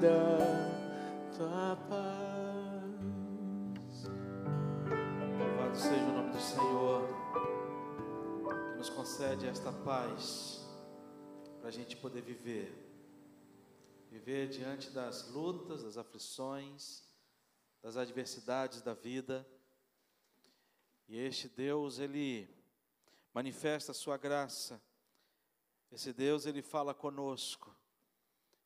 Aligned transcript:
dá 0.00 0.38
tua 1.36 1.76
paz. 1.88 2.88
Louvado 5.38 5.76
seja 5.76 6.04
o 6.04 6.12
nome 6.12 6.30
do 6.30 6.40
Senhor, 6.40 7.08
que 8.70 8.78
nos 8.78 8.90
concede 8.90 9.46
esta 9.46 9.72
paz, 9.72 10.64
para 11.58 11.68
a 11.68 11.72
gente 11.72 11.96
poder 11.96 12.22
viver. 12.22 12.86
Viver 14.10 14.48
diante 14.48 14.90
das 14.90 15.28
lutas, 15.30 15.82
das 15.82 15.98
aflições, 15.98 17.02
das 17.82 17.96
adversidades 17.96 18.80
da 18.80 18.94
vida. 18.94 19.46
E 21.08 21.18
este 21.18 21.48
Deus, 21.48 21.98
Ele 21.98 22.48
manifesta 23.34 23.90
a 23.90 23.94
Sua 23.94 24.16
graça. 24.16 24.80
Esse 25.90 26.12
Deus, 26.12 26.46
Ele 26.46 26.62
fala 26.62 26.94
conosco. 26.94 27.77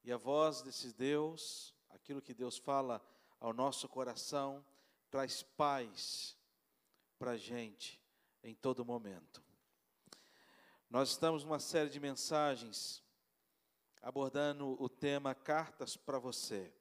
E 0.05 0.11
a 0.11 0.17
voz 0.17 0.63
desse 0.63 0.93
Deus, 0.93 1.73
aquilo 1.91 2.21
que 2.21 2.35
Deus 2.35 2.59
fala 2.59 3.01
ao 3.39 3.53
nosso 3.53 3.89
coração, 3.89 4.65
traz 5.09 5.43
paz 5.43 6.37
para 7.19 7.33
a 7.33 7.37
gente 7.37 8.03
em 8.43 8.53
todo 8.53 8.85
momento. 8.85 9.41
Nós 10.91 11.11
estamos 11.11 11.45
numa 11.45 11.61
série 11.61 11.89
de 11.89 12.01
mensagens 12.01 13.03
abordando 14.03 14.77
o 14.83 14.89
tema 14.89 15.35
Cartas 15.37 15.97
para 15.97 16.19
você. 16.19 16.75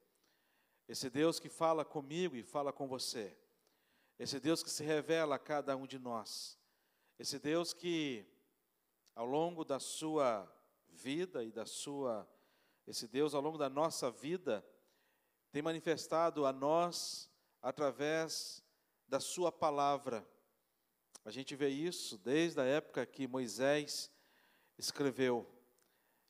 Esse 0.87 1.07
Deus 1.07 1.39
que 1.39 1.47
fala 1.47 1.85
comigo 1.85 2.35
e 2.35 2.41
fala 2.41 2.73
com 2.73 2.87
você. 2.87 3.37
Esse 4.17 4.39
Deus 4.39 4.63
que 4.63 4.69
se 4.71 4.83
revela 4.83 5.35
a 5.35 5.39
cada 5.39 5.77
um 5.77 5.85
de 5.85 5.99
nós. 5.99 6.57
Esse 7.19 7.37
Deus 7.37 7.71
que, 7.71 8.25
ao 9.13 9.27
longo 9.27 9.63
da 9.63 9.79
sua 9.79 10.51
vida 10.89 11.43
e 11.43 11.51
da 11.51 11.67
sua 11.67 12.27
esse 12.87 13.07
Deus, 13.07 13.33
ao 13.33 13.41
longo 13.41 13.57
da 13.57 13.69
nossa 13.69 14.09
vida, 14.09 14.65
tem 15.51 15.61
manifestado 15.61 16.45
a 16.45 16.53
nós 16.53 17.29
através 17.61 18.63
da 19.07 19.19
Sua 19.19 19.51
palavra. 19.51 20.27
A 21.23 21.29
gente 21.29 21.55
vê 21.55 21.69
isso 21.69 22.17
desde 22.17 22.59
a 22.59 22.63
época 22.63 23.05
que 23.05 23.27
Moisés 23.27 24.11
escreveu. 24.77 25.47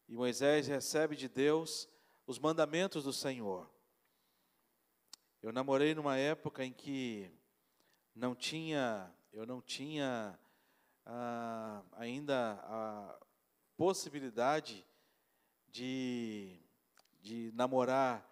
E 0.08 0.16
Moisés 0.16 0.68
recebe 0.68 1.16
de 1.16 1.30
Deus 1.30 1.88
os 2.28 2.38
mandamentos 2.38 3.06
do 3.06 3.14
Senhor. 3.14 3.70
Eu 5.42 5.52
namorei 5.54 5.96
numa 5.96 6.18
época 6.18 6.66
em 6.66 6.74
que 6.74 7.32
não 8.14 8.36
tinha, 8.36 9.12
eu 9.32 9.46
não 9.46 9.62
tinha 9.62 10.38
ah, 11.06 11.82
ainda 11.94 12.60
a 12.64 13.20
possibilidade 13.78 14.86
de, 15.72 16.60
de 17.22 17.52
namorar 17.54 18.28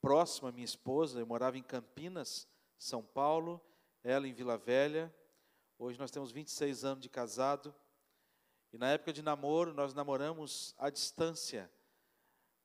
próximo 0.00 0.48
à 0.48 0.52
minha 0.52 0.64
esposa. 0.64 1.18
Eu 1.18 1.26
morava 1.26 1.58
em 1.58 1.62
Campinas, 1.62 2.48
São 2.78 3.02
Paulo, 3.02 3.60
ela 4.02 4.28
em 4.28 4.32
Vila 4.32 4.56
Velha. 4.56 5.14
Hoje 5.78 5.98
nós 5.98 6.10
temos 6.10 6.30
26 6.30 6.84
anos 6.84 7.02
de 7.02 7.08
casado. 7.08 7.74
E 8.72 8.78
na 8.78 8.90
época 8.90 9.12
de 9.12 9.22
namoro, 9.22 9.72
nós 9.72 9.94
namoramos 9.94 10.74
à 10.78 10.90
distância, 10.90 11.70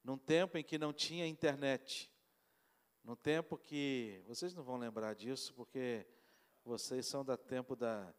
num 0.03 0.17
tempo 0.17 0.57
em 0.57 0.63
que 0.63 0.77
não 0.77 0.91
tinha 0.91 1.27
internet. 1.27 2.11
Num 3.03 3.15
tempo 3.15 3.57
que. 3.57 4.23
Vocês 4.27 4.53
não 4.53 4.63
vão 4.63 4.77
lembrar 4.77 5.13
disso, 5.13 5.53
porque 5.53 6.05
vocês 6.63 7.05
são 7.05 7.23
da 7.23 7.37
tempo 7.37 7.75
da, 7.75 8.13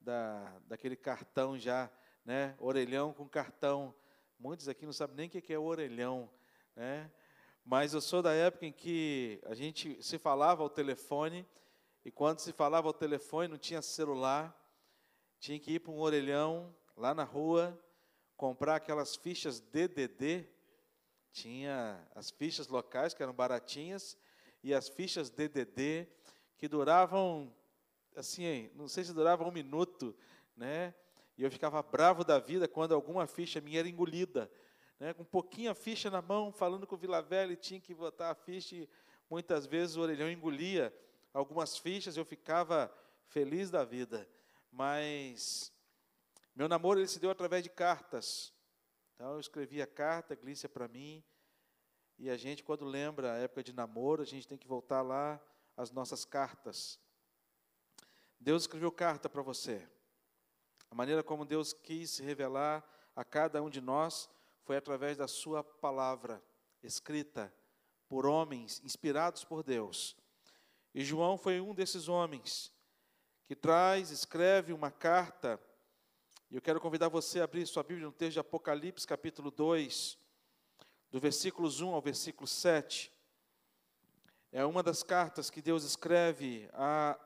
da, 0.00 0.58
daquele 0.66 0.96
cartão 0.96 1.58
já, 1.58 1.90
né? 2.24 2.56
Orelhão 2.58 3.12
com 3.12 3.28
cartão 3.28 3.94
Muitos 4.38 4.68
aqui 4.68 4.84
não 4.84 4.92
sabem 4.92 5.16
nem 5.16 5.28
o 5.28 5.30
que 5.30 5.52
é 5.52 5.58
orelhão, 5.58 6.30
né? 6.74 7.10
Mas 7.64 7.94
eu 7.94 8.00
sou 8.00 8.20
da 8.20 8.32
época 8.32 8.66
em 8.66 8.72
que 8.72 9.40
a 9.46 9.54
gente 9.54 10.00
se 10.02 10.18
falava 10.18 10.62
ao 10.62 10.68
telefone, 10.68 11.46
e 12.04 12.10
quando 12.10 12.40
se 12.40 12.52
falava 12.52 12.86
ao 12.86 12.92
telefone 12.92 13.48
não 13.48 13.58
tinha 13.58 13.80
celular, 13.80 14.54
tinha 15.40 15.58
que 15.58 15.72
ir 15.72 15.80
para 15.80 15.90
um 15.90 15.98
orelhão 15.98 16.74
lá 16.96 17.14
na 17.14 17.24
rua, 17.24 17.82
comprar 18.36 18.76
aquelas 18.76 19.16
fichas 19.16 19.58
DDD, 19.58 20.46
tinha 21.32 22.06
as 22.14 22.30
fichas 22.30 22.68
locais 22.68 23.14
que 23.14 23.22
eram 23.22 23.32
baratinhas, 23.32 24.18
e 24.62 24.74
as 24.74 24.88
fichas 24.88 25.30
DDD 25.30 26.06
que 26.58 26.68
duravam, 26.68 27.52
assim, 28.14 28.70
não 28.74 28.86
sei 28.86 29.02
se 29.02 29.14
duravam 29.14 29.48
um 29.48 29.52
minuto, 29.52 30.14
né? 30.54 30.94
E 31.36 31.42
eu 31.42 31.50
ficava 31.50 31.82
bravo 31.82 32.24
da 32.24 32.38
vida 32.38 32.66
quando 32.66 32.94
alguma 32.94 33.26
ficha 33.26 33.60
minha 33.60 33.80
era 33.80 33.88
engolida. 33.88 34.50
Né, 34.98 35.12
com 35.12 35.24
pouquinha 35.24 35.74
ficha 35.74 36.10
na 36.10 36.22
mão, 36.22 36.50
falando 36.50 36.86
com 36.86 36.94
o 36.94 36.98
Vila 36.98 37.20
Velha, 37.20 37.52
e 37.52 37.56
tinha 37.56 37.78
que 37.78 37.94
botar 37.94 38.30
a 38.30 38.34
ficha, 38.34 38.74
e 38.74 38.88
muitas 39.28 39.66
vezes 39.66 39.96
o 39.96 40.00
orelhão 40.00 40.30
engolia 40.30 40.94
algumas 41.34 41.76
fichas, 41.76 42.16
eu 42.16 42.24
ficava 42.24 42.90
feliz 43.26 43.70
da 43.70 43.84
vida. 43.84 44.26
Mas 44.72 45.70
meu 46.54 46.66
namoro 46.66 46.98
ele 46.98 47.08
se 47.08 47.20
deu 47.20 47.30
através 47.30 47.62
de 47.62 47.68
cartas. 47.68 48.54
Então 49.14 49.34
eu 49.34 49.40
escrevia 49.40 49.86
carta, 49.86 50.34
Glícia 50.34 50.68
para 50.68 50.88
mim, 50.88 51.22
e 52.18 52.30
a 52.30 52.36
gente, 52.36 52.64
quando 52.64 52.84
lembra 52.84 53.34
a 53.34 53.36
época 53.36 53.62
de 53.62 53.74
namoro, 53.74 54.22
a 54.22 54.26
gente 54.26 54.48
tem 54.48 54.56
que 54.56 54.66
voltar 54.66 55.02
lá 55.02 55.38
às 55.76 55.90
nossas 55.90 56.24
cartas. 56.24 56.98
Deus 58.40 58.62
escreveu 58.62 58.90
carta 58.90 59.28
para 59.28 59.42
você. 59.42 59.86
A 60.90 60.94
maneira 60.94 61.22
como 61.22 61.44
Deus 61.44 61.72
quis 61.72 62.10
se 62.10 62.22
revelar 62.22 62.84
a 63.14 63.24
cada 63.24 63.62
um 63.62 63.70
de 63.70 63.80
nós 63.80 64.28
foi 64.62 64.76
através 64.76 65.16
da 65.16 65.28
Sua 65.28 65.62
palavra, 65.62 66.42
escrita 66.82 67.52
por 68.08 68.26
homens 68.26 68.80
inspirados 68.84 69.44
por 69.44 69.62
Deus. 69.62 70.16
E 70.94 71.04
João 71.04 71.36
foi 71.36 71.60
um 71.60 71.74
desses 71.74 72.08
homens 72.08 72.72
que 73.46 73.54
traz, 73.54 74.10
escreve 74.10 74.72
uma 74.72 74.90
carta. 74.90 75.60
E 76.50 76.56
eu 76.56 76.62
quero 76.62 76.80
convidar 76.80 77.08
você 77.08 77.40
a 77.40 77.44
abrir 77.44 77.66
sua 77.66 77.82
Bíblia 77.82 78.06
no 78.06 78.12
texto 78.12 78.34
de 78.34 78.40
Apocalipse, 78.40 79.06
capítulo 79.06 79.50
2, 79.50 80.18
do 81.10 81.20
versículos 81.20 81.80
1 81.80 81.94
ao 81.94 82.00
versículo 82.00 82.46
7. 82.46 83.12
É 84.52 84.64
uma 84.64 84.82
das 84.82 85.02
cartas 85.02 85.50
que 85.50 85.60
Deus 85.60 85.84
escreve 85.84 86.68
a, 86.72 87.18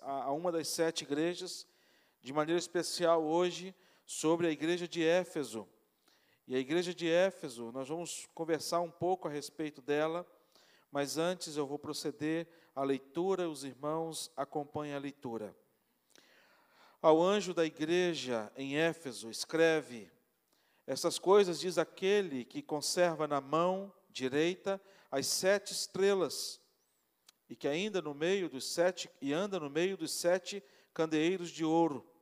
a 0.00 0.32
uma 0.32 0.52
das 0.52 0.68
sete 0.68 1.02
igrejas 1.02 1.66
de 2.24 2.32
maneira 2.32 2.58
especial 2.58 3.22
hoje 3.22 3.74
sobre 4.06 4.46
a 4.46 4.50
igreja 4.50 4.88
de 4.88 5.04
Éfeso. 5.04 5.68
E 6.48 6.56
a 6.56 6.58
igreja 6.58 6.94
de 6.94 7.06
Éfeso, 7.06 7.70
nós 7.70 7.86
vamos 7.86 8.26
conversar 8.34 8.80
um 8.80 8.90
pouco 8.90 9.28
a 9.28 9.30
respeito 9.30 9.82
dela, 9.82 10.26
mas 10.90 11.18
antes 11.18 11.58
eu 11.58 11.66
vou 11.66 11.78
proceder 11.78 12.48
à 12.74 12.82
leitura, 12.82 13.46
os 13.46 13.62
irmãos 13.62 14.32
acompanhem 14.38 14.94
a 14.94 14.98
leitura. 14.98 15.54
Ao 17.02 17.22
anjo 17.22 17.52
da 17.52 17.66
igreja 17.66 18.50
em 18.56 18.78
Éfeso, 18.78 19.28
escreve: 19.28 20.10
Essas 20.86 21.18
coisas 21.18 21.60
diz 21.60 21.76
aquele 21.76 22.42
que 22.42 22.62
conserva 22.62 23.28
na 23.28 23.42
mão 23.42 23.92
direita 24.08 24.80
as 25.10 25.26
sete 25.26 25.74
estrelas, 25.74 26.58
e 27.50 27.54
que 27.54 27.68
ainda 27.68 28.00
no 28.00 28.14
meio 28.14 28.48
dos 28.48 28.66
sete 28.66 29.10
e 29.20 29.30
anda 29.30 29.60
no 29.60 29.68
meio 29.68 29.94
dos 29.94 30.10
sete 30.10 30.64
candeeiros 30.94 31.50
de 31.50 31.66
ouro. 31.66 32.13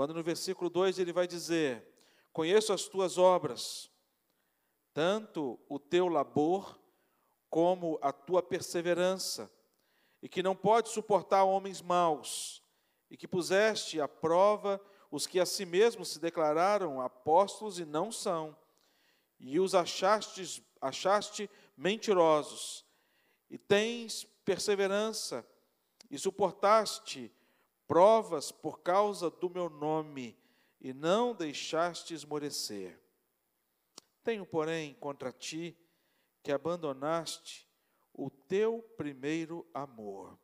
Quando 0.00 0.14
no 0.14 0.22
versículo 0.22 0.70
2 0.70 0.98
ele 0.98 1.12
vai 1.12 1.26
dizer: 1.26 1.86
Conheço 2.32 2.72
as 2.72 2.84
tuas 2.84 3.18
obras, 3.18 3.90
tanto 4.94 5.60
o 5.68 5.78
teu 5.78 6.08
labor 6.08 6.80
como 7.50 7.98
a 8.00 8.10
tua 8.10 8.42
perseverança, 8.42 9.52
e 10.22 10.26
que 10.26 10.42
não 10.42 10.56
pode 10.56 10.88
suportar 10.88 11.44
homens 11.44 11.82
maus, 11.82 12.64
e 13.10 13.16
que 13.18 13.28
puseste 13.28 14.00
à 14.00 14.08
prova 14.08 14.80
os 15.10 15.26
que 15.26 15.38
a 15.38 15.44
si 15.44 15.66
mesmos 15.66 16.08
se 16.08 16.18
declararam 16.18 17.02
apóstolos 17.02 17.78
e 17.78 17.84
não 17.84 18.10
são, 18.10 18.56
e 19.38 19.60
os 19.60 19.74
achaste, 19.74 20.64
achaste 20.80 21.50
mentirosos, 21.76 22.86
e 23.50 23.58
tens 23.58 24.24
perseverança, 24.46 25.46
e 26.10 26.18
suportaste 26.18 27.30
provas 27.90 28.52
por 28.52 28.82
causa 28.82 29.28
do 29.28 29.50
meu 29.50 29.68
nome 29.68 30.38
e 30.80 30.92
não 30.92 31.34
deixaste 31.34 32.14
esmorecer. 32.14 32.96
Tenho, 34.22 34.46
porém, 34.46 34.94
contra 34.94 35.32
ti 35.32 35.76
que 36.40 36.52
abandonaste 36.52 37.68
o 38.14 38.30
teu 38.30 38.80
primeiro 38.96 39.68
amor. 39.74 40.38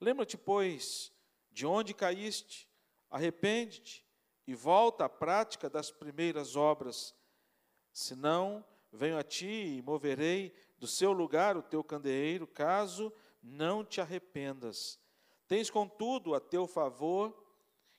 Lembra-te, 0.00 0.38
pois, 0.38 1.12
de 1.52 1.66
onde 1.66 1.92
caíste, 1.92 2.70
arrepende-te 3.10 4.02
e 4.46 4.54
volta 4.54 5.04
à 5.04 5.10
prática 5.10 5.68
das 5.68 5.90
primeiras 5.90 6.56
obras. 6.56 7.14
Senão, 7.92 8.64
venho 8.90 9.18
a 9.18 9.22
ti 9.22 9.76
e 9.76 9.82
moverei 9.82 10.54
do 10.78 10.86
seu 10.86 11.12
lugar 11.12 11.54
o 11.54 11.62
teu 11.62 11.84
candeeiro, 11.84 12.46
caso 12.46 13.12
não 13.42 13.84
te 13.84 14.00
arrependas. 14.00 15.03
Tens, 15.46 15.70
contudo, 15.70 16.34
a 16.34 16.40
teu 16.40 16.66
favor 16.66 17.34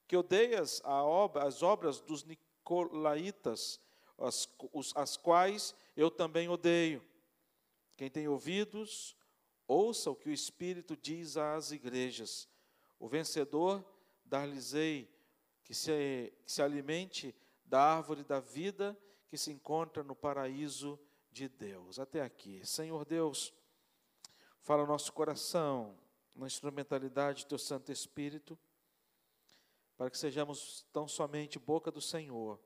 que 0.08 0.18
odeias 0.18 0.82
obra, 0.84 1.46
as 1.46 1.64
obras 1.64 2.00
dos 2.02 2.24
nicolaítas, 2.24 3.80
as, 4.18 4.48
as 4.96 5.18
quais 5.18 5.76
eu 5.96 6.10
também 6.10 6.48
odeio. 6.50 7.04
Quem 7.96 8.10
tem 8.10 8.28
ouvidos, 8.28 9.16
ouça 9.68 10.12
o 10.12 10.16
que 10.16 10.30
o 10.30 10.34
Espírito 10.34 10.96
diz 10.98 11.38
às 11.38 11.72
igrejas. 11.72 12.48
O 13.00 13.08
vencedor, 13.08 13.84
dar-lhes-ei 14.24 15.10
que 15.64 15.74
se, 15.74 16.34
que 16.46 16.52
se 16.52 16.62
alimente 16.62 17.36
da 17.66 17.82
árvore 17.82 18.24
da 18.24 18.40
vida 18.40 18.98
que 19.28 19.38
se 19.38 19.52
encontra 19.52 20.04
no 20.04 20.16
paraíso 20.16 21.00
de 21.32 21.50
Deus. 21.50 22.00
Até 22.00 22.22
aqui. 22.22 22.66
Senhor 22.66 23.04
Deus, 23.06 23.54
fala 24.62 24.86
nosso 24.86 25.12
coração, 25.12 25.98
na 26.36 26.48
instrumentalidade 26.48 27.46
do 27.46 27.50
Teu 27.50 27.58
Santo 27.58 27.92
Espírito, 27.92 28.58
para 29.98 30.10
que 30.10 30.18
sejamos 30.18 30.86
tão 30.92 31.08
somente 31.08 31.58
boca 31.58 31.90
do 31.90 32.02
Senhor, 32.02 32.60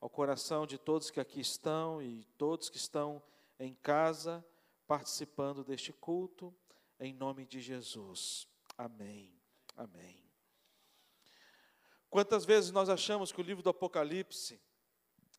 ao 0.00 0.08
coração 0.08 0.66
de 0.66 0.78
todos 0.78 1.10
que 1.10 1.20
aqui 1.20 1.40
estão 1.40 2.02
e 2.02 2.24
todos 2.38 2.70
que 2.70 2.76
estão 2.76 3.22
em 3.58 3.74
casa 3.74 4.44
participando 4.86 5.64
deste 5.64 5.92
culto, 5.92 6.54
em 6.98 7.12
nome 7.12 7.46
de 7.46 7.60
Jesus. 7.60 8.46
Amém. 8.76 9.32
Amém. 9.76 10.22
Quantas 12.08 12.44
vezes 12.44 12.70
nós 12.70 12.88
achamos 12.88 13.32
que 13.32 13.40
o 13.40 13.44
livro 13.44 13.62
do 13.62 13.70
Apocalipse 13.70 14.60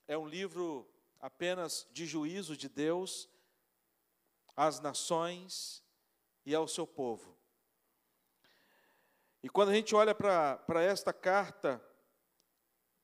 é 0.08 0.18
um 0.18 0.28
livro 0.28 0.88
apenas 1.20 1.88
de 1.92 2.06
juízo 2.06 2.58
de 2.58 2.68
Deus 2.68 3.30
às 4.56 4.80
nações 4.80 5.84
e 6.46 6.54
ao 6.54 6.68
seu 6.68 6.86
povo? 6.86 7.36
E 9.46 9.50
quando 9.50 9.70
a 9.70 9.76
gente 9.76 9.94
olha 9.94 10.16
para 10.16 10.82
esta 10.82 11.14
carta 11.14 11.80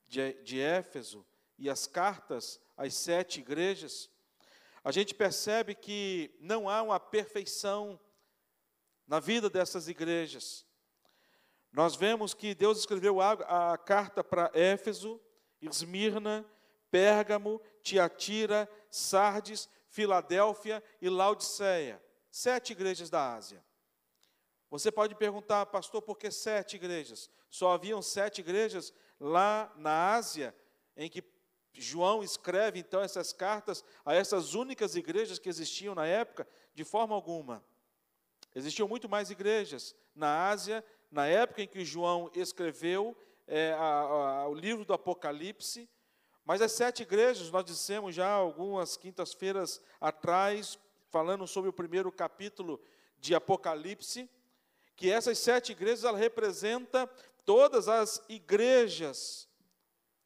de, 0.08 0.34
de 0.42 0.60
Éfeso 0.60 1.24
e 1.56 1.70
as 1.70 1.86
cartas 1.86 2.60
às 2.76 2.96
sete 2.96 3.42
igrejas, 3.42 4.10
a 4.84 4.92
gente 4.92 5.14
percebe 5.14 5.76
que 5.76 6.36
não 6.40 6.68
há 6.68 6.82
uma 6.82 7.00
perfeição 7.00 8.00
na 9.06 9.20
vida 9.20 9.52
dessas 9.52 9.88
igrejas. 9.88 10.66
Nós 11.72 11.96
vemos 11.96 12.34
que 12.34 12.56
Deus 12.56 12.80
escreveu 12.80 13.22
a, 13.22 13.74
a 13.74 13.78
carta 13.78 14.24
para 14.24 14.50
Éfeso, 14.56 15.22
Esmirna, 15.62 16.44
Pérgamo, 16.90 17.62
Tiatira, 17.84 18.68
Sardes, 18.90 19.70
Filadélfia 19.90 20.84
e 21.00 21.08
Laodiceia. 21.08 22.04
Sete 22.32 22.72
igrejas 22.72 23.12
da 23.12 23.36
Ásia. 23.36 23.64
Você 24.72 24.90
pode 24.90 25.14
perguntar, 25.16 25.66
pastor, 25.66 26.02
por 26.02 26.18
que 26.18 26.32
sete 26.32 26.78
igrejas? 26.78 27.30
Só 27.50 27.74
haviam 27.74 28.02
sete 28.02 28.40
igrejas 28.40 28.94
lá 29.20 29.72
na 29.76 30.14
Ásia, 30.14 30.56
em 30.96 31.10
que 31.10 31.22
João 31.74 32.24
escreve 32.24 32.80
então 32.80 33.02
essas 33.02 33.34
cartas 33.34 33.84
a 34.06 34.16
essas 34.16 34.54
únicas 34.54 34.96
igrejas 34.96 35.38
que 35.38 35.50
existiam 35.50 35.94
na 35.94 36.08
época? 36.08 36.48
De 36.74 36.86
forma 36.86 37.14
alguma. 37.14 37.62
Existiam 38.56 38.88
muito 38.88 39.10
mais 39.10 39.30
igrejas 39.30 39.94
na 40.16 40.48
Ásia 40.48 40.84
na 41.12 41.28
época 41.28 41.62
em 41.62 41.68
que 41.68 41.84
João 41.84 42.32
escreveu 42.34 43.18
é, 43.46 43.74
a, 43.74 43.84
a, 43.84 44.48
o 44.48 44.54
livro 44.54 44.86
do 44.86 44.94
Apocalipse, 44.94 45.90
mas 46.46 46.62
as 46.62 46.72
sete 46.72 47.04
igrejas, 47.04 47.52
nós 47.52 47.66
dissemos 47.66 48.16
já 48.16 48.30
algumas 48.30 48.96
quintas-feiras 48.96 49.82
atrás, 50.00 50.80
falando 51.10 51.46
sobre 51.46 51.70
o 51.70 51.74
primeiro 51.74 52.10
capítulo 52.10 52.82
de 53.20 53.36
Apocalipse, 53.36 54.30
que 55.02 55.10
essas 55.10 55.40
sete 55.40 55.72
igrejas 55.72 56.04
ela 56.04 56.16
representa 56.16 57.10
todas 57.44 57.88
as 57.88 58.24
igrejas, 58.30 59.50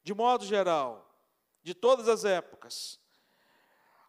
de 0.04 0.13
modo 0.13 0.44
geral, 0.44 1.18
de 1.63 1.74
todas 1.74 2.10
as 2.10 2.25
épocas. 2.25 3.00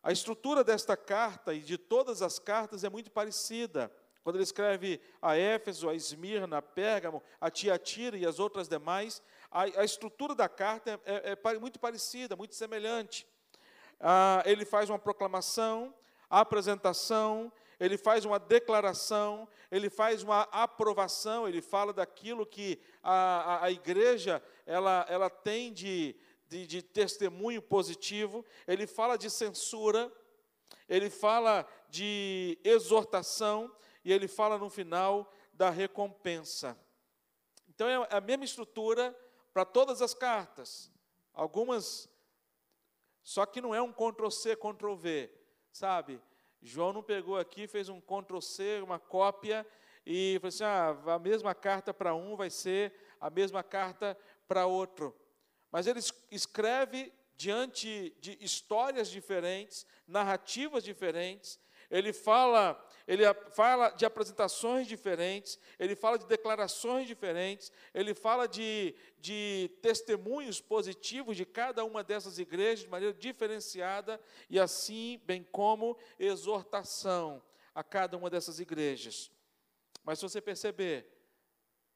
A 0.03 0.11
estrutura 0.11 0.65
desta 0.65 0.97
carta 0.97 1.55
e 1.55 1.61
de 1.61 1.79
todas 1.79 2.21
as 2.21 2.41
cartas 2.41 2.83
é 2.83 2.89
muito 2.89 3.13
parecida. 3.13 3.93
Quando 4.25 4.35
ele 4.35 4.43
escreve 4.43 5.01
a 5.23 5.37
Éfeso, 5.37 5.89
a 5.89 5.95
Esmirna, 5.95 6.59
a 6.59 6.63
Pérgamo, 6.63 7.23
a 7.41 7.49
Tiatira 7.49 8.17
e 8.19 8.27
as 8.27 8.41
outras 8.41 8.67
demais, 8.67 9.23
a, 9.49 9.63
a 9.63 9.85
estrutura 9.85 10.35
da 10.35 10.49
carta 10.49 11.01
é, 11.05 11.31
é, 11.31 11.39
é, 11.41 11.59
muito 11.61 11.79
parecida, 11.79 12.35
muito 12.35 12.57
semelhante. 12.57 13.25
Ah, 14.01 14.43
ele 14.45 14.65
faz 14.65 14.91
uma 14.91 14.99
proclamação, 14.99 15.95
a 16.29 16.41
apresentação, 16.41 17.53
ele 17.79 17.99
faz 17.99 18.25
uma 18.25 18.39
declaração, 18.39 19.49
ele 19.71 19.91
faz 19.91 20.23
uma 20.23 20.43
aprovação, 20.53 21.47
ele 21.47 21.61
fala 21.61 21.93
daquilo 21.93 22.47
que 22.47 22.81
a, 23.03 23.13
a, 23.13 23.65
a 23.65 23.71
igreja 23.71 24.43
ela, 24.65 25.05
ela 25.09 25.29
tem 25.29 25.73
de, 25.73 26.17
de, 26.49 26.67
de 26.67 26.83
testemunho 26.83 27.61
positivo, 27.61 28.45
ele 28.67 28.87
fala 28.87 29.17
de 29.17 29.31
censura, 29.31 30.13
ele 30.89 31.11
fala 31.11 31.67
de 31.89 32.59
exortação, 32.65 33.71
e 34.07 34.13
ele 34.13 34.29
fala 34.29 34.57
no 34.57 34.71
final 34.71 35.33
da 35.53 35.69
recompensa. 35.69 36.79
Então 37.69 37.89
é 37.89 38.07
a 38.09 38.21
mesma 38.21 38.45
estrutura 38.45 39.13
para 39.53 39.65
todas 39.65 40.01
as 40.01 40.15
cartas. 40.15 40.93
Algumas, 41.35 42.09
só 43.25 43.45
que 43.45 43.61
não 43.61 43.75
é 43.75 43.83
um 43.83 43.93
Ctrl-C, 43.93 44.55
Ctrl-V, 44.55 45.29
sabe? 45.73 46.23
João 46.63 46.93
não 46.93 47.03
pegou 47.03 47.39
aqui, 47.39 47.67
fez 47.67 47.89
um 47.89 48.01
Ctrl-C, 48.01 48.81
uma 48.83 48.99
cópia, 48.99 49.67
e 50.05 50.39
falou 50.41 50.49
assim: 50.49 50.65
ah, 50.65 51.15
a 51.15 51.19
mesma 51.19 51.55
carta 51.55 51.93
para 51.93 52.15
um 52.15 52.37
vai 52.37 52.51
ser 52.51 52.93
a 53.21 53.29
mesma 53.31 53.63
carta 53.63 54.17
para 54.47 54.67
outro. 54.67 55.15
Mas 55.71 55.87
ele 55.87 56.01
escreve 56.31 57.13
diante 57.37 58.15
de 58.21 58.39
histórias 58.41 59.11
diferentes, 59.11 59.87
narrativas 60.07 60.83
diferentes, 60.83 61.61
ele 61.91 62.13
fala, 62.13 62.83
ele 63.07 63.23
fala 63.53 63.91
de 63.91 64.05
apresentações 64.05 64.89
diferentes, 64.89 65.59
ele 65.79 65.95
fala 65.95 66.19
de 66.19 66.27
declarações 66.27 67.07
diferentes, 67.07 67.71
ele 67.95 68.15
fala 68.15 68.49
de, 68.49 68.95
de 69.19 69.71
testemunhos 69.81 70.61
positivos 70.61 71.37
de 71.37 71.47
cada 71.47 71.85
uma 71.85 72.03
dessas 72.03 72.39
igrejas 72.39 72.81
de 72.81 72.89
maneira 72.89 73.15
diferenciada, 73.15 74.21
e 74.51 74.59
assim, 74.59 75.21
bem 75.25 75.45
como 75.45 75.97
exortação 76.19 77.41
a 77.73 77.85
cada 77.85 78.17
uma 78.17 78.29
dessas 78.29 78.59
igrejas. 78.59 79.31
Mas 80.03 80.19
se 80.19 80.25
você 80.25 80.41
perceber, 80.41 81.07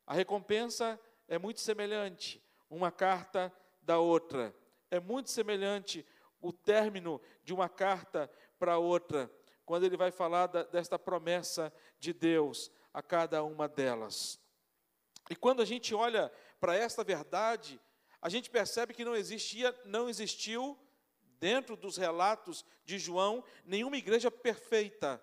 a 0.07 0.15
recompensa 0.15 1.01
é 1.27 1.39
muito 1.39 1.61
semelhante, 1.61 2.41
uma 2.69 2.93
carta 2.93 3.53
da 3.83 3.99
outra. 3.99 4.55
É 4.91 5.01
muito 5.01 5.31
semelhante 5.31 6.07
o 6.41 6.53
término 6.53 7.21
de 7.43 7.53
uma 7.53 7.69
carta 7.69 8.31
para 8.59 8.79
outra 8.79 9.31
quando 9.71 9.85
ele 9.85 9.97
vai 9.97 10.11
falar 10.11 10.49
da, 10.49 10.65
desta 10.65 10.99
promessa 10.99 11.73
de 11.97 12.13
Deus 12.13 12.73
a 12.93 13.01
cada 13.01 13.45
uma 13.45 13.69
delas. 13.69 14.41
E 15.31 15.37
quando 15.37 15.63
a 15.63 15.65
gente 15.65 15.95
olha 15.95 16.29
para 16.59 16.75
esta 16.75 17.05
verdade, 17.05 17.81
a 18.21 18.29
gente 18.29 18.51
percebe 18.51 18.93
que 18.93 19.05
não 19.05 19.15
existia, 19.15 19.73
não 19.85 20.09
existiu 20.09 20.77
dentro 21.39 21.77
dos 21.77 21.97
relatos 21.97 22.67
de 22.85 22.99
João 22.99 23.45
nenhuma 23.65 23.97
igreja 23.97 24.29
perfeita. 24.29 25.23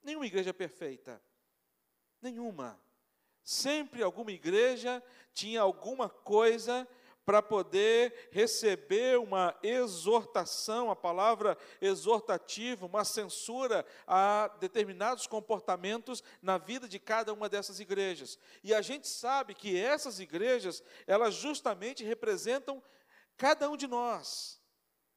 Nenhuma 0.00 0.26
igreja 0.26 0.54
perfeita. 0.54 1.20
Nenhuma. 2.22 2.80
Sempre 3.42 4.04
alguma 4.04 4.30
igreja 4.30 5.02
tinha 5.34 5.60
alguma 5.60 6.08
coisa 6.08 6.86
para 7.28 7.42
poder 7.42 8.30
receber 8.32 9.18
uma 9.18 9.54
exortação, 9.62 10.90
a 10.90 10.96
palavra 10.96 11.58
exortativa, 11.78 12.86
uma 12.86 13.04
censura 13.04 13.84
a 14.06 14.48
determinados 14.58 15.26
comportamentos 15.26 16.24
na 16.40 16.56
vida 16.56 16.88
de 16.88 16.98
cada 16.98 17.30
uma 17.34 17.46
dessas 17.46 17.80
igrejas. 17.80 18.38
E 18.64 18.72
a 18.72 18.80
gente 18.80 19.06
sabe 19.06 19.54
que 19.54 19.78
essas 19.78 20.20
igrejas, 20.20 20.82
elas 21.06 21.34
justamente 21.34 22.02
representam 22.02 22.82
cada 23.36 23.68
um 23.68 23.76
de 23.76 23.86
nós. 23.86 24.58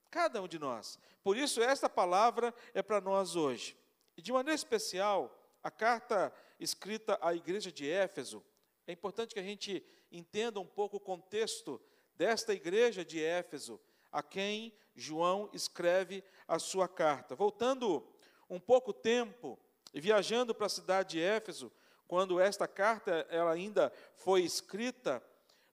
Cada 0.09 0.41
um 0.41 0.49
de 0.49 0.59
nós. 0.59 0.99
Por 1.23 1.37
isso, 1.37 1.61
esta 1.61 1.87
palavra 1.87 2.53
é 2.73 2.81
para 2.81 2.99
nós 2.99 3.37
hoje. 3.37 3.77
E 4.17 4.21
de 4.21 4.33
maneira 4.33 4.53
especial, 4.53 5.33
a 5.63 5.71
carta 5.71 6.33
escrita 6.59 7.17
à 7.21 7.33
igreja 7.33 7.71
de 7.71 7.89
Éfeso, 7.89 8.43
é 8.85 8.91
importante 8.91 9.33
que 9.33 9.39
a 9.39 9.43
gente 9.43 9.81
entenda 10.11 10.59
um 10.59 10.67
pouco 10.67 10.97
o 10.97 10.99
contexto 10.99 11.79
desta 12.21 12.53
igreja 12.53 13.03
de 13.03 13.19
Éfeso, 13.19 13.81
a 14.11 14.21
quem 14.21 14.71
João 14.93 15.49
escreve 15.53 16.23
a 16.47 16.59
sua 16.59 16.87
carta. 16.87 17.33
Voltando 17.33 18.07
um 18.47 18.59
pouco 18.59 18.93
tempo 18.93 19.57
e 19.91 19.99
viajando 19.99 20.53
para 20.53 20.67
a 20.67 20.69
cidade 20.69 21.13
de 21.13 21.19
Éfeso, 21.19 21.71
quando 22.07 22.39
esta 22.39 22.67
carta 22.67 23.25
ela 23.31 23.51
ainda 23.51 23.91
foi 24.13 24.43
escrita, 24.43 25.19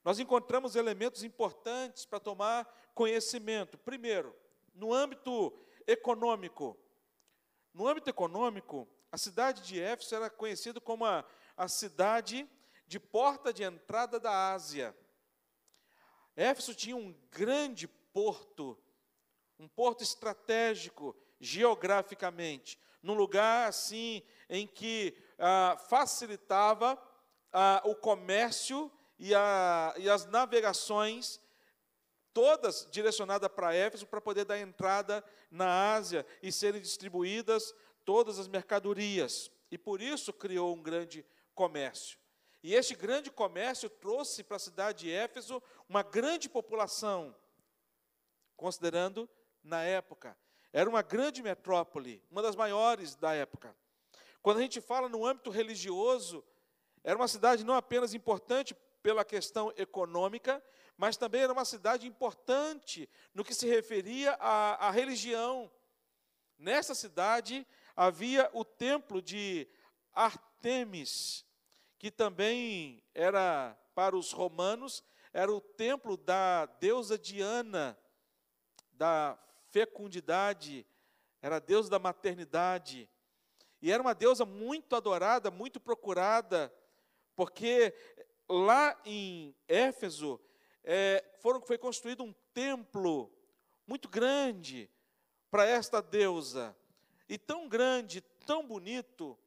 nós 0.03 0.19
encontramos 0.19 0.75
elementos 0.75 1.23
importantes 1.23 2.07
para 2.07 2.19
tomar 2.19 2.67
conhecimento. 2.95 3.77
Primeiro, 3.77 4.35
no 4.75 4.95
âmbito 4.95 5.53
econômico. 5.87 6.79
No 7.75 7.87
âmbito 7.87 8.09
econômico, 8.09 8.89
a 9.13 9.19
cidade 9.19 9.61
de 9.65 9.79
Éfeso 9.79 10.15
era 10.15 10.31
conhecida 10.31 10.81
como 10.81 11.05
a, 11.05 11.27
a 11.55 11.69
cidade 11.69 12.49
de 12.87 12.99
porta 12.99 13.53
de 13.53 13.65
entrada 13.65 14.19
da 14.19 14.55
Ásia. 14.55 14.97
Éfeso 16.39 16.73
tinha 16.73 16.97
um 16.97 17.13
grande 17.33 17.89
porto, 17.89 18.79
um 19.59 19.67
porto 19.67 20.05
estratégico 20.05 21.17
geograficamente, 21.41 22.79
num 23.03 23.15
lugar 23.15 23.69
assim 23.69 24.23
em 24.49 24.65
que 24.65 25.17
ah, 25.37 25.77
facilitava 25.89 26.97
ah, 27.53 27.83
o 27.85 27.93
comércio 27.97 28.89
e, 29.19 29.35
a, 29.35 29.93
e 29.97 30.09
as 30.09 30.27
navegações, 30.27 31.41
todas 32.33 32.87
direcionadas 32.89 33.51
para 33.51 33.75
Éfeso, 33.75 34.07
para 34.07 34.21
poder 34.21 34.45
dar 34.45 34.61
entrada 34.61 35.25
na 35.51 35.95
Ásia 35.95 36.25
e 36.41 36.53
serem 36.53 36.81
distribuídas 36.81 37.75
todas 38.05 38.39
as 38.39 38.47
mercadorias. 38.47 39.51
E 39.73 39.77
por 39.77 40.01
isso 40.01 40.33
criou 40.33 40.73
um 40.73 40.81
grande 40.81 41.27
comércio. 41.53 42.17
E 42.63 42.75
este 42.75 42.95
grande 42.95 43.31
comércio 43.31 43.89
trouxe 43.89 44.43
para 44.43 44.57
a 44.57 44.61
cidade 44.61 45.05
de 45.05 45.13
Éfeso 45.13 45.63
uma 45.89 46.03
grande 46.03 46.49
população, 46.49 47.35
considerando 48.57 49.29
na 49.63 49.83
época. 49.83 50.37
Era 50.73 50.91
uma 50.91 51.03
grande 51.03 51.43
metrópole, 51.43 52.23
uma 52.31 52.43
das 52.43 52.57
maiores 52.57 53.15
da 53.15 53.33
época. 53.33 53.75
Quando 54.43 54.59
a 54.59 54.63
gente 54.63 54.81
fala 54.81 55.09
no 55.09 55.25
âmbito 55.25 55.51
religioso, 55.51 56.45
era 57.03 57.17
uma 57.17 57.29
cidade 57.29 57.65
não 57.65 57.75
apenas 57.75 58.13
importante 58.13 58.75
pela 59.03 59.25
questão 59.25 59.73
econômica, 59.77 60.63
mas 60.97 61.17
também 61.17 61.43
era 61.43 61.53
uma 61.53 61.65
cidade 61.65 62.07
importante 62.07 63.09
no 63.33 63.45
que 63.45 63.55
se 63.55 63.67
referia 63.67 64.33
à, 64.41 64.89
à 64.89 64.91
religião. 64.91 65.71
Nessa 66.59 66.95
cidade 66.95 67.67
havia 67.95 68.51
o 68.53 68.65
templo 68.65 69.23
de 69.23 69.69
Artemis, 70.13 71.47
que 71.99 72.11
também 72.11 73.03
era 73.15 73.77
para 73.95 74.17
os 74.17 74.33
romanos, 74.33 75.03
era 75.33 75.53
o 75.53 75.61
templo 75.61 76.17
da 76.17 76.67
deusa 76.67 77.19
Diana, 77.19 77.99
da 78.93 79.39
fecundidade, 79.71 80.87
era 81.43 81.57
a 81.57 81.61
deusa 81.61 81.91
da 81.91 81.99
maternidade. 81.99 83.09
E 83.81 83.93
era 83.93 84.03
uma 84.03 84.15
deusa 84.15 84.45
muito 84.45 84.97
adorada, 84.97 85.51
muito 85.51 85.79
procurada, 85.79 86.73
porque 87.37 87.95
lá 88.49 89.01
em 89.05 89.55
Éfeso 89.69 90.41
é, 90.83 91.25
foram, 91.41 91.61
foi 91.61 91.79
construído 91.79 92.25
um 92.25 92.35
templo 92.53 93.33
muito 93.87 94.09
grande 94.09 94.91
para 95.51 95.67
esta 95.67 96.01
deusa. 96.01 96.77
E 97.29 97.37
tão 97.39 97.69
grande, 97.69 98.21
tão 98.47 98.67
bonito, 98.67 99.39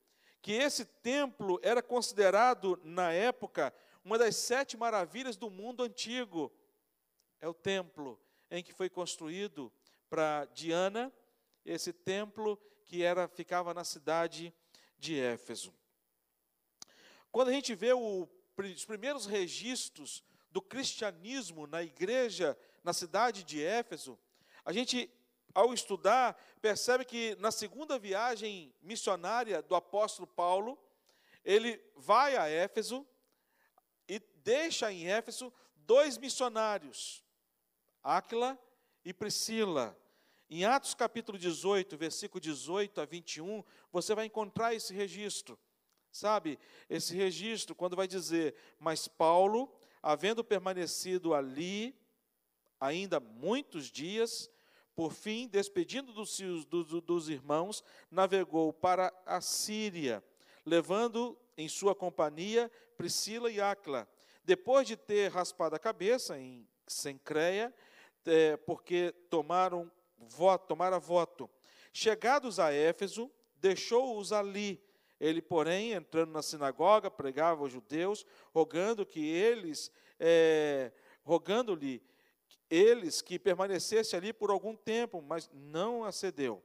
que 0.41 0.53
esse 0.53 0.85
templo 0.85 1.59
era 1.61 1.81
considerado, 1.83 2.79
na 2.83 3.11
época, 3.11 3.73
uma 4.03 4.17
das 4.17 4.35
sete 4.35 4.75
maravilhas 4.75 5.37
do 5.37 5.49
mundo 5.49 5.83
antigo. 5.83 6.51
É 7.39 7.47
o 7.47 7.53
templo 7.53 8.19
em 8.49 8.63
que 8.63 8.73
foi 8.73 8.89
construído 8.89 9.71
para 10.09 10.45
Diana, 10.45 11.13
esse 11.63 11.93
templo 11.93 12.59
que 12.85 13.03
era 13.03 13.27
ficava 13.27 13.73
na 13.73 13.83
cidade 13.83 14.53
de 14.97 15.19
Éfeso. 15.19 15.73
Quando 17.31 17.49
a 17.49 17.53
gente 17.53 17.73
vê 17.73 17.93
o, 17.93 18.27
os 18.57 18.85
primeiros 18.85 19.25
registros 19.25 20.23
do 20.51 20.61
cristianismo 20.61 21.65
na 21.65 21.81
igreja 21.81 22.57
na 22.83 22.93
cidade 22.93 23.43
de 23.43 23.63
Éfeso, 23.63 24.19
a 24.65 24.73
gente, 24.73 25.09
ao 25.53 25.73
estudar, 25.73 26.39
percebe 26.61 27.05
que 27.05 27.35
na 27.39 27.51
segunda 27.51 27.97
viagem 27.97 28.73
missionária 28.81 29.61
do 29.61 29.75
apóstolo 29.75 30.27
Paulo, 30.27 30.77
ele 31.43 31.81
vai 31.95 32.35
a 32.35 32.47
Éfeso 32.47 33.05
e 34.07 34.19
deixa 34.43 34.91
em 34.91 35.07
Éfeso 35.07 35.53
dois 35.75 36.17
missionários, 36.17 37.23
Áquila 38.03 38.57
e 39.03 39.13
Priscila. 39.13 39.97
Em 40.49 40.65
Atos 40.65 40.93
capítulo 40.93 41.37
18, 41.37 41.97
versículo 41.97 42.41
18 42.41 42.99
a 42.99 43.05
21, 43.05 43.63
você 43.91 44.13
vai 44.13 44.25
encontrar 44.25 44.73
esse 44.73 44.93
registro. 44.93 45.57
Sabe, 46.11 46.59
esse 46.89 47.15
registro, 47.15 47.73
quando 47.73 47.95
vai 47.95 48.05
dizer, 48.05 48.53
mas 48.77 49.07
Paulo, 49.07 49.73
havendo 50.03 50.43
permanecido 50.43 51.33
ali 51.33 51.97
ainda 52.81 53.17
muitos 53.17 53.89
dias, 53.89 54.50
por 54.95 55.13
fim, 55.13 55.47
despedindo 55.47 56.11
dos, 56.13 56.39
dos, 56.67 57.01
dos 57.01 57.29
irmãos, 57.29 57.83
navegou 58.09 58.73
para 58.73 59.13
a 59.25 59.41
Síria, 59.41 60.23
levando 60.65 61.37
em 61.57 61.67
sua 61.67 61.95
companhia 61.95 62.71
Priscila 62.97 63.49
e 63.51 63.59
Áquila. 63.59 64.07
Depois 64.43 64.87
de 64.87 64.95
ter 64.95 65.31
raspado 65.31 65.75
a 65.75 65.79
cabeça 65.79 66.37
em 66.37 66.67
Sencreia, 66.87 67.73
é, 68.25 68.57
porque 68.57 69.13
tomaram 69.29 69.91
voto, 70.17 70.67
tomara 70.67 70.99
voto. 70.99 71.49
Chegados 71.93 72.59
a 72.59 72.71
Éfeso, 72.71 73.31
deixou-os 73.57 74.31
ali. 74.31 74.81
Ele, 75.19 75.41
porém, 75.41 75.93
entrando 75.93 76.31
na 76.31 76.41
sinagoga, 76.41 77.11
pregava 77.11 77.61
aos 77.61 77.71
judeus, 77.71 78.25
rogando 78.53 79.05
que 79.05 79.19
eles, 79.19 79.91
é, 80.19 80.91
rogando-lhe 81.23 82.01
eles 82.71 83.21
que 83.21 83.37
permanecesse 83.37 84.15
ali 84.15 84.33
por 84.33 84.49
algum 84.49 84.75
tempo, 84.75 85.21
mas 85.21 85.47
não 85.53 86.03
acedeu. 86.03 86.63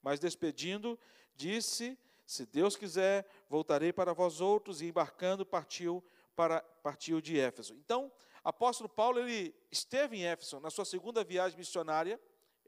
Mas 0.00 0.18
despedindo, 0.18 0.98
disse: 1.34 1.98
Se 2.24 2.46
Deus 2.46 2.76
quiser, 2.76 3.26
voltarei 3.48 3.92
para 3.92 4.14
vós 4.14 4.40
outros, 4.40 4.80
e 4.80 4.86
embarcando 4.86 5.44
partiu 5.44 6.02
para 6.34 6.60
partiu 6.82 7.20
de 7.20 7.38
Éfeso. 7.38 7.74
Então, 7.74 8.10
apóstolo 8.42 8.88
Paulo 8.88 9.18
ele 9.18 9.54
esteve 9.70 10.16
em 10.16 10.24
Éfeso 10.24 10.60
na 10.60 10.70
sua 10.70 10.86
segunda 10.86 11.22
viagem 11.22 11.58
missionária 11.58 12.18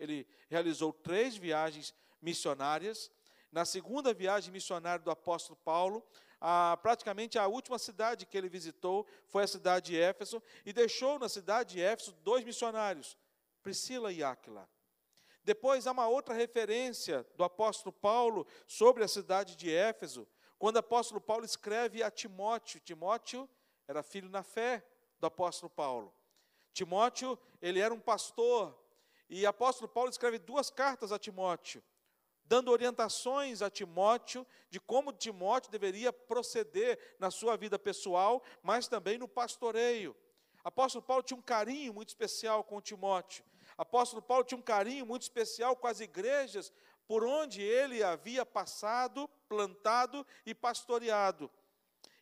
ele 0.03 0.27
realizou 0.49 0.93
três 0.93 1.37
viagens 1.37 1.95
missionárias. 2.21 3.11
Na 3.51 3.65
segunda 3.65 4.13
viagem 4.13 4.53
missionária 4.53 5.05
do 5.05 5.11
apóstolo 5.11 5.57
Paulo, 5.65 6.05
a, 6.45 6.77
praticamente 6.83 7.39
a 7.39 7.47
última 7.47 7.79
cidade 7.79 8.27
que 8.27 8.37
ele 8.37 8.49
visitou 8.49 9.07
foi 9.29 9.45
a 9.45 9.47
cidade 9.47 9.93
de 9.93 10.01
Éfeso, 10.01 10.43
e 10.67 10.73
deixou 10.73 11.17
na 11.17 11.29
cidade 11.29 11.75
de 11.75 11.81
Éfeso 11.81 12.13
dois 12.25 12.45
missionários, 12.45 13.17
Priscila 13.63 14.13
e 14.13 14.25
Áquila. 14.25 14.69
Depois 15.45 15.87
há 15.87 15.93
uma 15.93 16.09
outra 16.09 16.35
referência 16.35 17.25
do 17.37 17.45
apóstolo 17.45 17.93
Paulo 17.93 18.45
sobre 18.67 19.05
a 19.05 19.09
cidade 19.09 19.55
de 19.55 19.73
Éfeso, 19.73 20.27
quando 20.59 20.77
o 20.77 20.81
apóstolo 20.81 21.21
Paulo 21.21 21.45
escreve 21.45 22.03
a 22.03 22.11
Timóteo. 22.11 22.81
Timóteo 22.81 23.49
era 23.87 24.03
filho 24.03 24.29
na 24.29 24.43
fé 24.43 24.85
do 25.21 25.27
apóstolo 25.29 25.71
Paulo. 25.71 26.13
Timóteo, 26.73 27.39
ele 27.61 27.79
era 27.79 27.95
um 27.95 28.01
pastor 28.01 28.77
e 29.29 29.45
o 29.45 29.49
apóstolo 29.49 29.89
Paulo 29.89 30.11
escreve 30.11 30.39
duas 30.39 30.71
cartas 30.71 31.13
a 31.13 31.19
Timóteo, 31.19 31.83
dando 32.45 32.71
orientações 32.71 33.63
a 33.63 33.71
Timóteo 33.71 34.47
de 34.69 34.81
como 34.81 35.13
Timóteo 35.13 35.71
deveria 35.71 36.13
proceder 36.13 36.99
na 37.19 37.31
sua 37.31 37.57
vida 37.57 37.79
pessoal, 37.79 38.43
mas 38.63 38.89
também 38.89 39.19
no 39.19 39.29
pastoreio. 39.29 40.17
Apóstolo 40.65 41.03
Paulo 41.03 41.23
tinha 41.23 41.39
um 41.39 41.43
carinho 41.43 41.93
muito 41.93 42.11
especial 42.11 42.63
com 42.63 42.81
Timóteo. 42.81 43.45
Apóstolo 43.77 44.23
Paulo 44.23 44.45
tinha 44.45 44.59
um 44.59 44.63
carinho 44.63 45.07
muito 45.07 45.23
especial 45.23 45.75
com 45.75 45.87
as 45.87 46.01
igrejas 46.01 46.73
por 47.07 47.25
onde 47.25 47.63
ele 47.63 48.03
havia 48.03 48.47
passado, 48.47 49.29
plantado 49.49 50.27
e 50.47 50.55
pastoreado. 50.55 51.51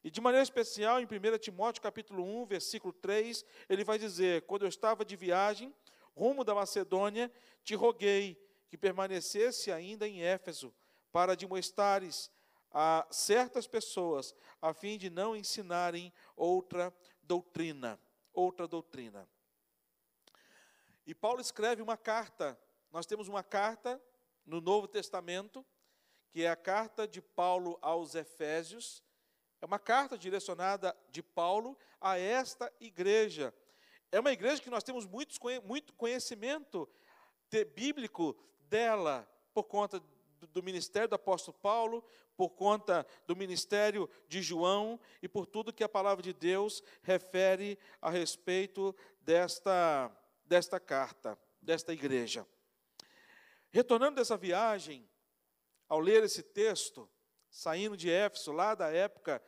E 0.03 0.11
de 0.11 0.21
maneira 0.21 0.43
especial, 0.43 1.01
em 1.01 1.05
1 1.05 1.39
Timóteo 1.39 1.83
capítulo 1.83 2.25
1, 2.25 2.47
versículo 2.47 2.93
3, 2.93 3.45
ele 3.69 3.85
vai 3.85 3.99
dizer: 3.99 4.43
Quando 4.43 4.63
eu 4.63 4.69
estava 4.69 5.05
de 5.05 5.15
viagem, 5.15 5.75
rumo 6.17 6.43
da 6.43 6.55
Macedônia, 6.55 7.31
te 7.63 7.75
roguei 7.75 8.37
que 8.71 8.79
permanecesse 8.79 9.73
ainda 9.73 10.07
em 10.07 10.23
Éfeso, 10.23 10.73
para 11.11 11.35
demonstrares 11.35 12.31
a 12.71 13.05
certas 13.11 13.67
pessoas, 13.67 14.33
a 14.63 14.73
fim 14.73 14.97
de 14.97 15.11
não 15.11 15.35
ensinarem 15.35 16.13
outra 16.37 16.95
doutrina, 17.21 18.01
outra 18.33 18.69
doutrina. 18.69 19.29
E 21.05 21.13
Paulo 21.13 21.41
escreve 21.41 21.83
uma 21.83 21.97
carta. 21.97 22.57
Nós 22.93 23.07
temos 23.07 23.27
uma 23.27 23.43
carta 23.43 24.01
no 24.47 24.61
Novo 24.61 24.87
Testamento, 24.87 25.67
que 26.31 26.45
é 26.45 26.49
a 26.49 26.55
carta 26.55 27.09
de 27.09 27.21
Paulo 27.21 27.77
aos 27.83 28.15
Efésios. 28.15 29.03
É 29.61 29.67
uma 29.67 29.81
carta 29.81 30.17
direcionada 30.17 30.97
de 31.11 31.25
Paulo 31.25 31.77
a 32.01 32.17
esta 32.17 32.73
igreja, 32.81 33.53
é 34.13 34.19
uma 34.19 34.33
igreja 34.33 34.61
que 34.61 34.71
nós 34.71 34.83
temos 34.83 35.07
muito 35.07 35.93
conhecimento 35.95 36.89
bíblico 37.75 38.37
dela, 38.71 39.29
por 39.53 39.65
conta 39.65 40.01
do 40.53 40.63
ministério 40.63 41.09
do 41.09 41.17
apóstolo 41.17 41.59
Paulo, 41.59 42.03
por 42.37 42.51
conta 42.51 43.07
do 43.27 43.37
ministério 43.37 44.09
de 44.27 44.41
João 44.41 44.99
e 45.21 45.29
por 45.29 45.45
tudo 45.45 45.73
que 45.73 45.85
a 45.85 45.89
palavra 45.89 46.23
de 46.23 46.33
Deus 46.33 46.83
refere 47.03 47.79
a 48.01 48.09
respeito 48.09 48.97
desta, 49.21 50.11
desta 50.47 50.81
carta, 50.81 51.39
desta 51.61 51.93
igreja. 51.93 52.47
Retornando 53.71 54.17
dessa 54.17 54.37
viagem, 54.37 55.07
ao 55.89 56.01
ler 56.01 56.25
esse 56.25 56.43
texto, 56.43 57.09
saindo 57.51 57.97
de 57.97 58.09
Éfeso, 58.09 58.53
lá 58.53 58.75
da 58.75 58.91
época 58.91 59.43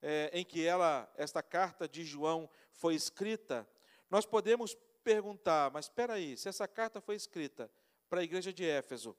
é, 0.00 0.30
em 0.32 0.44
que 0.44 0.64
ela, 0.64 1.10
esta 1.16 1.42
carta 1.42 1.88
de 1.88 2.04
João 2.04 2.48
foi 2.70 2.94
escrita, 2.94 3.68
nós 4.08 4.24
podemos 4.24 4.76
perguntar, 5.02 5.70
mas 5.70 5.86
espera 5.86 6.14
aí, 6.14 6.36
se 6.36 6.48
essa 6.48 6.68
carta 6.68 7.00
foi 7.00 7.16
escrita 7.16 7.70
para 8.08 8.20
a 8.20 8.24
igreja 8.24 8.52
de 8.52 8.64
Éfeso: 8.64 9.10
O 9.10 9.16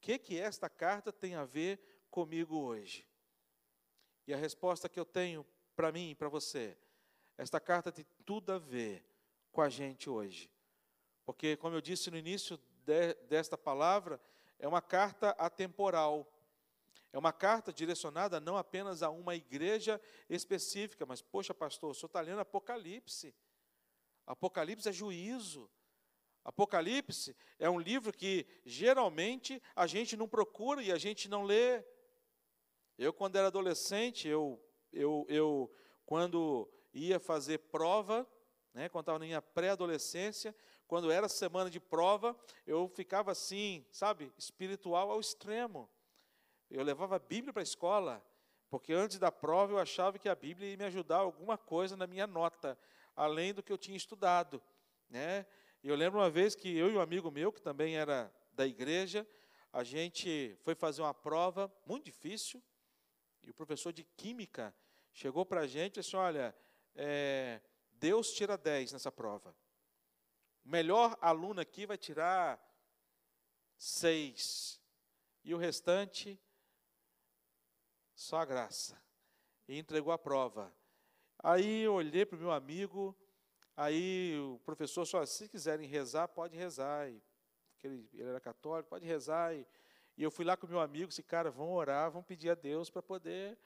que, 0.00 0.18
que 0.18 0.38
esta 0.38 0.68
carta 0.68 1.12
tem 1.12 1.34
a 1.34 1.44
ver 1.44 1.80
comigo 2.10 2.56
hoje? 2.56 3.06
E 4.26 4.34
a 4.34 4.36
resposta 4.36 4.88
que 4.88 5.00
eu 5.00 5.06
tenho 5.06 5.46
para 5.74 5.92
mim 5.92 6.10
e 6.10 6.14
para 6.14 6.28
você, 6.28 6.76
esta 7.36 7.60
carta 7.60 7.92
tem 7.92 8.04
tudo 8.26 8.52
a 8.52 8.58
ver 8.58 9.04
com 9.52 9.62
a 9.62 9.68
gente 9.68 10.10
hoje. 10.10 10.50
Porque, 11.24 11.56
como 11.56 11.76
eu 11.76 11.80
disse 11.80 12.10
no 12.10 12.16
início 12.16 12.58
de, 12.84 13.14
desta 13.28 13.56
palavra, 13.56 14.20
é 14.58 14.66
uma 14.66 14.82
carta 14.82 15.30
atemporal. 15.30 16.26
É 17.12 17.18
uma 17.18 17.32
carta 17.32 17.72
direcionada 17.72 18.40
não 18.40 18.56
apenas 18.56 19.02
a 19.02 19.08
uma 19.08 19.34
igreja 19.34 20.00
específica, 20.28 21.06
mas, 21.06 21.22
poxa, 21.22 21.54
pastor, 21.54 21.90
o 21.90 21.94
senhor 21.94 22.08
está 22.08 22.20
lendo 22.20 22.40
Apocalipse. 22.40 23.34
Apocalipse 24.26 24.88
é 24.88 24.92
juízo. 24.92 25.70
Apocalipse 26.48 27.36
é 27.58 27.68
um 27.68 27.78
livro 27.78 28.10
que 28.10 28.46
geralmente 28.64 29.62
a 29.76 29.86
gente 29.86 30.16
não 30.16 30.26
procura 30.26 30.82
e 30.82 30.90
a 30.90 30.96
gente 30.96 31.28
não 31.28 31.42
lê. 31.42 31.84
Eu, 32.96 33.12
quando 33.12 33.36
era 33.36 33.48
adolescente, 33.48 34.26
eu, 34.26 34.58
eu, 34.90 35.26
eu 35.28 35.70
quando 36.06 36.66
ia 36.94 37.20
fazer 37.20 37.58
prova, 37.58 38.26
né, 38.72 38.88
quando 38.88 39.02
estava 39.02 39.18
na 39.18 39.26
minha 39.26 39.42
pré-adolescência, 39.42 40.56
quando 40.86 41.10
era 41.10 41.28
semana 41.28 41.68
de 41.68 41.78
prova, 41.78 42.34
eu 42.66 42.88
ficava 42.88 43.30
assim, 43.30 43.84
sabe, 43.92 44.32
espiritual 44.38 45.10
ao 45.10 45.20
extremo. 45.20 45.86
Eu 46.70 46.82
levava 46.82 47.16
a 47.16 47.18
Bíblia 47.18 47.52
para 47.52 47.60
a 47.60 47.62
escola, 47.62 48.24
porque 48.70 48.94
antes 48.94 49.18
da 49.18 49.30
prova 49.30 49.74
eu 49.74 49.78
achava 49.78 50.18
que 50.18 50.30
a 50.30 50.34
Bíblia 50.34 50.70
ia 50.70 50.78
me 50.78 50.84
ajudar 50.84 51.18
alguma 51.18 51.58
coisa 51.58 51.94
na 51.94 52.06
minha 52.06 52.26
nota, 52.26 52.78
além 53.14 53.52
do 53.52 53.62
que 53.62 53.70
eu 53.70 53.76
tinha 53.76 53.98
estudado. 53.98 54.62
Né? 55.10 55.46
Eu 55.82 55.94
lembro 55.94 56.18
uma 56.18 56.28
vez 56.28 56.54
que 56.54 56.76
eu 56.76 56.90
e 56.90 56.96
um 56.96 57.00
amigo 57.00 57.30
meu, 57.30 57.52
que 57.52 57.62
também 57.62 57.96
era 57.96 58.32
da 58.52 58.66
igreja, 58.66 59.26
a 59.72 59.84
gente 59.84 60.56
foi 60.62 60.74
fazer 60.74 61.02
uma 61.02 61.14
prova 61.14 61.72
muito 61.86 62.04
difícil, 62.04 62.62
e 63.42 63.50
o 63.50 63.54
professor 63.54 63.92
de 63.92 64.02
Química 64.02 64.74
chegou 65.12 65.46
para 65.46 65.60
a 65.60 65.66
gente 65.66 65.98
e 65.98 66.02
disse: 66.02 66.16
Olha, 66.16 66.54
é, 66.94 67.60
Deus 67.92 68.32
tira 68.32 68.58
10 68.58 68.92
nessa 68.92 69.12
prova. 69.12 69.54
O 70.64 70.68
melhor 70.68 71.16
aluno 71.20 71.60
aqui 71.60 71.86
vai 71.86 71.96
tirar 71.96 72.60
6. 73.76 74.80
E 75.44 75.54
o 75.54 75.58
restante, 75.58 76.38
só 78.14 78.38
a 78.38 78.44
graça. 78.44 79.00
E 79.68 79.78
entregou 79.78 80.12
a 80.12 80.18
prova. 80.18 80.74
Aí 81.38 81.82
eu 81.82 81.94
olhei 81.94 82.26
para 82.26 82.36
o 82.36 82.40
meu 82.40 82.50
amigo, 82.50 83.16
aí 83.78 84.36
o 84.40 84.58
professor 84.64 85.06
só, 85.06 85.24
se 85.24 85.48
quiserem 85.48 85.86
rezar, 85.86 86.26
pode 86.26 86.56
rezar. 86.56 87.08
E, 87.08 87.22
ele, 87.84 88.08
ele 88.12 88.28
era 88.28 88.40
católico, 88.40 88.88
pode 88.88 89.06
rezar. 89.06 89.54
E, 89.54 89.64
e 90.16 90.22
eu 90.22 90.30
fui 90.32 90.44
lá 90.44 90.56
com 90.56 90.66
meu 90.66 90.80
amigo, 90.80 91.08
disse, 91.08 91.22
cara, 91.22 91.48
vamos 91.48 91.74
orar, 91.74 92.10
vamos 92.10 92.26
pedir 92.26 92.50
a 92.50 92.54
Deus 92.56 92.90
para 92.90 93.00
poder 93.00 93.56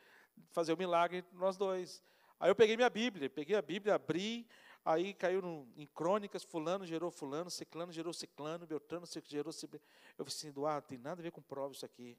fazer 0.51 0.73
o 0.73 0.75
um 0.75 0.79
milagre 0.79 1.25
nós 1.33 1.57
dois. 1.57 2.03
Aí 2.39 2.51
eu 2.51 2.55
peguei 2.55 2.77
minha 2.77 2.91
Bíblia, 2.91 3.31
peguei 3.31 3.57
a 3.57 3.63
Bíblia, 3.63 3.95
abri, 3.95 4.47
aí 4.85 5.15
caiu 5.15 5.41
no, 5.41 5.67
em 5.77 5.87
crônicas, 5.87 6.43
fulano 6.43 6.85
gerou 6.85 7.11
fulano, 7.11 7.51
ciclano 7.51 7.91
gerou 7.91 8.13
ciclano, 8.13 8.67
beltrano 8.67 9.07
gerou 9.25 9.53
ciclano. 9.53 9.83
Eu 10.19 10.25
falei 10.25 10.37
assim, 10.37 10.49
Eduardo, 10.49 10.89
tem 10.89 10.99
nada 10.99 11.21
a 11.21 11.23
ver 11.23 11.31
com 11.31 11.41
prova 11.41 11.73
isso 11.73 11.87
aqui. 11.87 12.19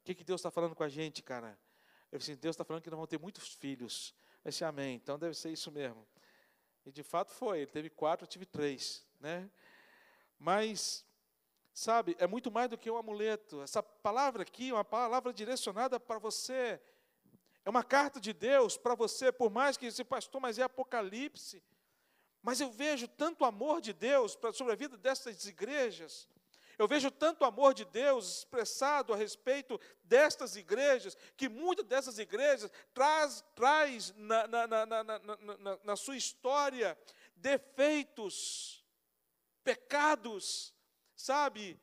O 0.00 0.04
que, 0.04 0.14
que 0.14 0.24
Deus 0.24 0.40
está 0.40 0.50
falando 0.50 0.74
com 0.74 0.82
a 0.82 0.88
gente, 0.88 1.22
cara? 1.22 1.58
Eu 2.12 2.20
falei 2.20 2.32
assim, 2.32 2.40
Deus 2.40 2.54
está 2.54 2.64
falando 2.64 2.82
que 2.82 2.90
nós 2.90 2.96
vamos 2.96 3.08
ter 3.08 3.18
muitos 3.18 3.54
filhos. 3.54 4.14
Eu 4.44 4.50
disse, 4.50 4.64
amém, 4.64 4.96
então 4.96 5.18
deve 5.18 5.34
ser 5.34 5.50
isso 5.50 5.70
mesmo. 5.70 6.06
E 6.90 6.92
de 6.92 7.04
fato 7.04 7.30
foi, 7.30 7.60
ele 7.60 7.70
teve 7.70 7.88
quatro, 7.88 8.24
eu 8.24 8.28
tive 8.28 8.44
três. 8.44 9.06
Né? 9.20 9.48
Mas 10.36 11.04
Sabe, 11.72 12.16
é 12.18 12.26
muito 12.26 12.50
mais 12.50 12.68
do 12.68 12.76
que 12.76 12.90
um 12.90 12.96
amuleto. 12.96 13.62
Essa 13.62 13.80
palavra 13.80 14.42
aqui 14.42 14.70
é 14.70 14.74
uma 14.74 14.84
palavra 14.84 15.32
direcionada 15.32 16.00
para 16.00 16.18
você. 16.18 16.80
É 17.64 17.70
uma 17.70 17.84
carta 17.84 18.20
de 18.20 18.32
Deus 18.32 18.76
para 18.76 18.96
você, 18.96 19.30
por 19.30 19.50
mais 19.50 19.76
que 19.76 19.86
esse 19.86 20.02
pastor, 20.02 20.40
mas 20.40 20.58
é 20.58 20.62
Apocalipse. 20.62 21.62
Mas 22.42 22.60
eu 22.60 22.70
vejo 22.70 23.06
tanto 23.06 23.44
amor 23.44 23.80
de 23.80 23.92
Deus 23.92 24.36
sobre 24.52 24.72
a 24.72 24.76
vida 24.76 24.96
dessas 24.96 25.46
igrejas. 25.46 26.28
Eu 26.80 26.88
vejo 26.88 27.10
tanto 27.10 27.44
amor 27.44 27.74
de 27.74 27.84
Deus 27.84 28.38
expressado 28.38 29.12
a 29.12 29.16
respeito 29.16 29.78
destas 30.02 30.56
igrejas, 30.56 31.14
que 31.36 31.46
muitas 31.46 31.84
dessas 31.84 32.18
igrejas 32.18 32.72
traz, 32.94 33.44
traz 33.54 34.14
na, 34.16 34.46
na, 34.48 34.66
na, 34.66 35.78
na 35.84 35.94
sua 35.94 36.16
história 36.16 36.98
defeitos, 37.36 38.82
pecados, 39.62 40.72
sabe, 41.14 41.78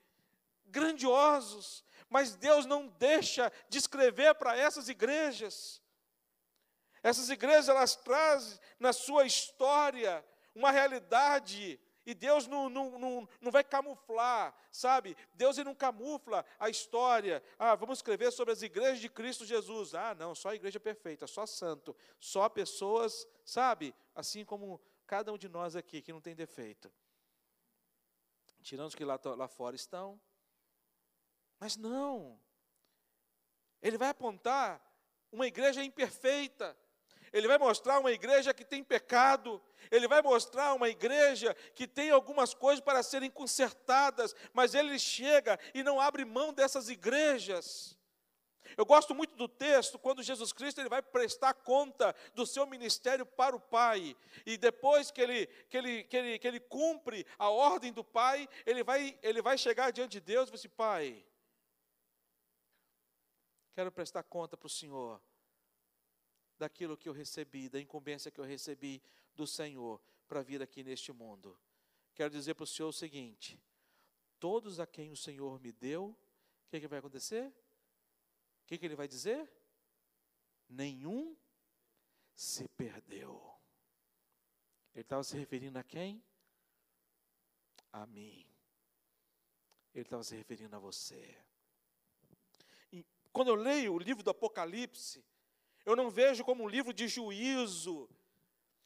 grandiosos, 0.65 1.83
mas 2.09 2.35
Deus 2.35 2.65
não 2.65 2.87
deixa 2.87 3.53
de 3.69 3.77
escrever 3.77 4.33
para 4.33 4.57
essas 4.57 4.89
igrejas. 4.89 5.79
Essas 7.03 7.29
igrejas, 7.29 7.69
elas 7.69 7.95
trazem 7.95 8.59
na 8.79 8.91
sua 8.91 9.27
história 9.27 10.25
uma 10.55 10.71
realidade, 10.71 11.79
e 12.07 12.15
Deus 12.15 12.47
não, 12.47 12.69
não, 12.69 12.97
não, 12.97 13.29
não 13.39 13.51
vai 13.51 13.63
camuflar, 13.63 14.55
sabe? 14.71 15.15
Deus 15.35 15.57
não 15.57 15.75
camufla 15.75 16.43
a 16.57 16.69
história. 16.69 17.43
Ah, 17.59 17.75
vamos 17.75 17.99
escrever 17.99 18.31
sobre 18.31 18.53
as 18.53 18.63
igrejas 18.63 18.99
de 18.99 19.09
Cristo 19.09 19.45
Jesus. 19.45 19.93
Ah, 19.93 20.15
não, 20.15 20.33
só 20.33 20.49
a 20.49 20.55
igreja 20.55 20.79
perfeita, 20.79 21.27
só 21.27 21.45
santo, 21.45 21.95
só 22.19 22.49
pessoas, 22.49 23.27
sabe? 23.45 23.93
Assim 24.15 24.43
como 24.43 24.81
cada 25.05 25.31
um 25.31 25.37
de 25.37 25.47
nós 25.47 25.75
aqui 25.75 26.01
que 26.01 26.11
não 26.11 26.19
tem 26.19 26.33
defeito 26.33 26.91
tirando 28.67 28.87
os 28.87 28.95
que 28.95 29.05
lá, 29.05 29.17
lá 29.37 29.47
fora 29.47 29.75
estão. 29.75 30.19
Mas 31.57 31.77
não. 31.77 32.39
Ele 33.81 33.97
vai 33.97 34.09
apontar 34.09 34.81
uma 35.31 35.47
igreja 35.47 35.83
imperfeita. 35.83 36.77
Ele 37.31 37.47
vai 37.47 37.57
mostrar 37.57 37.99
uma 37.99 38.11
igreja 38.11 38.53
que 38.53 38.65
tem 38.65 38.83
pecado. 38.83 39.61
Ele 39.91 40.07
vai 40.07 40.21
mostrar 40.21 40.73
uma 40.73 40.89
igreja 40.89 41.55
que 41.75 41.87
tem 41.87 42.09
algumas 42.09 42.53
coisas 42.53 42.83
para 42.83 43.03
serem 43.03 43.29
consertadas. 43.29 44.35
Mas 44.53 44.73
ele 44.73 44.97
chega 44.97 45.59
e 45.73 45.83
não 45.83 45.99
abre 45.99 46.25
mão 46.25 46.53
dessas 46.53 46.89
igrejas. 46.89 47.97
Eu 48.75 48.85
gosto 48.85 49.13
muito 49.15 49.35
do 49.35 49.47
texto 49.47 49.99
quando 49.99 50.23
Jesus 50.23 50.51
Cristo 50.51 50.81
ele 50.81 50.89
vai 50.89 51.01
prestar 51.01 51.53
conta 51.53 52.13
do 52.33 52.45
seu 52.45 52.65
ministério 52.65 53.25
para 53.25 53.55
o 53.55 53.59
Pai. 53.59 54.15
E 54.45 54.57
depois 54.57 55.11
que 55.11 55.21
ele, 55.21 55.47
que 55.69 55.77
ele, 55.77 56.03
que 56.03 56.17
ele, 56.17 56.39
que 56.39 56.47
ele 56.47 56.59
cumpre 56.59 57.25
a 57.37 57.49
ordem 57.49 57.93
do 57.93 58.03
Pai, 58.03 58.49
ele 58.65 58.83
vai, 58.83 59.17
ele 59.21 59.41
vai 59.41 59.57
chegar 59.57 59.91
diante 59.91 60.13
de 60.13 60.21
Deus 60.21 60.49
e 60.49 60.51
vai 60.51 60.57
dizer: 60.57 60.69
Pai, 60.69 61.25
quero 63.73 63.91
prestar 63.91 64.23
conta 64.23 64.57
para 64.57 64.67
o 64.67 64.69
Senhor 64.69 65.21
daquilo 66.57 66.97
que 66.97 67.07
eu 67.07 67.13
recebi, 67.13 67.69
da 67.69 67.79
incumbência 67.79 68.31
que 68.31 68.39
eu 68.39 68.45
recebi 68.45 69.01
do 69.35 69.45
Senhor 69.45 70.01
para 70.27 70.41
vir 70.41 70.61
aqui 70.61 70.83
neste 70.83 71.11
mundo. 71.11 71.57
Quero 72.15 72.31
dizer 72.31 72.55
para 72.55 72.63
o 72.63 72.67
Senhor 72.67 72.89
o 72.89 72.93
seguinte: 72.93 73.61
todos 74.39 74.79
a 74.79 74.87
quem 74.87 75.11
o 75.11 75.17
Senhor 75.17 75.59
me 75.59 75.71
deu, 75.71 76.09
o 76.65 76.69
que, 76.69 76.79
que 76.79 76.87
vai 76.87 76.99
acontecer? 76.99 77.47
O 78.63 78.67
que, 78.67 78.77
que 78.77 78.85
ele 78.85 78.95
vai 78.95 79.07
dizer? 79.07 79.49
Nenhum 80.67 81.37
se 82.35 82.67
perdeu. 82.69 83.41
Ele 84.93 85.01
estava 85.01 85.23
se 85.23 85.37
referindo 85.37 85.79
a 85.79 85.83
quem? 85.83 86.23
A 87.93 88.05
mim. 88.05 88.45
Ele 89.93 90.03
estava 90.03 90.23
se 90.23 90.35
referindo 90.35 90.75
a 90.75 90.79
você. 90.79 91.37
E 92.91 93.05
quando 93.31 93.49
eu 93.49 93.55
leio 93.55 93.93
o 93.93 93.99
livro 93.99 94.23
do 94.23 94.31
Apocalipse, 94.31 95.23
eu 95.87 95.95
não 95.95 96.09
vejo 96.09 96.43
como 96.43 96.65
um 96.65 96.67
livro 96.67 96.93
de 96.93 97.07
juízo, 97.07 98.09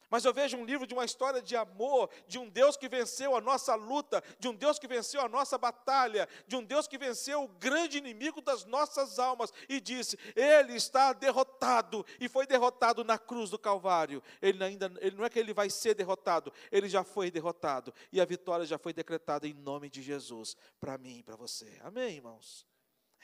mas 0.08 0.24
eu 0.24 0.32
vejo 0.32 0.56
um 0.56 0.64
livro 0.64 0.86
de 0.86 0.94
uma 0.94 1.04
história 1.04 1.42
de 1.42 1.56
amor, 1.56 2.08
de 2.28 2.38
um 2.38 2.48
Deus 2.48 2.76
que 2.76 2.88
venceu 2.88 3.34
a 3.34 3.40
nossa 3.40 3.74
luta, 3.74 4.22
de 4.38 4.46
um 4.46 4.54
Deus 4.54 4.78
que 4.78 4.86
venceu 4.86 5.20
a 5.20 5.28
nossa 5.28 5.58
batalha, 5.58 6.28
de 6.46 6.54
um 6.54 6.62
Deus 6.62 6.86
que 6.86 6.96
venceu 6.96 7.42
o 7.42 7.48
grande 7.48 7.98
inimigo 7.98 8.40
das 8.40 8.64
nossas 8.64 9.18
almas 9.18 9.52
e 9.68 9.80
disse: 9.80 10.16
Ele 10.36 10.74
está 10.76 11.12
derrotado 11.12 12.06
e 12.20 12.28
foi 12.28 12.46
derrotado 12.46 13.02
na 13.02 13.18
cruz 13.18 13.50
do 13.50 13.58
Calvário. 13.58 14.22
Ele 14.40 14.62
ainda, 14.62 14.92
ele 15.00 15.16
não 15.16 15.24
é 15.24 15.30
que 15.30 15.40
ele 15.40 15.52
vai 15.52 15.68
ser 15.68 15.94
derrotado, 15.94 16.52
ele 16.70 16.88
já 16.88 17.02
foi 17.02 17.32
derrotado 17.32 17.92
e 18.12 18.20
a 18.20 18.24
vitória 18.24 18.64
já 18.64 18.78
foi 18.78 18.92
decretada 18.92 19.48
em 19.48 19.54
nome 19.54 19.90
de 19.90 20.02
Jesus 20.02 20.56
para 20.78 20.96
mim 20.98 21.18
e 21.18 21.22
para 21.24 21.34
você. 21.34 21.80
Amém, 21.82 22.16
irmãos. 22.16 22.64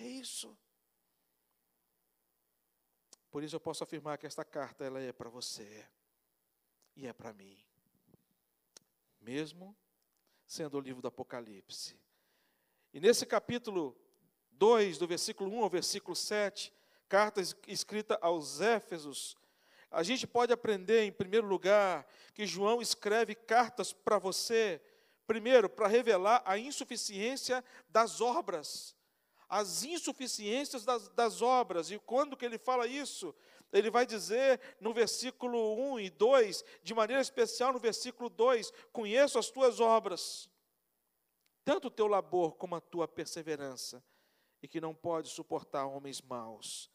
É 0.01 0.05
isso. 0.05 0.57
Por 3.31 3.43
isso 3.43 3.57
eu 3.57 3.61
posso 3.61 3.85
afirmar 3.85 4.19
que 4.19 4.27
esta 4.27 4.45
carta 4.45 4.85
ela 4.85 5.01
é 5.01 5.13
para 5.13 5.29
você 5.29 5.87
e 6.97 7.07
é 7.07 7.13
para 7.13 7.33
mim. 7.33 7.57
Mesmo 9.21 9.77
sendo 10.47 10.79
o 10.79 10.81
livro 10.81 11.03
do 11.03 11.09
Apocalipse. 11.09 11.99
E 12.93 13.01
nesse 13.01 13.27
capítulo 13.27 13.97
2, 14.53 14.99
do 14.99 15.07
versículo 15.07 15.51
1 15.51 15.63
ao 15.63 15.69
versículo 15.69 16.17
7, 16.17 16.73
carta 17.09 17.43
escrita 17.67 18.19
aos 18.23 18.61
Éfesos, 18.61 19.37
a 19.91 20.03
gente 20.03 20.27
pode 20.27 20.53
aprender, 20.53 21.05
em 21.05 21.13
primeiro 21.13 21.47
lugar, 21.47 22.07
que 22.35 22.47
João 22.47 22.81
escreve 22.81 23.35
cartas 23.35 23.93
para 23.93 24.19
você, 24.19 24.81
Primeiro, 25.29 25.69
para 25.69 25.87
revelar 25.87 26.43
a 26.47 26.57
insuficiência 26.57 27.63
das 27.91 28.23
obras. 28.23 28.97
As 29.49 29.83
insuficiências 29.83 30.85
das, 30.85 31.09
das 31.09 31.41
obras. 31.41 31.91
E 31.91 31.99
quando 31.99 32.37
que 32.37 32.45
ele 32.45 32.59
fala 32.59 32.87
isso? 32.87 33.35
Ele 33.73 33.91
vai 33.91 34.07
dizer 34.07 34.61
no 34.81 34.93
versículo 34.93 35.75
1 35.95 36.01
e 36.01 36.11
2, 36.11 36.65
de 36.83 36.95
maneira 36.95 37.21
especial 37.21 37.73
no 37.73 37.79
versículo 37.79 38.29
2: 38.29 38.73
Conheço 38.93 39.39
as 39.39 39.51
tuas 39.51 39.81
obras, 39.81 40.51
tanto 41.65 41.89
o 41.89 41.91
teu 41.91 42.07
labor 42.07 42.57
como 42.57 42.75
a 42.75 42.81
tua 42.81 43.07
perseverança, 43.07 44.03
e 44.63 44.69
que 44.69 44.81
não 44.81 44.95
pode 44.95 45.29
suportar 45.29 45.87
homens 45.87 46.21
maus. 46.21 46.91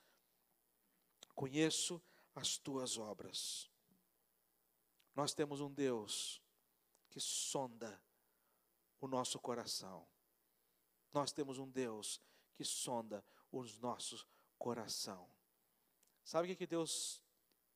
Conheço 1.35 2.01
as 2.35 2.57
tuas 2.57 2.97
obras. 2.97 3.69
Nós 5.15 5.33
temos 5.33 5.61
um 5.61 5.71
Deus 5.71 6.41
que 7.09 7.19
sonda 7.19 8.01
o 8.99 9.07
nosso 9.07 9.39
coração. 9.39 10.07
Nós 11.11 11.31
temos 11.31 11.59
um 11.59 11.69
Deus 11.69 12.19
que 12.53 12.63
sonda 12.63 13.23
os 13.51 13.77
nossos 13.79 14.25
coração. 14.57 15.27
Sabe 16.23 16.47
o 16.47 16.51
que, 16.51 16.55
que 16.55 16.67
Deus, 16.67 17.21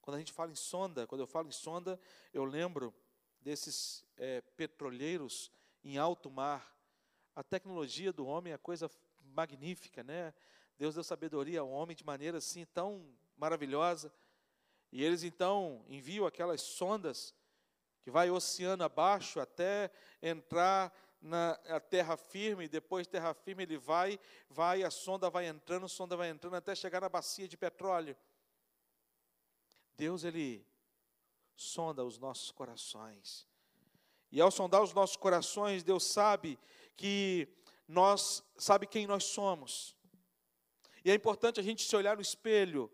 quando 0.01 0.15
a 0.15 0.19
gente 0.19 0.31
fala 0.31 0.51
em 0.51 0.55
sonda, 0.55 1.05
quando 1.05 1.21
eu 1.21 1.27
falo 1.27 1.47
em 1.47 1.51
sonda, 1.51 1.99
eu 2.33 2.45
lembro 2.45 2.93
desses 3.41 4.05
é, 4.15 4.41
petroleiros 4.41 5.51
em 5.83 5.97
alto 5.97 6.31
mar. 6.31 6.75
A 7.35 7.43
tecnologia 7.43 8.11
do 8.11 8.25
homem 8.25 8.53
é 8.53 8.57
coisa 8.57 8.89
magnífica, 9.21 10.03
né? 10.03 10.33
Deus 10.77 10.95
deu 10.95 11.03
sabedoria 11.03 11.59
ao 11.59 11.69
homem 11.69 11.95
de 11.95 12.05
maneira 12.05 12.37
assim 12.37 12.65
tão 12.65 13.13
maravilhosa. 13.35 14.13
E 14.91 15.03
eles 15.03 15.23
então 15.23 15.83
enviam 15.87 16.25
aquelas 16.25 16.61
sondas 16.61 17.35
que 18.01 18.11
vai 18.11 18.29
oceano 18.29 18.83
abaixo 18.83 19.39
até 19.39 19.91
entrar 20.21 20.93
na 21.21 21.58
terra 21.89 22.15
firme, 22.15 22.67
depois 22.67 23.08
terra 23.08 23.34
firme 23.34 23.63
ele 23.63 23.77
vai, 23.77 24.19
vai, 24.49 24.84
a 24.84 24.91
sonda 24.91 25.30
vai 25.30 25.47
entrando, 25.47 25.86
a 25.86 25.89
sonda 25.89 26.15
vai 26.15 26.30
entrando 26.30 26.56
até 26.56 26.75
chegar 26.75 27.01
na 27.01 27.10
bacia 27.10 27.47
de 27.47 27.58
petróleo. 27.58 28.15
Deus 29.95 30.23
ele 30.23 30.65
sonda 31.56 32.06
os 32.06 32.17
nossos 32.17 32.51
corações. 32.51 33.47
E 34.32 34.39
ao 34.39 34.51
sondar 34.51 34.84
os 34.84 34.93
nossos 34.93 35.15
corações, 35.15 35.84
Deus 35.84 36.03
sabe 36.03 36.60
que 36.95 37.47
nós 37.88 38.43
sabe 38.58 38.86
quem 38.86 39.08
nós 39.08 39.23
somos. 39.23 39.95
E 41.03 41.10
é 41.10 41.15
importante 41.15 41.60
a 41.60 41.63
gente 41.63 41.84
se 41.84 41.95
olhar 41.95 42.15
no 42.15 42.21
espelho 42.21 42.91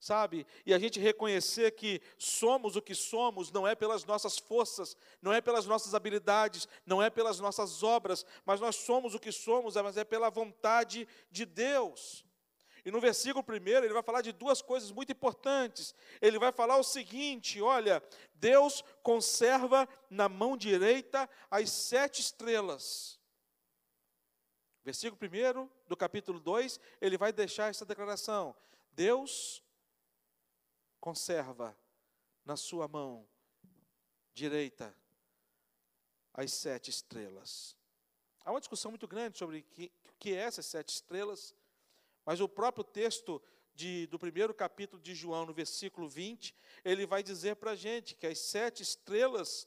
sabe? 0.00 0.46
E 0.64 0.72
a 0.72 0.78
gente 0.78 0.98
reconhecer 0.98 1.72
que 1.72 2.00
somos 2.16 2.74
o 2.74 2.82
que 2.82 2.94
somos 2.94 3.52
não 3.52 3.68
é 3.68 3.74
pelas 3.74 4.04
nossas 4.04 4.38
forças, 4.38 4.96
não 5.20 5.32
é 5.32 5.42
pelas 5.42 5.66
nossas 5.66 5.94
habilidades, 5.94 6.66
não 6.86 7.02
é 7.02 7.10
pelas 7.10 7.38
nossas 7.38 7.82
obras, 7.82 8.24
mas 8.46 8.60
nós 8.60 8.76
somos 8.76 9.14
o 9.14 9.20
que 9.20 9.30
somos, 9.30 9.76
mas 9.76 9.98
é 9.98 10.04
pela 10.04 10.30
vontade 10.30 11.06
de 11.30 11.44
Deus. 11.44 12.24
E 12.82 12.90
no 12.90 12.98
versículo 12.98 13.44
primeiro 13.44 13.84
ele 13.84 13.92
vai 13.92 14.02
falar 14.02 14.22
de 14.22 14.32
duas 14.32 14.62
coisas 14.62 14.90
muito 14.90 15.12
importantes. 15.12 15.94
Ele 16.18 16.38
vai 16.38 16.50
falar 16.50 16.78
o 16.78 16.82
seguinte: 16.82 17.60
olha, 17.60 18.02
Deus 18.34 18.82
conserva 19.02 19.86
na 20.08 20.30
mão 20.30 20.56
direita 20.56 21.28
as 21.50 21.70
sete 21.70 22.22
estrelas. 22.22 23.20
Versículo 24.82 25.20
1 25.22 25.68
do 25.86 25.94
capítulo 25.94 26.40
2, 26.40 26.80
ele 27.02 27.18
vai 27.18 27.34
deixar 27.34 27.68
essa 27.68 27.84
declaração: 27.84 28.56
Deus 28.92 29.62
conserva 31.00 31.76
na 32.44 32.56
sua 32.56 32.86
mão 32.86 33.26
direita 34.34 34.94
as 36.32 36.52
sete 36.52 36.90
estrelas. 36.90 37.76
Há 38.44 38.50
uma 38.50 38.60
discussão 38.60 38.90
muito 38.90 39.08
grande 39.08 39.38
sobre 39.38 39.60
o 39.60 40.14
que 40.18 40.34
é 40.34 40.36
essas 40.36 40.66
sete 40.66 40.90
estrelas, 40.90 41.54
mas 42.24 42.40
o 42.40 42.48
próprio 42.48 42.84
texto 42.84 43.42
de, 43.74 44.06
do 44.08 44.18
primeiro 44.18 44.52
capítulo 44.52 45.00
de 45.00 45.14
João, 45.14 45.46
no 45.46 45.52
versículo 45.52 46.08
20, 46.08 46.54
ele 46.84 47.06
vai 47.06 47.22
dizer 47.22 47.56
para 47.56 47.72
a 47.72 47.76
gente 47.76 48.14
que 48.14 48.26
as 48.26 48.38
sete 48.38 48.82
estrelas, 48.82 49.66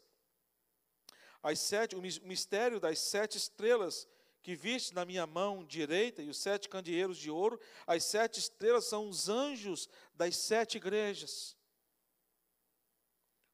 as 1.42 1.60
sete, 1.60 1.96
o 1.96 2.02
mistério 2.02 2.80
das 2.80 3.00
sete 3.00 3.38
estrelas 3.38 4.08
que 4.44 4.56
viste 4.56 4.94
na 4.94 5.06
minha 5.06 5.26
mão 5.26 5.64
direita 5.64 6.22
e 6.22 6.30
os 6.30 6.38
sete 6.38 6.68
candeeiros 6.68 7.18
de 7.18 7.32
ouro, 7.32 7.58
as 7.88 8.04
sete 8.04 8.40
estrelas 8.40 8.86
são 8.86 9.08
os 9.08 9.30
anjos 9.30 9.88
das 10.14 10.36
sete 10.36 10.76
igrejas. 10.76 11.56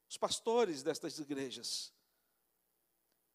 Os 0.10 0.18
pastores 0.18 0.82
destas 0.82 1.20
igrejas. 1.20 1.94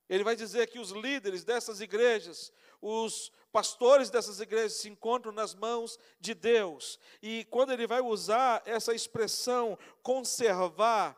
Ele 0.08 0.24
vai 0.24 0.34
dizer 0.34 0.66
que 0.66 0.80
os 0.80 0.90
líderes 0.90 1.44
dessas 1.44 1.80
igrejas, 1.80 2.52
os 2.82 3.30
pastores 3.52 4.10
dessas 4.10 4.40
igrejas 4.40 4.74
se 4.74 4.88
encontram 4.88 5.32
nas 5.32 5.54
mãos 5.54 5.96
de 6.18 6.34
Deus. 6.34 6.98
E 7.22 7.44
quando 7.44 7.72
ele 7.72 7.86
vai 7.86 8.00
usar 8.00 8.62
essa 8.66 8.92
expressão 8.92 9.78
conservar, 10.02 11.16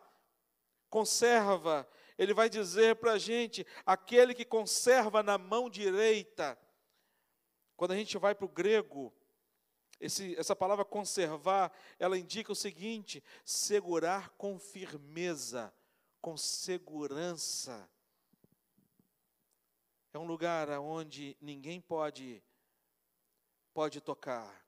conserva, 0.91 1.89
ele 2.19 2.33
vai 2.33 2.49
dizer 2.49 2.97
para 2.97 3.13
a 3.13 3.19
gente: 3.19 3.67
aquele 3.85 4.35
que 4.35 4.45
conserva 4.45 5.23
na 5.23 5.37
mão 5.39 5.69
direita. 5.69 6.59
Quando 7.77 7.93
a 7.93 7.97
gente 7.97 8.17
vai 8.17 8.35
para 8.35 8.47
o 8.47 8.49
grego, 8.49 9.13
esse, 10.01 10.35
essa 10.37 10.57
palavra 10.57 10.85
conservar, 10.85 11.73
ela 11.99 12.19
indica 12.19 12.53
o 12.53 12.57
seguinte: 12.57 13.23
segurar 13.45 14.31
com 14.31 14.59
firmeza, 14.59 15.73
com 16.21 16.37
segurança. 16.37 17.89
É 20.13 20.19
um 20.19 20.27
lugar 20.27 20.71
onde 20.81 21.37
ninguém 21.41 21.81
pode 21.81 22.43
pode 23.75 24.01
tocar. 24.01 24.66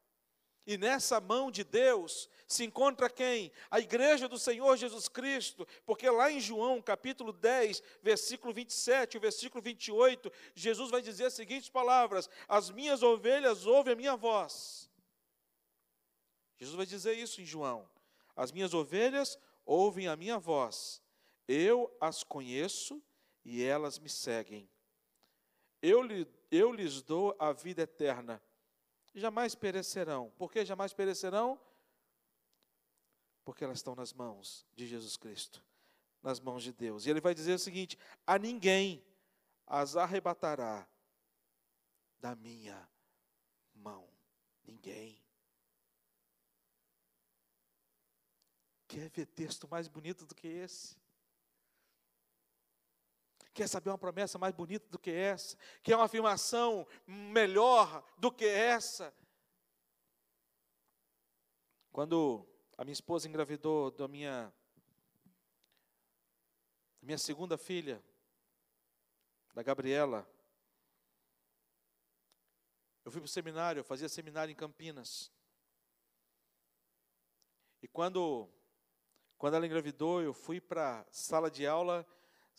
E 0.69 0.77
nessa 0.77 1.19
mão 1.19 1.51
de 1.51 1.65
Deus 1.65 2.29
se 2.47 2.63
encontra 2.63 3.09
quem? 3.09 3.51
A 3.71 3.81
igreja 3.81 4.29
do 4.29 4.39
Senhor 4.39 4.77
Jesus 4.77 5.09
Cristo, 5.09 5.67
porque 5.87 6.11
lá 6.11 6.31
em 6.31 6.39
João, 6.39 6.83
capítulo 6.83 7.33
10, 7.33 7.83
versículo 8.03 8.53
27, 8.53 9.17
o 9.17 9.21
versículo 9.21 9.63
28, 9.63 10.31
Jesus 10.55 10.91
vai 10.91 11.01
dizer 11.01 11.25
as 11.25 11.33
seguintes 11.33 11.71
palavras: 11.71 12.29
As 12.47 12.69
minhas 12.69 13.03
ovelhas 13.03 13.65
ouvem 13.65 13.95
a 13.95 13.97
minha 13.97 14.15
voz. 14.15 14.91
Jesus 16.59 16.77
vai 16.77 16.85
dizer 16.85 17.15
isso 17.15 17.41
em 17.41 17.47
João: 17.47 17.89
As 18.37 18.53
minhas 18.53 18.75
ovelhas 18.75 19.39
ouvem 19.65 20.07
a 20.07 20.17
minha 20.17 20.39
voz. 20.39 21.01
Eu 21.49 21.91
as 21.99 22.23
conheço 22.23 23.03
e 23.43 23.65
elas 23.65 23.99
me 23.99 24.11
seguem. 24.11 24.69
Eu, 25.81 26.03
eu 26.51 26.71
lhes 26.75 27.01
dou 27.01 27.35
a 27.39 27.55
vida 27.55 27.81
eterna 27.81 28.43
jamais 29.15 29.55
perecerão. 29.55 30.31
Por 30.37 30.51
que 30.51 30.65
jamais 30.65 30.93
perecerão? 30.93 31.61
Porque 33.45 33.65
elas 33.65 33.79
estão 33.79 33.95
nas 33.95 34.13
mãos 34.13 34.67
de 34.75 34.87
Jesus 34.87 35.17
Cristo, 35.17 35.65
nas 36.23 36.39
mãos 36.39 36.63
de 36.63 36.73
Deus. 36.73 37.07
E 37.07 37.11
ele 37.11 37.21
vai 37.21 37.35
dizer 37.35 37.55
o 37.55 37.59
seguinte: 37.59 37.99
a 38.27 38.39
ninguém 38.39 39.05
as 39.67 39.97
arrebatará 39.97 40.87
da 42.19 42.35
minha 42.35 42.89
mão. 43.75 44.09
Ninguém. 44.65 45.23
Quer 48.87 49.11
ver 49.11 49.27
texto 49.27 49.69
mais 49.69 49.87
bonito 49.87 50.27
do 50.27 50.35
que 50.35 50.49
esse? 50.49 50.97
Quer 53.59 53.67
saber 53.67 53.91
uma 53.91 53.99
promessa 53.99 54.39
mais 54.39 54.55
bonita 54.55 54.87
do 54.89 55.01
que 55.01 55.11
essa? 55.11 55.59
Quer 55.83 55.97
uma 55.97 56.05
afirmação 56.05 56.87
melhor 57.05 58.05
do 58.17 58.31
que 58.31 58.45
essa? 58.45 59.13
Quando 61.91 62.47
a 62.77 62.85
minha 62.85 62.93
esposa 62.93 63.27
engravidou 63.27 63.91
da 63.91 64.07
minha, 64.07 64.55
minha 67.03 67.19
segunda 67.19 67.59
filha, 67.59 68.01
da 69.53 69.65
Gabriela, 69.65 70.25
eu 73.05 73.11
fui 73.11 73.21
para 73.21 73.27
o 73.27 73.29
seminário, 73.29 73.81
eu 73.81 73.85
fazia 73.85 74.09
seminário 74.09 74.53
em 74.53 74.55
Campinas. 74.55 75.33
E 77.83 77.89
quando, 77.89 78.49
quando 79.37 79.55
ela 79.55 79.67
engravidou, 79.67 80.23
eu 80.23 80.33
fui 80.33 80.61
para 80.61 81.01
a 81.01 81.07
sala 81.11 81.51
de 81.51 81.67
aula 81.67 82.07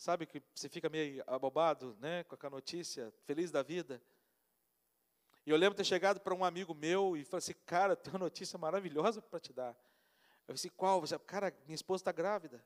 Sabe 0.00 0.24
que 0.24 0.42
você 0.54 0.66
fica 0.66 0.88
meio 0.88 1.22
abobado, 1.26 1.94
né, 2.00 2.24
com 2.24 2.46
a 2.46 2.48
notícia, 2.48 3.12
feliz 3.26 3.50
da 3.50 3.62
vida. 3.62 4.02
E 5.44 5.50
eu 5.50 5.58
lembro 5.58 5.76
ter 5.76 5.84
chegado 5.84 6.18
para 6.18 6.34
um 6.34 6.42
amigo 6.42 6.72
meu 6.72 7.18
e 7.18 7.22
falei 7.22 7.40
assim, 7.40 7.52
cara, 7.66 7.94
tem 8.00 8.10
uma 8.10 8.20
notícia 8.20 8.58
maravilhosa 8.58 9.20
para 9.20 9.38
te 9.38 9.52
dar. 9.52 9.78
Eu 10.48 10.54
disse, 10.54 10.70
qual? 10.70 11.02
Você, 11.02 11.18
cara, 11.18 11.54
minha 11.66 11.74
esposa 11.74 12.00
está 12.00 12.12
grávida. 12.12 12.64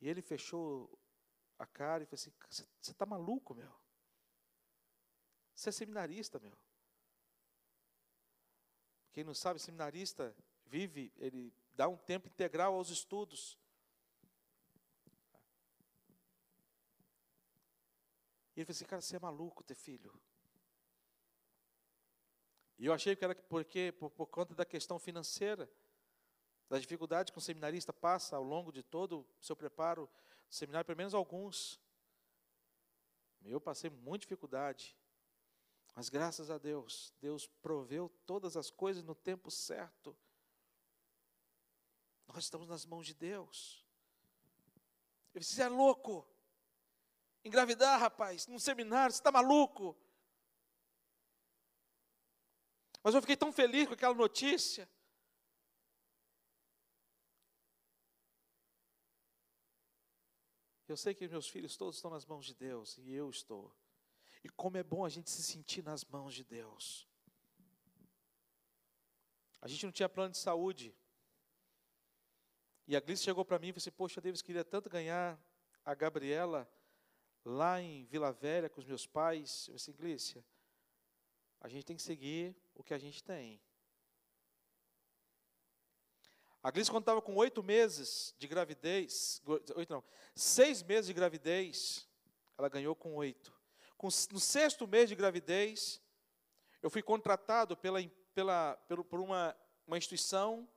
E 0.00 0.08
ele 0.08 0.22
fechou 0.22 0.96
a 1.58 1.66
cara 1.66 2.04
e 2.04 2.06
falou 2.06 2.14
assim, 2.14 2.32
você 2.80 2.92
está 2.92 3.04
maluco, 3.04 3.52
meu? 3.52 3.74
Você 5.56 5.70
é 5.70 5.72
seminarista, 5.72 6.38
meu. 6.38 6.56
Quem 9.10 9.24
não 9.24 9.34
sabe, 9.34 9.58
seminarista 9.58 10.32
vive, 10.66 11.12
ele 11.16 11.52
dá 11.74 11.88
um 11.88 11.96
tempo 11.96 12.28
integral 12.28 12.74
aos 12.74 12.90
estudos. 12.90 13.58
Ele 18.60 18.66
falou 18.66 18.76
assim, 18.76 18.84
cara, 18.84 19.02
você 19.02 19.16
é 19.16 19.18
maluco 19.20 19.64
ter 19.64 19.74
filho. 19.74 20.12
E 22.78 22.86
eu 22.86 22.92
achei 22.92 23.14
que 23.16 23.24
era 23.24 23.34
porque, 23.34 23.92
por, 23.92 24.10
por 24.10 24.26
conta 24.26 24.54
da 24.54 24.64
questão 24.64 24.98
financeira, 24.98 25.70
da 26.68 26.78
dificuldade 26.78 27.32
que 27.32 27.38
um 27.38 27.42
seminarista 27.42 27.92
passa 27.92 28.36
ao 28.36 28.42
longo 28.44 28.70
de 28.70 28.82
todo 28.82 29.20
o 29.20 29.44
seu 29.44 29.56
preparo 29.56 30.08
do 30.48 30.54
seminário, 30.54 30.86
pelo 30.86 30.96
menos 30.96 31.14
alguns. 31.14 31.80
Eu 33.44 33.60
passei 33.60 33.90
muita 33.90 34.22
dificuldade. 34.22 34.96
Mas 35.94 36.08
graças 36.08 36.50
a 36.50 36.58
Deus, 36.58 37.12
Deus 37.20 37.46
proveu 37.46 38.08
todas 38.24 38.56
as 38.56 38.70
coisas 38.70 39.02
no 39.02 39.14
tempo 39.14 39.50
certo. 39.50 40.16
Nós 42.26 42.44
estamos 42.44 42.68
nas 42.68 42.86
mãos 42.86 43.06
de 43.06 43.14
Deus. 43.14 43.84
Eu 45.34 45.40
disse, 45.40 45.60
é 45.60 45.68
louco. 45.68 46.26
Engravidar, 47.44 47.98
rapaz, 47.98 48.46
num 48.46 48.58
seminário, 48.58 49.12
você 49.12 49.20
está 49.20 49.32
maluco. 49.32 49.96
Mas 53.02 53.14
eu 53.14 53.20
fiquei 53.20 53.36
tão 53.36 53.52
feliz 53.52 53.86
com 53.86 53.94
aquela 53.94 54.14
notícia. 54.14 54.88
Eu 60.86 60.96
sei 60.96 61.14
que 61.14 61.28
meus 61.28 61.48
filhos 61.48 61.76
todos 61.76 61.96
estão 61.96 62.10
nas 62.10 62.26
mãos 62.26 62.44
de 62.44 62.54
Deus 62.54 62.98
e 62.98 63.12
eu 63.12 63.30
estou. 63.30 63.74
E 64.42 64.48
como 64.48 64.76
é 64.76 64.82
bom 64.82 65.04
a 65.04 65.08
gente 65.08 65.30
se 65.30 65.42
sentir 65.42 65.82
nas 65.82 66.04
mãos 66.04 66.34
de 66.34 66.44
Deus. 66.44 67.08
A 69.62 69.68
gente 69.68 69.84
não 69.84 69.92
tinha 69.92 70.08
plano 70.08 70.32
de 70.32 70.38
saúde. 70.38 70.94
E 72.86 72.96
a 72.96 73.00
Glice 73.00 73.22
chegou 73.22 73.44
para 73.44 73.58
mim 73.58 73.68
e 73.68 73.72
disse: 73.72 73.90
Poxa, 73.90 74.20
Deus, 74.20 74.42
queria 74.42 74.64
tanto 74.64 74.90
ganhar 74.90 75.40
a 75.84 75.94
Gabriela 75.94 76.68
lá 77.44 77.80
em 77.80 78.04
Vila 78.04 78.32
Velha 78.32 78.68
com 78.68 78.80
os 78.80 78.86
meus 78.86 79.06
pais. 79.06 79.68
Eu 79.68 79.74
disse: 79.74 79.92
Glícia, 79.92 80.44
a 81.60 81.68
gente 81.68 81.84
tem 81.84 81.96
que 81.96 82.02
seguir 82.02 82.56
o 82.74 82.82
que 82.82 82.94
a 82.94 82.98
gente 82.98 83.22
tem. 83.22 83.60
A 86.62 86.70
Glice, 86.70 86.90
quando 86.90 87.04
estava 87.04 87.22
com 87.22 87.34
oito 87.36 87.62
meses 87.62 88.34
de 88.38 88.46
gravidez, 88.46 89.40
oito 89.74 89.90
não, 89.90 90.04
seis 90.34 90.82
meses 90.82 91.06
de 91.06 91.14
gravidez, 91.14 92.06
ela 92.58 92.68
ganhou 92.68 92.94
com 92.94 93.14
oito. 93.14 93.58
Com, 93.96 94.08
no 94.30 94.40
sexto 94.40 94.86
mês 94.86 95.08
de 95.08 95.14
gravidez, 95.14 96.02
eu 96.82 96.90
fui 96.90 97.02
contratado 97.02 97.76
pela, 97.76 97.98
pela, 98.34 98.76
pelo, 98.88 99.02
por 99.02 99.20
uma, 99.20 99.56
uma 99.86 99.96
instituição 99.96 100.68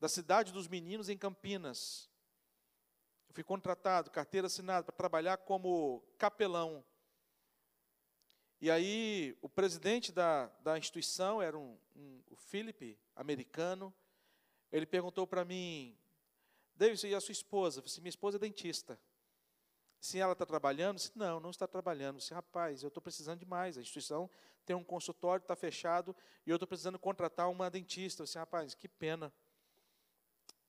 da 0.00 0.08
cidade 0.08 0.52
dos 0.52 0.66
meninos 0.66 1.10
em 1.10 1.16
Campinas. 1.16 2.10
Fui 3.34 3.42
contratado, 3.42 4.12
carteira 4.12 4.46
assinada, 4.46 4.84
para 4.84 4.94
trabalhar 4.94 5.38
como 5.38 6.00
capelão. 6.16 6.84
E 8.60 8.70
aí, 8.70 9.36
o 9.42 9.48
presidente 9.48 10.12
da, 10.12 10.46
da 10.60 10.78
instituição 10.78 11.42
era 11.42 11.58
um, 11.58 11.76
um, 11.96 12.22
o 12.30 12.36
Philip, 12.36 12.96
americano. 13.16 13.92
Ele 14.70 14.86
perguntou 14.86 15.26
para 15.26 15.44
mim, 15.44 15.98
David, 16.76 17.08
e 17.08 17.12
a 17.12 17.20
sua 17.20 17.32
esposa? 17.32 17.80
Eu 17.80 17.82
disse, 17.82 18.00
minha 18.00 18.08
esposa 18.08 18.36
é 18.36 18.38
dentista. 18.38 19.00
Se 19.98 20.20
ela 20.20 20.34
está 20.34 20.46
trabalhando? 20.46 20.98
Eu 20.98 21.02
disse, 21.02 21.18
não, 21.18 21.40
não 21.40 21.50
está 21.50 21.66
trabalhando. 21.66 22.14
Eu 22.14 22.20
disse, 22.20 22.32
rapaz, 22.32 22.84
eu 22.84 22.88
estou 22.88 23.02
precisando 23.02 23.40
de 23.40 23.46
mais. 23.46 23.76
A 23.76 23.80
instituição 23.80 24.30
tem 24.64 24.76
um 24.76 24.84
consultório, 24.84 25.42
está 25.42 25.56
fechado, 25.56 26.14
e 26.46 26.50
eu 26.50 26.54
estou 26.54 26.68
precisando 26.68 27.00
contratar 27.00 27.50
uma 27.50 27.68
dentista. 27.68 28.22
Eu 28.22 28.26
disse, 28.26 28.38
rapaz, 28.38 28.74
que 28.74 28.86
pena. 28.86 29.26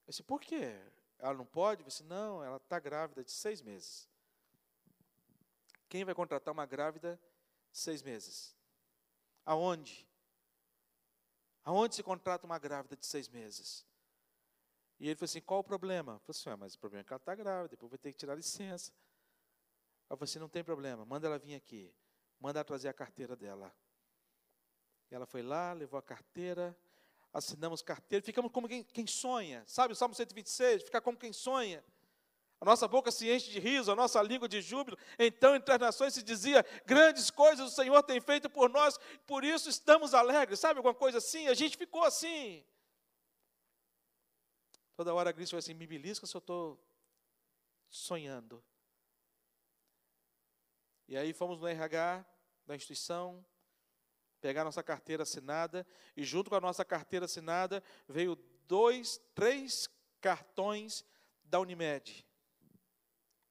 Eu 0.08 0.10
disse, 0.10 0.24
por 0.24 0.42
quê? 0.42 0.82
Ela 1.26 1.34
não 1.34 1.46
pode? 1.46 1.84
Disse, 1.84 2.04
não, 2.04 2.44
ela 2.44 2.58
está 2.58 2.78
grávida 2.78 3.24
de 3.24 3.32
seis 3.32 3.60
meses. 3.60 4.08
Quem 5.90 6.06
vai 6.06 6.14
contratar 6.14 6.54
uma 6.54 6.68
grávida 6.68 7.20
seis 7.72 8.04
meses. 8.04 8.56
Aonde? 9.44 10.08
Aonde 11.64 11.96
se 11.96 12.04
contrata 12.04 12.46
uma 12.46 12.60
grávida 12.60 12.96
de 12.96 13.08
seis 13.08 13.28
meses? 13.28 13.84
E 15.00 15.08
ele 15.08 15.16
falou 15.16 15.26
assim: 15.26 15.42
qual 15.42 15.62
o 15.62 15.64
problema? 15.64 16.14
Eu 16.14 16.20
falei 16.20 16.30
assim: 16.30 16.50
ah, 16.52 16.58
mas 16.58 16.76
o 16.76 16.80
problema 16.80 17.02
é 17.02 17.04
que 17.04 17.12
ela 17.12 17.18
está 17.18 17.34
grávida, 17.34 17.70
depois 17.70 17.90
vai 17.90 17.98
ter 17.98 18.12
que 18.12 18.20
tirar 18.20 18.36
licença. 18.36 18.94
Eu 20.08 20.16
falei 20.16 20.30
assim: 20.30 20.38
não 20.38 20.48
tem 20.48 20.64
problema, 20.64 21.06
manda 21.06 21.26
ela 21.26 21.40
vir 21.40 21.56
aqui, 21.56 21.92
manda 22.40 22.60
ela 22.60 22.64
trazer 22.64 22.88
a 22.88 22.94
carteira 22.94 23.36
dela. 23.36 23.76
E 25.10 25.16
ela 25.16 25.26
foi 25.26 25.42
lá, 25.42 25.74
levou 25.74 25.98
a 25.98 26.04
carteira, 26.04 26.78
assinamos 27.36 27.82
carteira, 27.82 28.24
ficamos 28.24 28.50
como 28.50 28.66
quem, 28.66 28.82
quem 28.82 29.06
sonha, 29.06 29.62
sabe 29.68 29.92
o 29.92 29.96
Salmo 29.96 30.16
126? 30.16 30.84
Ficar 30.84 31.02
como 31.02 31.18
quem 31.18 31.34
sonha. 31.34 31.84
A 32.62 32.64
nossa 32.64 32.88
boca 32.88 33.12
se 33.12 33.30
enche 33.30 33.52
de 33.52 33.60
riso, 33.60 33.92
a 33.92 33.96
nossa 33.96 34.22
língua 34.22 34.48
de 34.48 34.62
júbilo. 34.62 34.98
Então, 35.20 35.54
entre 35.54 35.74
as 35.74 35.80
nações 35.80 36.14
se 36.14 36.24
dizia: 36.24 36.66
grandes 36.86 37.30
coisas 37.30 37.70
o 37.70 37.76
Senhor 37.76 38.02
tem 38.04 38.22
feito 38.22 38.50
por 38.50 38.70
nós, 38.70 38.98
por 39.28 39.44
isso 39.44 39.70
estamos 39.70 40.14
alegres. 40.14 40.62
Sabe 40.62 40.78
alguma 40.78 40.96
coisa 40.96 41.18
assim? 41.18 41.50
A 41.50 41.54
gente 41.54 41.76
ficou 41.78 42.06
assim. 42.06 42.66
Toda 44.96 45.14
hora 45.14 45.32
a 45.32 45.34
Cristo 45.34 45.52
vai 45.52 45.60
assim: 45.60 45.74
me 45.74 45.86
belisca 45.86 46.26
se 46.26 46.36
eu 46.36 46.40
estou 46.40 46.82
sonhando. 47.90 48.64
E 51.10 51.18
aí 51.18 51.34
fomos 51.34 51.60
no 51.60 51.68
RH 51.68 52.26
da 52.66 52.76
instituição, 52.78 53.46
pegar 54.46 54.64
nossa 54.64 54.84
carteira 54.84 55.24
assinada, 55.24 55.88
e 56.16 56.24
junto 56.24 56.52
com 56.52 56.56
a 56.56 56.62
nossa 56.62 56.86
carteira 56.86 57.26
assinada 57.26 57.82
veio 58.08 58.36
dois, 58.68 59.20
três 59.34 59.90
cartões 60.22 61.04
da 61.44 61.60
Unimed. 61.60 62.24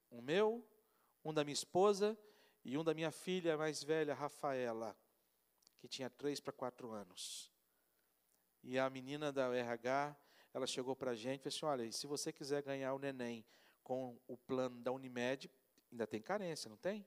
Um 0.09 0.21
meu, 0.21 0.65
um 1.21 1.33
da 1.33 1.43
minha 1.43 1.53
esposa 1.53 2.17
e 2.63 2.77
um 2.77 2.83
da 2.83 2.93
minha 2.93 3.11
filha 3.11 3.57
mais 3.57 3.83
velha, 3.83 4.13
Rafaela, 4.13 4.95
que 5.79 5.85
tinha 5.89 6.09
três 6.09 6.39
para 6.39 6.53
quatro 6.53 6.93
anos. 6.93 7.51
E 8.63 8.79
a 8.79 8.89
menina 8.89 9.33
da 9.33 9.53
RH, 9.53 10.15
ela 10.53 10.65
chegou 10.65 10.95
para 10.95 11.11
a 11.11 11.15
gente 11.15 11.45
e 11.45 11.51
falou 11.51 11.73
assim: 11.73 11.83
olha, 11.83 11.91
se 11.91 12.07
você 12.07 12.31
quiser 12.31 12.63
ganhar 12.63 12.93
o 12.93 12.99
neném 12.99 13.45
com 13.83 14.17
o 14.29 14.37
plano 14.37 14.79
da 14.79 14.93
Unimed, 14.93 15.51
ainda 15.91 16.07
tem 16.07 16.21
carência, 16.21 16.69
não 16.69 16.77
tem? 16.77 17.05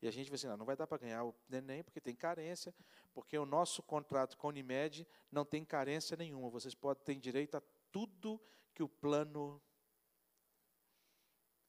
E 0.00 0.08
a 0.08 0.10
gente 0.10 0.26
falou 0.26 0.36
assim: 0.36 0.46
não, 0.48 0.56
não 0.56 0.66
vai 0.66 0.76
dar 0.76 0.86
para 0.86 0.98
ganhar 0.98 1.24
o 1.24 1.34
neném 1.48 1.82
porque 1.82 2.00
tem 2.00 2.14
carência, 2.14 2.74
porque 3.14 3.38
o 3.38 3.46
nosso 3.46 3.82
contrato 3.82 4.36
com 4.36 4.46
a 4.46 4.50
Unimed 4.50 5.06
não 5.30 5.44
tem 5.44 5.64
carência 5.64 6.16
nenhuma. 6.16 6.50
Vocês 6.50 6.74
podem 6.74 7.02
ter 7.04 7.14
direito 7.16 7.56
a 7.56 7.62
tudo 7.90 8.40
que 8.74 8.82
o 8.82 8.88
plano 8.88 9.60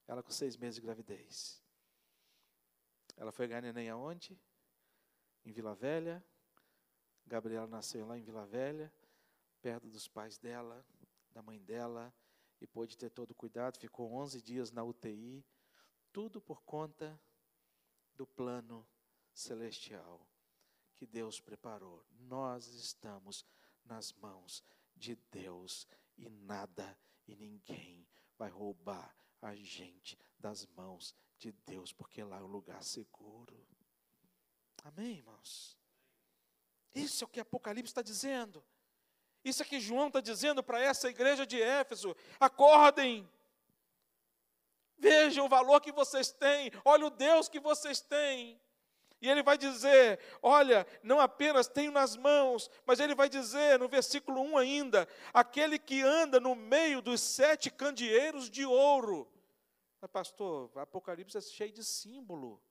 ela 0.06 0.22
com 0.22 0.30
seis 0.30 0.56
meses 0.56 0.76
de 0.76 0.80
gravidez. 0.80 1.62
Ela 3.16 3.30
foi 3.30 3.46
ganhar 3.46 3.60
neném 3.60 3.90
aonde? 3.90 4.40
Em 5.44 5.52
Vila 5.52 5.74
Velha. 5.74 6.24
Gabriela 7.26 7.66
nasceu 7.66 8.06
lá 8.06 8.16
em 8.16 8.22
Vila 8.22 8.46
Velha, 8.46 8.90
perto 9.60 9.86
dos 9.86 10.08
pais 10.08 10.38
dela, 10.38 10.82
da 11.30 11.42
mãe 11.42 11.60
dela, 11.60 12.14
e 12.58 12.66
pôde 12.66 12.96
ter 12.96 13.10
todo 13.10 13.32
o 13.32 13.34
cuidado. 13.34 13.78
Ficou 13.78 14.10
11 14.14 14.40
dias 14.40 14.70
na 14.70 14.82
UTI, 14.82 15.44
tudo 16.10 16.40
por 16.40 16.62
conta 16.62 17.20
do 18.18 18.26
plano 18.26 18.86
celestial 19.32 20.28
que 20.96 21.06
Deus 21.06 21.40
preparou. 21.40 22.04
Nós 22.18 22.66
estamos 22.66 23.46
nas 23.84 24.12
mãos 24.12 24.62
de 24.94 25.14
Deus 25.30 25.86
e 26.16 26.28
nada 26.28 26.98
e 27.26 27.36
ninguém 27.36 28.06
vai 28.36 28.50
roubar 28.50 29.14
a 29.40 29.54
gente 29.54 30.18
das 30.36 30.66
mãos 30.66 31.14
de 31.38 31.52
Deus, 31.52 31.92
porque 31.92 32.22
lá 32.24 32.38
é 32.38 32.42
um 32.42 32.48
lugar 32.48 32.82
seguro. 32.82 33.64
Amém, 34.82 35.18
irmãos? 35.18 35.78
Isso 36.92 37.22
é 37.22 37.26
o 37.26 37.30
que 37.30 37.38
Apocalipse 37.38 37.90
está 37.90 38.02
dizendo. 38.02 38.64
Isso 39.44 39.62
é 39.62 39.64
que 39.64 39.78
João 39.78 40.08
está 40.08 40.20
dizendo 40.20 40.62
para 40.62 40.80
essa 40.80 41.08
igreja 41.08 41.46
de 41.46 41.62
Éfeso: 41.62 42.16
acordem, 42.40 43.28
vejam 44.98 45.46
o 45.46 45.48
valor 45.48 45.80
que 45.80 45.92
vocês 45.92 46.30
têm, 46.30 46.70
olha 46.84 47.06
o 47.06 47.10
Deus 47.10 47.48
que 47.48 47.60
vocês 47.60 48.00
têm. 48.00 48.60
E 49.20 49.28
ele 49.28 49.42
vai 49.42 49.58
dizer: 49.58 50.20
Olha, 50.40 50.86
não 51.02 51.18
apenas 51.18 51.66
tenho 51.66 51.90
nas 51.90 52.16
mãos, 52.16 52.70
mas 52.86 53.00
ele 53.00 53.14
vai 53.14 53.28
dizer 53.28 53.78
no 53.78 53.88
versículo 53.88 54.40
1 54.42 54.58
ainda: 54.58 55.08
Aquele 55.32 55.78
que 55.78 56.02
anda 56.02 56.38
no 56.38 56.54
meio 56.54 57.02
dos 57.02 57.20
sete 57.20 57.70
candeeiros 57.70 58.48
de 58.48 58.64
ouro. 58.64 59.28
Mas, 60.00 60.10
pastor, 60.10 60.70
Apocalipse 60.76 61.36
é 61.36 61.40
cheio 61.40 61.72
de 61.72 61.82
símbolo. 61.82 62.62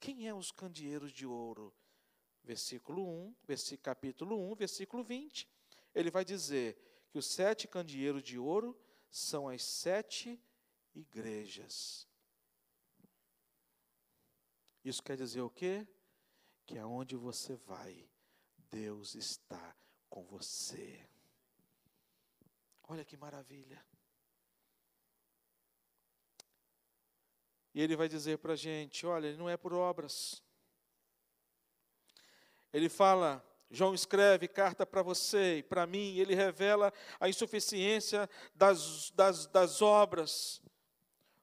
Quem 0.00 0.26
é 0.26 0.34
os 0.34 0.50
candeeiros 0.50 1.12
de 1.12 1.26
ouro? 1.26 1.72
Versículo 2.42 3.06
1, 3.06 3.34
versículo, 3.44 3.82
capítulo 3.82 4.52
1, 4.52 4.54
versículo 4.56 5.04
20. 5.04 5.48
Ele 5.94 6.10
vai 6.10 6.24
dizer 6.24 6.76
que 7.10 7.18
os 7.18 7.26
sete 7.26 7.68
candeeiros 7.68 8.22
de 8.22 8.38
ouro 8.38 8.76
são 9.10 9.48
as 9.48 9.62
sete 9.62 10.40
igrejas. 10.94 12.06
Isso 14.84 15.02
quer 15.02 15.16
dizer 15.16 15.40
o 15.40 15.50
quê? 15.50 15.86
Que 16.66 16.78
aonde 16.78 17.16
você 17.16 17.56
vai, 17.56 18.08
Deus 18.70 19.14
está 19.14 19.76
com 20.08 20.24
você. 20.24 21.06
Olha 22.88 23.04
que 23.04 23.16
maravilha. 23.16 23.84
E 27.74 27.80
ele 27.80 27.96
vai 27.96 28.08
dizer 28.08 28.38
para 28.38 28.54
a 28.54 28.56
gente: 28.56 29.06
olha, 29.06 29.36
não 29.36 29.48
é 29.48 29.56
por 29.56 29.72
obras. 29.72 30.42
Ele 32.72 32.88
fala, 32.88 33.44
João 33.70 33.94
escreve 33.94 34.48
carta 34.48 34.86
para 34.86 35.02
você 35.02 35.58
e 35.58 35.62
para 35.62 35.86
mim, 35.86 36.16
ele 36.16 36.34
revela 36.34 36.92
a 37.20 37.28
insuficiência 37.28 38.28
das, 38.54 39.10
das, 39.10 39.46
das 39.46 39.82
obras. 39.82 40.62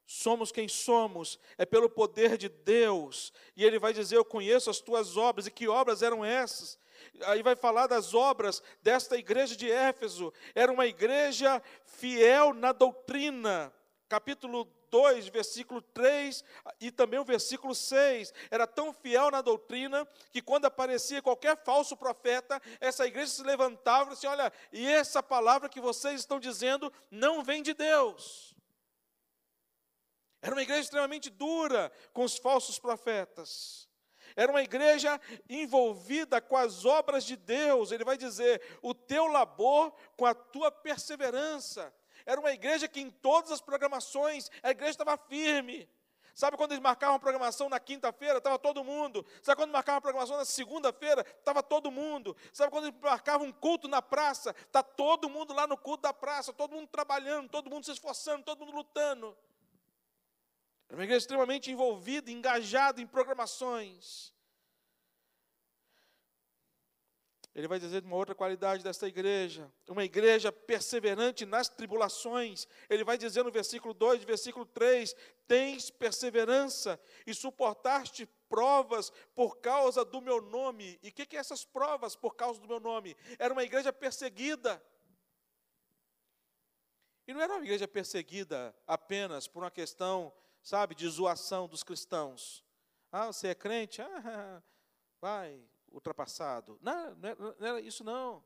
Somos 0.05 0.51
quem 0.51 0.67
somos, 0.67 1.39
é 1.57 1.65
pelo 1.65 1.89
poder 1.89 2.37
de 2.37 2.47
Deus. 2.47 3.33
E 3.55 3.63
ele 3.65 3.79
vai 3.79 3.91
dizer: 3.91 4.17
Eu 4.17 4.25
conheço 4.25 4.69
as 4.69 4.79
tuas 4.79 5.17
obras. 5.17 5.47
E 5.47 5.51
que 5.51 5.67
obras 5.67 6.01
eram 6.01 6.23
essas? 6.23 6.77
Aí 7.25 7.41
vai 7.41 7.55
falar 7.55 7.87
das 7.87 8.13
obras 8.13 8.61
desta 8.81 9.17
igreja 9.17 9.55
de 9.55 9.69
Éfeso. 9.69 10.31
Era 10.53 10.71
uma 10.71 10.85
igreja 10.85 11.61
fiel 11.83 12.53
na 12.53 12.71
doutrina. 12.71 13.73
Capítulo 14.07 14.65
2, 14.91 15.27
versículo 15.27 15.81
3 15.81 16.43
e 16.79 16.91
também 16.91 17.19
o 17.19 17.25
versículo 17.25 17.73
6. 17.75 18.33
Era 18.49 18.65
tão 18.65 18.93
fiel 18.93 19.29
na 19.29 19.41
doutrina 19.41 20.07
que 20.31 20.41
quando 20.41 20.65
aparecia 20.65 21.21
qualquer 21.21 21.57
falso 21.63 21.97
profeta, 21.97 22.61
essa 22.79 23.05
igreja 23.05 23.31
se 23.31 23.43
levantava 23.43 24.11
e 24.11 24.13
disse: 24.13 24.27
Olha, 24.27 24.53
e 24.71 24.87
essa 24.87 25.21
palavra 25.21 25.67
que 25.67 25.81
vocês 25.81 26.21
estão 26.21 26.39
dizendo 26.39 26.93
não 27.09 27.43
vem 27.43 27.61
de 27.61 27.73
Deus. 27.73 28.54
Era 30.45 30.53
uma 30.53 30.61
igreja 30.61 30.81
extremamente 30.81 31.31
dura 31.31 31.91
com 32.13 32.23
os 32.23 32.37
falsos 32.37 32.77
profetas. 32.77 33.89
Era 34.35 34.51
uma 34.51 34.61
igreja 34.61 35.19
envolvida 35.49 36.39
com 36.39 36.55
as 36.55 36.85
obras 36.85 37.23
de 37.23 37.35
Deus. 37.35 37.91
Ele 37.91 38.03
vai 38.03 38.15
dizer: 38.15 38.61
o 38.79 38.93
teu 38.93 39.25
labor 39.25 39.91
com 40.15 40.23
a 40.23 40.35
tua 40.35 40.69
perseverança. 40.69 41.91
Era 42.27 42.39
uma 42.39 42.51
igreja 42.51 42.87
que 42.87 43.01
em 43.01 43.09
todas 43.09 43.49
as 43.49 43.59
programações 43.59 44.51
a 44.61 44.69
igreja 44.69 44.91
estava 44.91 45.17
firme. 45.17 45.89
Sabe 46.35 46.57
quando 46.57 46.73
eles 46.73 46.83
marcavam 46.83 47.15
a 47.15 47.19
programação 47.19 47.67
na 47.67 47.79
quinta-feira, 47.79 48.37
estava 48.37 48.59
todo 48.59 48.83
mundo. 48.83 49.25
Sabe 49.41 49.59
quando 49.59 49.71
marcavam 49.71 49.97
a 49.97 50.01
programação 50.01 50.37
na 50.37 50.45
segunda-feira, 50.45 51.25
estava 51.39 51.63
todo 51.63 51.89
mundo. 51.89 52.37
Sabe 52.53 52.69
quando 52.69 52.85
eles 52.85 52.99
marcavam 53.01 53.47
um 53.47 53.51
culto 53.51 53.87
na 53.87 54.01
praça, 54.01 54.53
está 54.61 54.83
todo 54.83 55.27
mundo 55.27 55.55
lá 55.55 55.65
no 55.65 55.75
culto 55.75 56.03
da 56.03 56.13
praça, 56.13 56.53
todo 56.53 56.75
mundo 56.75 56.87
trabalhando, 56.87 57.49
todo 57.49 57.67
mundo 57.67 57.83
se 57.83 57.91
esforçando, 57.93 58.43
todo 58.43 58.63
mundo 58.63 58.75
lutando. 58.75 59.35
Era 60.87 60.97
uma 60.97 61.03
igreja 61.03 61.23
extremamente 61.23 61.71
envolvida, 61.71 62.31
engajada 62.31 63.01
em 63.01 63.07
programações. 63.07 64.35
Ele 67.55 67.69
vai 67.69 67.79
dizer 67.79 68.01
de 68.01 68.07
uma 68.07 68.17
outra 68.17 68.35
qualidade 68.35 68.83
desta 68.83 69.07
igreja, 69.07 69.71
uma 69.87 70.03
igreja 70.03 70.51
perseverante 70.51 71.45
nas 71.45 71.69
tribulações. 71.69 72.67
Ele 72.89 73.05
vai 73.05 73.17
dizer 73.17 73.45
no 73.45 73.51
versículo 73.51 73.93
2, 73.93 74.25
versículo 74.25 74.65
3: 74.65 75.15
Tens 75.47 75.89
perseverança 75.89 76.99
e 77.25 77.33
suportaste 77.33 78.27
provas 78.49 79.09
por 79.33 79.61
causa 79.61 80.03
do 80.03 80.21
meu 80.21 80.41
nome. 80.41 80.99
E 81.01 81.07
o 81.07 81.13
que, 81.13 81.25
que 81.25 81.37
é 81.37 81.39
essas 81.39 81.63
provas 81.63 82.13
por 82.13 82.35
causa 82.35 82.59
do 82.59 82.67
meu 82.67 82.81
nome? 82.81 83.15
Era 83.39 83.53
uma 83.53 83.63
igreja 83.63 83.93
perseguida. 83.93 84.83
E 87.25 87.33
não 87.33 87.39
era 87.39 87.53
uma 87.53 87.63
igreja 87.63 87.87
perseguida 87.87 88.75
apenas 88.85 89.47
por 89.47 89.63
uma 89.63 89.71
questão 89.71 90.33
sabe, 90.65 90.95
de 90.95 91.07
zoação 91.07 91.67
dos 91.67 91.83
cristãos. 91.83 92.65
Ah, 93.11 93.27
você 93.27 93.49
é 93.49 93.55
crente? 93.55 94.01
Ah, 94.27 94.61
vai, 95.21 95.63
ultrapassado. 95.91 96.77
Não, 96.81 97.15
não 97.15 97.29
era, 97.29 97.39
não 97.39 97.67
era 97.67 97.81
isso 97.81 98.03
não. 98.03 98.43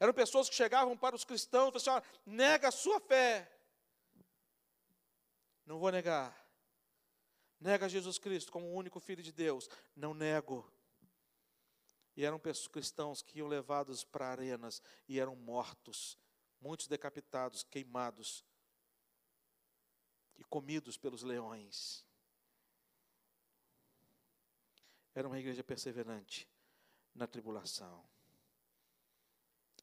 Eram 0.00 0.12
pessoas 0.12 0.48
que 0.48 0.54
chegavam 0.54 0.96
para 0.96 1.14
os 1.14 1.24
cristãos 1.24 1.68
e 1.74 1.84
falavam 1.84 2.08
assim, 2.08 2.20
nega 2.26 2.68
a 2.68 2.72
sua 2.72 3.00
fé. 3.00 3.50
Não 5.64 5.78
vou 5.78 5.90
negar. 5.90 6.34
Nega 7.60 7.88
Jesus 7.88 8.18
Cristo 8.18 8.52
como 8.52 8.66
o 8.66 8.74
único 8.74 9.00
Filho 9.00 9.22
de 9.22 9.32
Deus. 9.32 9.68
Não 9.94 10.12
nego. 10.12 10.70
E 12.16 12.24
eram 12.24 12.38
pessoas, 12.38 12.68
cristãos 12.68 13.22
que 13.22 13.38
iam 13.38 13.48
levados 13.48 14.04
para 14.04 14.28
arenas 14.28 14.82
e 15.08 15.20
eram 15.20 15.36
mortos, 15.36 16.18
muitos 16.60 16.86
decapitados, 16.86 17.62
queimados, 17.62 18.44
e 20.38 20.44
comidos 20.44 20.96
pelos 20.96 21.22
leões. 21.22 22.04
Era 25.14 25.26
uma 25.26 25.38
igreja 25.38 25.64
perseverante 25.64 26.48
na 27.14 27.26
tribulação. 27.26 28.04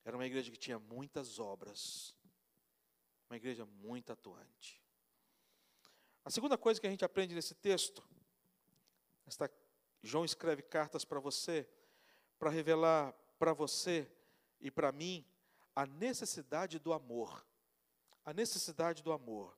Era 0.06 0.16
uma 0.16 0.26
igreja 0.26 0.52
que 0.52 0.58
tinha 0.58 0.78
muitas 0.78 1.40
obras. 1.40 2.14
Uma 3.30 3.38
igreja 3.38 3.66
muito 3.66 4.12
atuante. 4.12 4.82
A 6.26 6.30
segunda 6.30 6.58
coisa 6.58 6.80
que 6.80 6.88
a 6.88 6.90
gente 6.90 7.04
aprende 7.04 7.34
nesse 7.34 7.56
texto, 7.56 8.04
esta, 9.26 9.52
João 10.02 10.24
escreve 10.24 10.62
cartas 10.62 11.04
para 11.04 11.20
você, 11.20 11.68
para 12.38 12.50
revelar 12.50 13.14
para 13.40 13.54
você 13.54 14.10
e 14.62 14.70
para 14.70 14.92
mim 14.92 15.26
a 15.76 15.86
necessidade 15.86 16.80
do 16.80 16.94
amor. 16.94 17.46
A 18.24 18.34
necessidade 18.34 19.02
do 19.02 19.12
amor. 19.12 19.58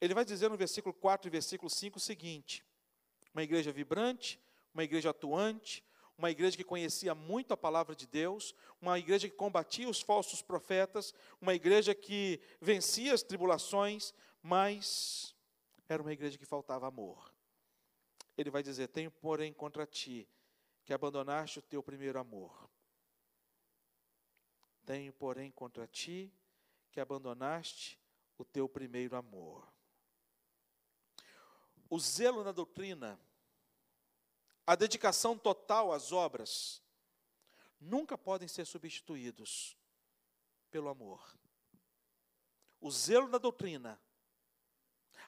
Ele 0.00 0.14
vai 0.14 0.24
dizer 0.24 0.50
no 0.50 0.56
versículo 0.56 0.94
4 0.94 1.28
e 1.28 1.30
versículo 1.30 1.70
5 1.70 1.96
o 1.96 2.00
seguinte: 2.00 2.64
uma 3.32 3.42
igreja 3.42 3.72
vibrante, 3.72 4.40
uma 4.74 4.84
igreja 4.84 5.10
atuante, 5.10 5.82
uma 6.18 6.30
igreja 6.30 6.56
que 6.56 6.64
conhecia 6.64 7.14
muito 7.14 7.52
a 7.52 7.56
palavra 7.56 7.94
de 7.94 8.06
Deus, 8.06 8.54
uma 8.80 8.98
igreja 8.98 9.28
que 9.28 9.34
combatia 9.34 9.88
os 9.88 10.00
falsos 10.00 10.42
profetas, 10.42 11.14
uma 11.40 11.54
igreja 11.54 11.94
que 11.94 12.40
vencia 12.60 13.14
as 13.14 13.22
tribulações, 13.22 14.12
mas 14.42 15.34
era 15.88 16.02
uma 16.02 16.12
igreja 16.12 16.38
que 16.38 16.46
faltava 16.46 16.86
amor. 16.86 17.32
Ele 18.36 18.50
vai 18.50 18.62
dizer: 18.62 18.88
Tenho, 18.88 19.10
porém, 19.10 19.52
contra 19.52 19.86
ti 19.86 20.28
que 20.84 20.92
abandonaste 20.92 21.58
o 21.58 21.62
teu 21.62 21.82
primeiro 21.82 22.18
amor. 22.18 22.68
Tenho, 24.84 25.12
porém, 25.14 25.50
contra 25.50 25.86
ti 25.86 26.32
que 26.92 27.00
abandonaste 27.00 27.98
o 28.38 28.44
teu 28.44 28.68
primeiro 28.68 29.16
amor 29.16 29.75
o 31.88 31.98
zelo 31.98 32.42
na 32.42 32.52
doutrina, 32.52 33.18
a 34.66 34.74
dedicação 34.74 35.38
total 35.38 35.92
às 35.92 36.12
obras, 36.12 36.82
nunca 37.80 38.18
podem 38.18 38.48
ser 38.48 38.64
substituídos 38.64 39.76
pelo 40.70 40.88
amor. 40.88 41.20
O 42.80 42.90
zelo 42.90 43.28
na 43.28 43.38
doutrina, 43.38 44.00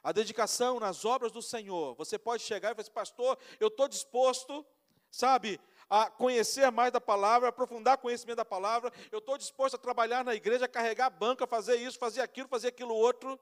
a 0.03 0.11
dedicação 0.11 0.79
nas 0.79 1.05
obras 1.05 1.31
do 1.31 1.41
Senhor. 1.41 1.95
Você 1.95 2.17
pode 2.17 2.43
chegar 2.43 2.69
e 2.69 2.73
falar 2.73 2.81
assim, 2.81 2.91
pastor, 2.91 3.37
eu 3.59 3.67
estou 3.67 3.87
disposto, 3.87 4.65
sabe, 5.09 5.59
a 5.89 6.09
conhecer 6.09 6.69
mais 6.71 6.91
da 6.91 7.01
palavra, 7.01 7.49
aprofundar 7.49 7.97
conhecimento 7.97 8.37
da 8.37 8.45
palavra, 8.45 8.93
eu 9.11 9.19
estou 9.19 9.37
disposto 9.37 9.75
a 9.75 9.79
trabalhar 9.79 10.23
na 10.23 10.35
igreja, 10.35 10.67
carregar 10.67 11.07
a 11.07 11.09
banca, 11.09 11.47
fazer 11.47 11.77
isso, 11.77 11.97
fazer 11.97 12.21
aquilo, 12.21 12.47
fazer 12.47 12.67
aquilo 12.67 12.93
outro. 12.93 13.39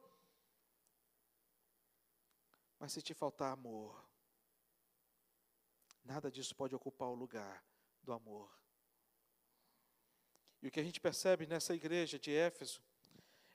Mas 2.79 2.93
se 2.93 3.01
te 3.01 3.13
faltar 3.13 3.51
amor, 3.51 4.07
nada 6.03 6.31
disso 6.31 6.55
pode 6.55 6.75
ocupar 6.75 7.09
o 7.09 7.15
lugar 7.15 7.63
do 8.03 8.13
amor. 8.13 8.51
E 10.61 10.67
o 10.67 10.71
que 10.71 10.79
a 10.79 10.83
gente 10.83 10.99
percebe 10.99 11.45
nessa 11.45 11.73
igreja 11.75 12.17
de 12.17 12.31
Éfeso, 12.31 12.81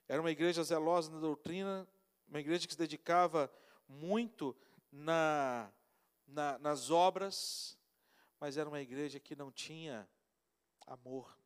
era 0.09 0.21
uma 0.21 0.31
igreja 0.31 0.63
zelosa 0.63 1.11
na 1.11 1.21
doutrina, 1.21 1.89
uma 2.29 2.41
igreja 2.41 2.67
que 2.67 2.75
se 2.75 2.79
dedicava 2.79 3.53
muito 3.89 4.57
na, 4.91 5.73
na, 6.27 6.59
nas 6.59 6.91
obras, 6.91 7.79
mas 8.39 8.57
era 8.57 8.69
uma 8.69 8.81
igreja 8.81 9.21
que 9.21 9.37
não 9.37 9.51
tinha 9.51 10.09
amor. 10.87 11.37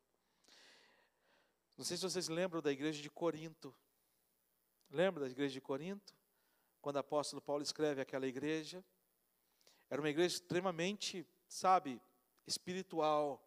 Não 1.77 1.85
sei 1.85 1.95
se 1.95 2.03
vocês 2.03 2.27
lembram 2.27 2.61
da 2.61 2.71
igreja 2.71 3.01
de 3.01 3.09
Corinto. 3.09 3.73
Lembra 4.89 5.25
da 5.25 5.29
igreja 5.29 5.53
de 5.53 5.61
Corinto? 5.61 6.15
Quando 6.81 6.97
o 6.97 6.99
apóstolo 6.99 7.41
Paulo 7.41 7.63
escreve 7.63 8.01
aquela 8.01 8.27
igreja. 8.27 8.83
Era 9.89 10.01
uma 10.01 10.09
igreja 10.09 10.35
extremamente, 10.35 11.25
sabe, 11.47 12.01
espiritual. 12.45 13.41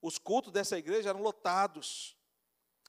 Os 0.00 0.18
cultos 0.18 0.52
dessa 0.52 0.78
igreja 0.78 1.10
eram 1.10 1.22
lotados. 1.22 2.16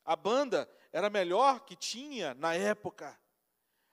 A 0.03 0.15
banda 0.15 0.69
era 0.91 1.07
a 1.07 1.09
melhor 1.09 1.61
que 1.65 1.75
tinha 1.75 2.33
na 2.35 2.53
época. 2.53 3.19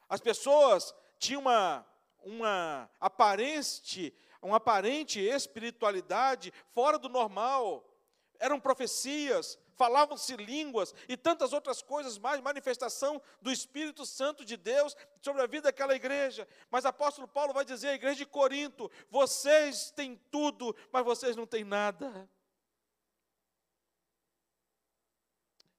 As 0.09 0.21
pessoas 0.21 0.95
tinham 1.19 1.41
uma, 1.41 1.87
uma 2.23 2.91
aparente, 3.01 4.15
uma 4.43 4.57
aparente 4.57 5.21
espiritualidade 5.21 6.53
fora 6.75 6.99
do 6.99 7.09
normal. 7.09 7.89
Eram 8.43 8.59
profecias, 8.59 9.57
falavam-se 9.77 10.37
línguas 10.37 10.93
e 11.09 11.17
tantas 11.17 11.53
outras 11.53 11.81
coisas 11.81 12.19
mais, 12.19 12.41
manifestação 12.41 13.23
do 13.41 13.53
Espírito 13.53 14.05
Santo 14.05 14.45
de 14.45 14.57
Deus 14.57 14.97
sobre 15.21 15.43
a 15.43 15.47
vida 15.47 15.69
daquela 15.69 15.95
igreja. 15.95 16.49
Mas 16.69 16.85
o 16.85 16.89
apóstolo 16.89 17.29
Paulo 17.29 17.53
vai 17.53 17.65
dizer 17.65 17.91
à 17.91 17.95
igreja 17.95 18.17
de 18.17 18.27
Corinto: 18.27 18.91
vocês 19.09 19.93
têm 19.93 20.17
tudo, 20.29 20.75
mas 20.91 21.05
vocês 21.05 21.37
não 21.37 21.47
têm 21.47 21.63
nada. 21.63 22.29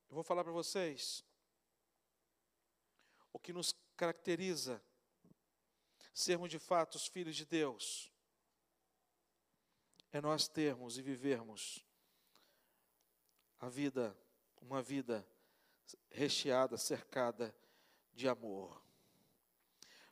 Eu 0.07 0.15
vou 0.15 0.23
falar 0.23 0.45
para 0.45 0.53
vocês 0.53 1.21
o 3.33 3.37
que 3.37 3.51
nos 3.51 3.75
caracteriza 3.97 4.81
sermos 6.13 6.49
de 6.49 6.59
fato 6.59 6.95
os 6.95 7.07
filhos 7.07 7.35
de 7.35 7.45
Deus, 7.45 8.09
é 10.13 10.21
nós 10.21 10.47
termos 10.47 10.97
e 10.97 11.01
vivermos 11.01 11.83
a 13.63 13.69
vida, 13.69 14.13
uma 14.61 14.81
vida 14.81 15.25
recheada, 16.09 16.77
cercada 16.77 17.55
de 18.13 18.27
amor. 18.27 18.83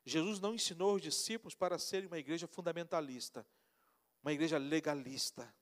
Jesus 0.06 0.40
não 0.40 0.56
ensinou 0.56 0.96
os 0.96 1.02
discípulos 1.02 1.54
para 1.54 1.78
serem 1.78 2.08
uma 2.08 2.18
igreja 2.18 2.48
fundamentalista, 2.48 3.46
uma 4.24 4.32
igreja 4.32 4.58
legalista. 4.58 5.54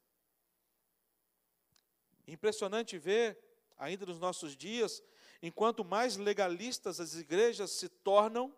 Impressionante 2.28 2.96
ver, 3.00 3.36
ainda 3.76 4.06
nos 4.06 4.20
nossos 4.20 4.56
dias, 4.56 5.02
enquanto 5.42 5.84
mais 5.84 6.16
legalistas 6.16 7.00
as 7.00 7.16
igrejas 7.16 7.72
se 7.72 7.90
tornam, 7.90 8.56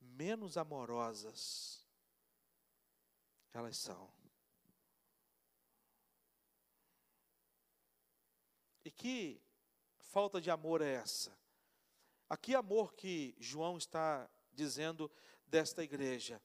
menos 0.00 0.56
amorosas 0.56 1.86
elas 3.52 3.76
são. 3.76 4.10
E 8.83 8.83
que 8.96 9.40
falta 9.98 10.40
de 10.40 10.50
amor 10.50 10.80
é 10.80 10.94
essa? 10.94 11.36
A 12.28 12.36
que 12.36 12.54
amor 12.54 12.94
que 12.94 13.34
João 13.38 13.76
está 13.76 14.28
dizendo 14.52 15.10
desta 15.46 15.82
igreja? 15.82 16.40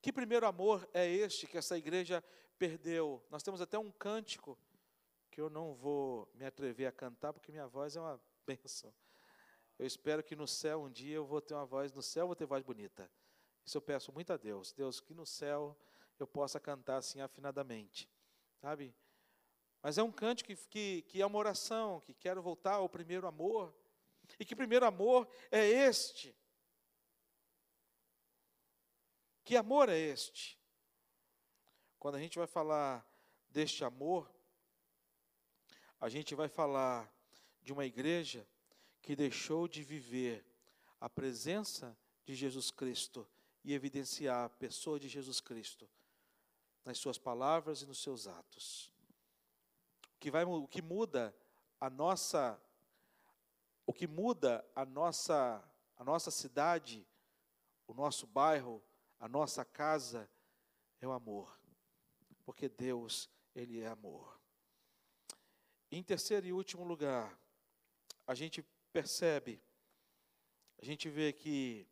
Que 0.00 0.12
primeiro 0.12 0.46
amor 0.46 0.88
é 0.92 1.08
este 1.08 1.46
que 1.46 1.58
essa 1.58 1.78
igreja 1.78 2.22
perdeu? 2.58 3.24
Nós 3.30 3.42
temos 3.42 3.60
até 3.60 3.78
um 3.78 3.90
cântico 3.90 4.58
que 5.30 5.40
eu 5.40 5.50
não 5.50 5.74
vou 5.74 6.30
me 6.34 6.44
atrever 6.44 6.86
a 6.86 6.92
cantar 6.92 7.32
porque 7.32 7.50
minha 7.50 7.66
voz 7.66 7.96
é 7.96 8.00
uma 8.00 8.20
bênção. 8.46 8.94
Eu 9.78 9.86
espero 9.86 10.22
que 10.22 10.36
no 10.36 10.46
céu 10.46 10.82
um 10.82 10.90
dia 10.90 11.16
eu 11.16 11.24
vou 11.24 11.40
ter 11.40 11.54
uma 11.54 11.66
voz, 11.66 11.92
no 11.92 12.02
céu 12.02 12.22
eu 12.22 12.26
vou 12.28 12.36
ter 12.36 12.46
voz 12.46 12.62
bonita. 12.62 13.10
Isso 13.64 13.76
eu 13.76 13.82
peço 13.82 14.12
muito 14.12 14.32
a 14.32 14.36
Deus. 14.36 14.72
Deus, 14.72 15.00
que 15.00 15.14
no 15.14 15.26
céu 15.26 15.76
eu 16.18 16.26
possa 16.26 16.60
cantar 16.60 16.98
assim 16.98 17.20
afinadamente. 17.20 18.08
Sabe? 18.60 18.94
Mas 19.84 19.98
é 19.98 20.02
um 20.02 20.10
canto 20.10 20.42
que, 20.42 20.56
que, 20.56 21.02
que 21.02 21.20
é 21.20 21.26
uma 21.26 21.38
oração, 21.38 22.00
que 22.00 22.14
quero 22.14 22.40
voltar 22.40 22.76
ao 22.76 22.88
primeiro 22.88 23.26
amor. 23.26 23.70
E 24.40 24.44
que 24.46 24.56
primeiro 24.56 24.86
amor 24.86 25.28
é 25.50 25.62
este. 25.62 26.34
Que 29.44 29.58
amor 29.58 29.90
é 29.90 29.98
este? 29.98 30.58
Quando 31.98 32.14
a 32.14 32.18
gente 32.18 32.38
vai 32.38 32.46
falar 32.46 33.06
deste 33.50 33.84
amor, 33.84 34.34
a 36.00 36.08
gente 36.08 36.34
vai 36.34 36.48
falar 36.48 37.14
de 37.60 37.70
uma 37.70 37.84
igreja 37.84 38.48
que 39.02 39.14
deixou 39.14 39.68
de 39.68 39.82
viver 39.82 40.46
a 40.98 41.10
presença 41.10 41.94
de 42.24 42.34
Jesus 42.34 42.70
Cristo 42.70 43.28
e 43.62 43.74
evidenciar 43.74 44.46
a 44.46 44.48
pessoa 44.48 44.98
de 44.98 45.10
Jesus 45.10 45.42
Cristo 45.42 45.86
nas 46.86 46.96
suas 46.96 47.18
palavras 47.18 47.82
e 47.82 47.86
nos 47.86 48.02
seus 48.02 48.26
atos. 48.26 48.93
Que, 50.24 50.30
vai, 50.30 50.42
o 50.42 50.66
que 50.66 50.80
muda 50.80 51.36
a 51.78 51.90
nossa 51.90 52.58
o 53.84 53.92
que 53.92 54.06
muda 54.06 54.66
a 54.74 54.82
nossa 54.86 55.62
a 55.98 56.02
nossa 56.02 56.30
cidade, 56.30 57.06
o 57.86 57.92
nosso 57.92 58.26
bairro, 58.26 58.82
a 59.20 59.28
nossa 59.28 59.66
casa 59.66 60.26
é 60.98 61.06
o 61.06 61.12
amor. 61.12 61.54
Porque 62.42 62.70
Deus, 62.70 63.28
ele 63.54 63.82
é 63.82 63.86
amor. 63.86 64.40
Em 65.90 66.02
terceiro 66.02 66.46
e 66.46 66.54
último 66.54 66.84
lugar, 66.84 67.38
a 68.26 68.34
gente 68.34 68.62
percebe, 68.94 69.62
a 70.80 70.84
gente 70.86 71.10
vê 71.10 71.34
que 71.34 71.86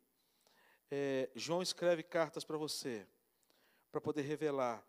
é, 0.89 1.29
João 1.35 1.61
escreve 1.61 2.01
cartas 2.01 2.43
para 2.43 2.57
você, 2.57 3.07
para 3.91 4.01
poder 4.01 4.23
revelar 4.23 4.83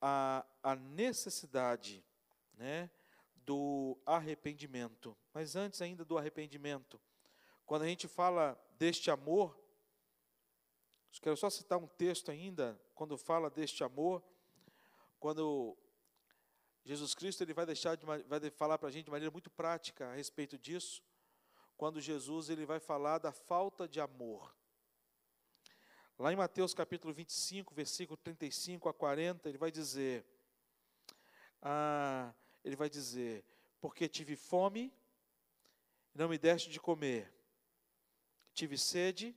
a, 0.00 0.46
a 0.62 0.74
necessidade 0.74 2.02
né, 2.60 2.90
do 3.34 3.98
arrependimento. 4.04 5.16
Mas 5.32 5.56
antes 5.56 5.80
ainda 5.80 6.04
do 6.04 6.18
arrependimento, 6.18 7.00
quando 7.64 7.82
a 7.82 7.86
gente 7.86 8.06
fala 8.06 8.60
deste 8.78 9.10
amor, 9.10 9.58
quero 11.22 11.36
só 11.36 11.48
citar 11.48 11.78
um 11.78 11.88
texto 11.88 12.30
ainda, 12.30 12.78
quando 12.94 13.16
fala 13.16 13.48
deste 13.48 13.82
amor, 13.82 14.22
quando 15.18 15.76
Jesus 16.84 17.14
Cristo 17.14 17.42
ele 17.42 17.54
vai 17.54 17.64
deixar 17.64 17.96
de, 17.96 18.04
vai 18.04 18.50
falar 18.50 18.78
para 18.78 18.88
a 18.88 18.92
gente 18.92 19.06
de 19.06 19.10
maneira 19.10 19.30
muito 19.30 19.50
prática 19.50 20.08
a 20.08 20.14
respeito 20.14 20.58
disso 20.58 21.02
quando 21.76 21.98
Jesus 21.98 22.50
ele 22.50 22.66
vai 22.66 22.78
falar 22.78 23.16
da 23.16 23.32
falta 23.32 23.88
de 23.88 24.02
amor. 24.02 24.54
Lá 26.18 26.30
em 26.30 26.36
Mateus 26.36 26.74
capítulo 26.74 27.14
25, 27.14 27.74
versículo 27.74 28.18
35 28.18 28.86
a 28.86 28.92
40, 28.92 29.48
ele 29.48 29.56
vai 29.56 29.70
dizer, 29.70 30.22
ah, 31.62 32.34
ele 32.64 32.76
vai 32.76 32.88
dizer, 32.88 33.44
porque 33.80 34.08
tive 34.08 34.36
fome, 34.36 34.92
não 36.14 36.28
me 36.28 36.38
deste 36.38 36.70
de 36.70 36.80
comer, 36.80 37.32
tive 38.52 38.76
sede 38.76 39.34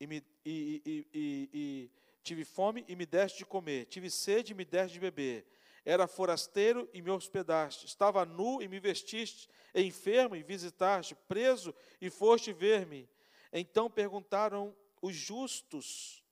e, 0.00 0.06
me, 0.06 0.24
e, 0.44 0.82
e, 0.84 1.50
e, 1.52 1.90
tive 2.22 2.44
fome 2.44 2.84
e 2.88 2.96
me 2.96 3.04
deste 3.04 3.38
de 3.38 3.46
comer, 3.46 3.86
tive 3.86 4.10
sede 4.10 4.52
e 4.52 4.54
me 4.54 4.64
deste 4.64 4.94
de 4.94 5.00
beber, 5.00 5.46
era 5.84 6.06
forasteiro 6.06 6.88
e 6.92 7.02
me 7.02 7.10
hospedaste, 7.10 7.86
estava 7.86 8.24
nu 8.24 8.62
e 8.62 8.68
me 8.68 8.78
vestiste, 8.80 9.48
enfermo 9.74 10.36
e 10.36 10.42
visitaste, 10.42 11.14
preso 11.14 11.74
e 12.00 12.08
foste 12.10 12.52
ver-me. 12.52 13.08
Então 13.52 13.90
perguntaram 13.90 14.74
os 15.00 15.14
justos, 15.14 16.24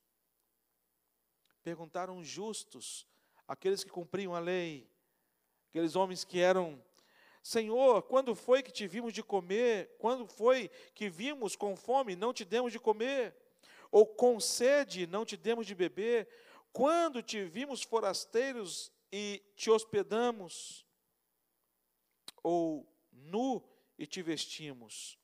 perguntaram 1.62 2.18
os 2.18 2.26
justos, 2.26 3.06
aqueles 3.46 3.84
que 3.84 3.90
cumpriam 3.90 4.34
a 4.34 4.40
lei, 4.40 4.89
aqueles 5.70 5.96
homens 5.96 6.24
que 6.24 6.40
eram 6.40 6.82
Senhor, 7.42 8.02
quando 8.02 8.34
foi 8.34 8.62
que 8.62 8.70
te 8.70 8.86
vimos 8.86 9.14
de 9.14 9.22
comer? 9.22 9.96
Quando 9.98 10.26
foi 10.26 10.70
que 10.94 11.08
vimos 11.08 11.56
com 11.56 11.74
fome, 11.74 12.14
não 12.14 12.34
te 12.34 12.44
demos 12.44 12.70
de 12.70 12.78
comer? 12.78 13.34
Ou 13.90 14.06
com 14.06 14.38
sede, 14.38 15.06
não 15.06 15.24
te 15.24 15.36
demos 15.36 15.66
de 15.66 15.74
beber? 15.74 16.28
Quando 16.72 17.22
te 17.22 17.42
vimos 17.44 17.82
forasteiros 17.82 18.92
e 19.10 19.42
te 19.56 19.70
hospedamos? 19.70 20.84
Ou 22.42 22.86
nu 23.10 23.62
e 23.98 24.06
te 24.06 24.22
vestimos? 24.22 25.18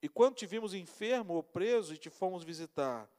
E 0.00 0.08
quando 0.08 0.36
te 0.36 0.46
vimos 0.46 0.72
enfermo 0.72 1.34
ou 1.34 1.42
preso 1.42 1.94
e 1.94 1.98
te 1.98 2.10
fomos 2.10 2.44
visitar? 2.44 3.10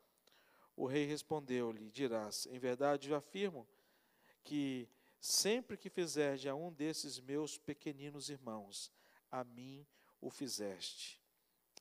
O 0.76 0.86
rei 0.86 1.06
respondeu-lhe: 1.06 1.90
Dirás, 1.90 2.46
em 2.46 2.60
verdade 2.60 3.10
eu 3.10 3.16
afirmo 3.18 3.68
que 4.44 4.88
sempre 5.26 5.78
que 5.78 5.90
fizeste 5.90 6.48
a 6.48 6.56
um 6.56 6.72
desses 6.72 7.20
meus 7.20 7.58
pequeninos 7.58 8.30
irmãos, 8.30 8.92
a 9.32 9.44
mim 9.44 9.86
o 10.22 10.30
fizeste. 10.30 11.22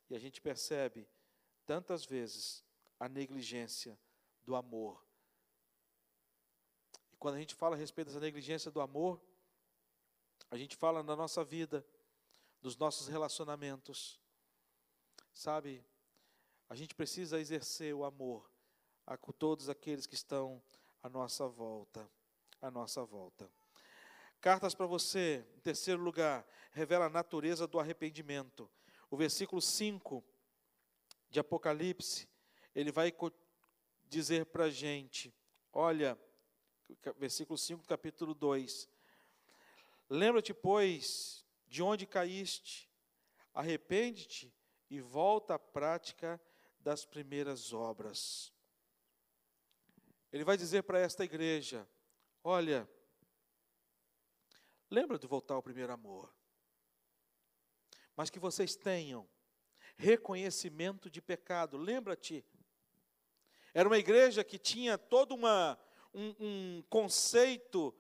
E 0.09 0.15
a 0.15 0.19
gente 0.19 0.41
percebe 0.41 1.09
tantas 1.67 2.05
vezes 2.05 2.63
a 2.99 3.09
negligência 3.09 3.99
do 4.45 4.55
amor 4.55 5.05
quando 7.25 7.37
a 7.37 7.39
gente 7.39 7.55
fala 7.55 7.75
a 7.75 7.79
respeito 7.79 8.09
dessa 8.09 8.21
negligência 8.21 8.71
do 8.71 8.83
amor, 8.83 9.19
a 10.51 10.59
gente 10.59 10.77
fala 10.77 11.03
na 11.03 11.17
nossa 11.17 11.43
vida, 11.43 11.83
dos 12.61 12.77
nossos 12.77 13.09
relacionamentos. 13.09 14.21
Sabe, 15.33 15.83
a 16.69 16.75
gente 16.75 16.95
precisa 16.95 17.41
exercer 17.41 17.95
o 17.95 18.05
amor 18.05 18.53
a 19.07 19.17
todos 19.17 19.71
aqueles 19.71 20.07
que 20.07 20.15
estão 20.15 20.63
à 21.03 21.09
nossa 21.09 21.49
volta, 21.49 22.07
à 22.65 22.71
nossa 22.71 23.05
volta. 23.05 23.51
Cartas 24.41 24.75
para 24.75 24.87
você, 24.87 25.47
em 25.55 25.61
terceiro 25.61 26.03
lugar, 26.03 26.47
revela 26.73 27.07
a 27.07 27.11
natureza 27.11 27.67
do 27.67 27.79
arrependimento. 27.79 28.71
O 29.11 29.17
versículo 29.17 29.61
5 29.61 30.25
de 31.29 31.39
Apocalipse, 31.39 32.27
ele 32.75 32.91
vai 32.91 33.13
dizer 34.09 34.47
para 34.47 34.65
a 34.65 34.71
gente: 34.71 35.35
olha, 35.73 36.19
versículo 37.19 37.59
5 37.59 37.83
do 37.83 37.89
capítulo 37.89 38.35
2. 38.35 38.89
Lembra-te, 40.09 40.55
pois, 40.55 41.45
de 41.67 41.83
onde 41.83 42.07
caíste, 42.07 42.91
arrepende-te 43.53 44.53
e 44.89 45.01
volta 45.01 45.55
à 45.55 45.59
prática 45.59 46.41
das 46.81 47.05
primeiras 47.05 47.75
obras. 47.75 48.53
Ele 50.33 50.45
vai 50.45 50.57
dizer 50.57 50.83
para 50.83 50.99
esta 50.99 51.25
igreja: 51.25 51.87
olha, 52.45 52.87
lembra 54.91 55.19
de 55.19 55.27
voltar 55.27 55.55
ao 55.55 55.63
primeiro 55.63 55.91
amor, 55.91 56.31
mas 58.15 58.29
que 58.29 58.39
vocês 58.39 58.77
tenham 58.77 59.27
reconhecimento 59.97 61.09
de 61.09 61.23
pecado. 61.23 61.79
Lembra-te, 61.79 62.45
era 63.73 63.89
uma 63.89 63.97
igreja 63.97 64.45
que 64.45 64.59
tinha 64.59 64.99
toda 64.99 65.35
uma 65.35 65.79
um, 66.13 66.35
um 66.39 66.85
conceito, 66.89 67.95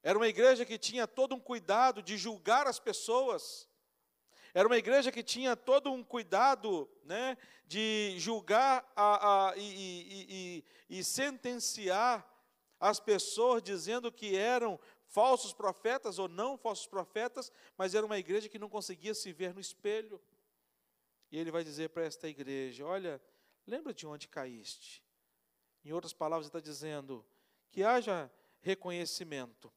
era 0.00 0.16
uma 0.16 0.28
igreja 0.28 0.64
que 0.64 0.78
tinha 0.78 1.06
todo 1.06 1.34
um 1.34 1.40
cuidado 1.40 2.02
de 2.02 2.16
julgar 2.16 2.68
as 2.68 2.78
pessoas. 2.78 3.68
Era 4.54 4.66
uma 4.66 4.78
igreja 4.78 5.12
que 5.12 5.22
tinha 5.22 5.54
todo 5.56 5.92
um 5.92 6.02
cuidado 6.02 6.88
né, 7.04 7.36
de 7.66 8.14
julgar 8.18 8.90
a, 8.96 9.50
a, 9.50 9.56
e, 9.56 9.60
e, 9.60 10.64
e, 10.90 10.98
e 10.98 11.04
sentenciar 11.04 12.26
as 12.80 12.98
pessoas, 12.98 13.62
dizendo 13.62 14.10
que 14.10 14.34
eram 14.34 14.80
falsos 15.04 15.52
profetas 15.52 16.18
ou 16.18 16.28
não 16.28 16.56
falsos 16.56 16.86
profetas, 16.86 17.52
mas 17.76 17.94
era 17.94 18.06
uma 18.06 18.18
igreja 18.18 18.48
que 18.48 18.58
não 18.58 18.68
conseguia 18.68 19.14
se 19.14 19.32
ver 19.32 19.52
no 19.52 19.60
espelho. 19.60 20.20
E 21.30 21.38
ele 21.38 21.50
vai 21.50 21.62
dizer 21.62 21.90
para 21.90 22.04
esta 22.04 22.26
igreja: 22.28 22.84
Olha, 22.86 23.22
lembra 23.66 23.92
de 23.92 24.06
onde 24.06 24.26
caíste. 24.26 25.04
Em 25.84 25.92
outras 25.92 26.12
palavras, 26.12 26.46
ele 26.46 26.48
está 26.48 26.60
dizendo 26.60 27.24
que 27.70 27.82
haja 27.82 28.30
reconhecimento. 28.60 29.72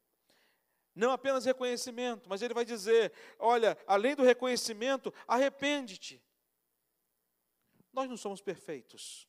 Não 0.95 1.11
apenas 1.11 1.45
reconhecimento, 1.45 2.29
mas 2.29 2.41
ele 2.41 2.53
vai 2.53 2.65
dizer: 2.65 3.11
olha, 3.39 3.77
além 3.87 4.15
do 4.15 4.23
reconhecimento, 4.23 5.13
arrepende-te. 5.27 6.21
Nós 7.91 8.09
não 8.09 8.17
somos 8.17 8.41
perfeitos. 8.41 9.27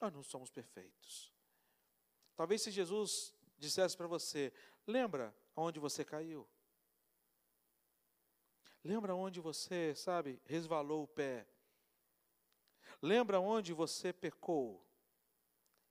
Nós 0.00 0.12
não 0.12 0.22
somos 0.22 0.50
perfeitos. 0.50 1.29
Talvez 2.40 2.62
se 2.62 2.70
Jesus 2.70 3.34
dissesse 3.58 3.94
para 3.94 4.06
você: 4.06 4.50
lembra 4.86 5.36
onde 5.54 5.78
você 5.78 6.02
caiu? 6.02 6.48
Lembra 8.82 9.14
onde 9.14 9.40
você, 9.40 9.94
sabe, 9.94 10.40
resvalou 10.46 11.02
o 11.02 11.06
pé? 11.06 11.46
Lembra 13.02 13.38
onde 13.38 13.74
você 13.74 14.10
pecou? 14.10 14.82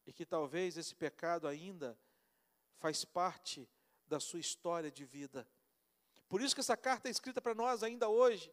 E 0.08 0.12
que 0.12 0.26
talvez 0.26 0.76
esse 0.76 0.96
pecado 0.96 1.48
ainda 1.48 1.96
faz 2.80 3.06
parte 3.06 3.70
da 4.08 4.20
sua 4.20 4.40
história 4.40 4.90
de 4.90 5.06
vida. 5.06 5.48
Por 6.28 6.42
isso 6.42 6.56
que 6.56 6.62
essa 6.62 6.76
carta 6.76 7.10
é 7.10 7.12
escrita 7.12 7.40
para 7.40 7.54
nós 7.54 7.84
ainda 7.84 8.10
hoje 8.10 8.52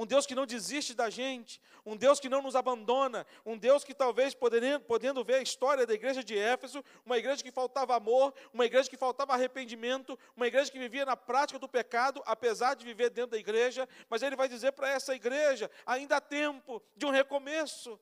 um 0.00 0.06
Deus 0.06 0.24
que 0.24 0.34
não 0.34 0.46
desiste 0.46 0.94
da 0.94 1.10
gente, 1.10 1.60
um 1.84 1.94
Deus 1.94 2.18
que 2.18 2.30
não 2.30 2.40
nos 2.40 2.56
abandona, 2.56 3.26
um 3.44 3.58
Deus 3.58 3.84
que 3.84 3.92
talvez, 3.92 4.32
podendo, 4.32 4.82
podendo 4.86 5.22
ver 5.22 5.34
a 5.34 5.42
história 5.42 5.86
da 5.86 5.92
igreja 5.92 6.24
de 6.24 6.38
Éfeso, 6.38 6.82
uma 7.04 7.18
igreja 7.18 7.42
que 7.42 7.52
faltava 7.52 7.94
amor, 7.94 8.32
uma 8.50 8.64
igreja 8.64 8.88
que 8.88 8.96
faltava 8.96 9.34
arrependimento, 9.34 10.18
uma 10.34 10.46
igreja 10.46 10.72
que 10.72 10.78
vivia 10.78 11.04
na 11.04 11.18
prática 11.18 11.58
do 11.58 11.68
pecado, 11.68 12.22
apesar 12.24 12.72
de 12.76 12.82
viver 12.82 13.10
dentro 13.10 13.32
da 13.32 13.36
igreja, 13.36 13.86
mas 14.08 14.22
ele 14.22 14.36
vai 14.36 14.48
dizer 14.48 14.72
para 14.72 14.88
essa 14.88 15.14
igreja: 15.14 15.70
ainda 15.84 16.16
há 16.16 16.20
tempo 16.20 16.82
de 16.96 17.04
um 17.04 17.10
recomeço. 17.10 18.00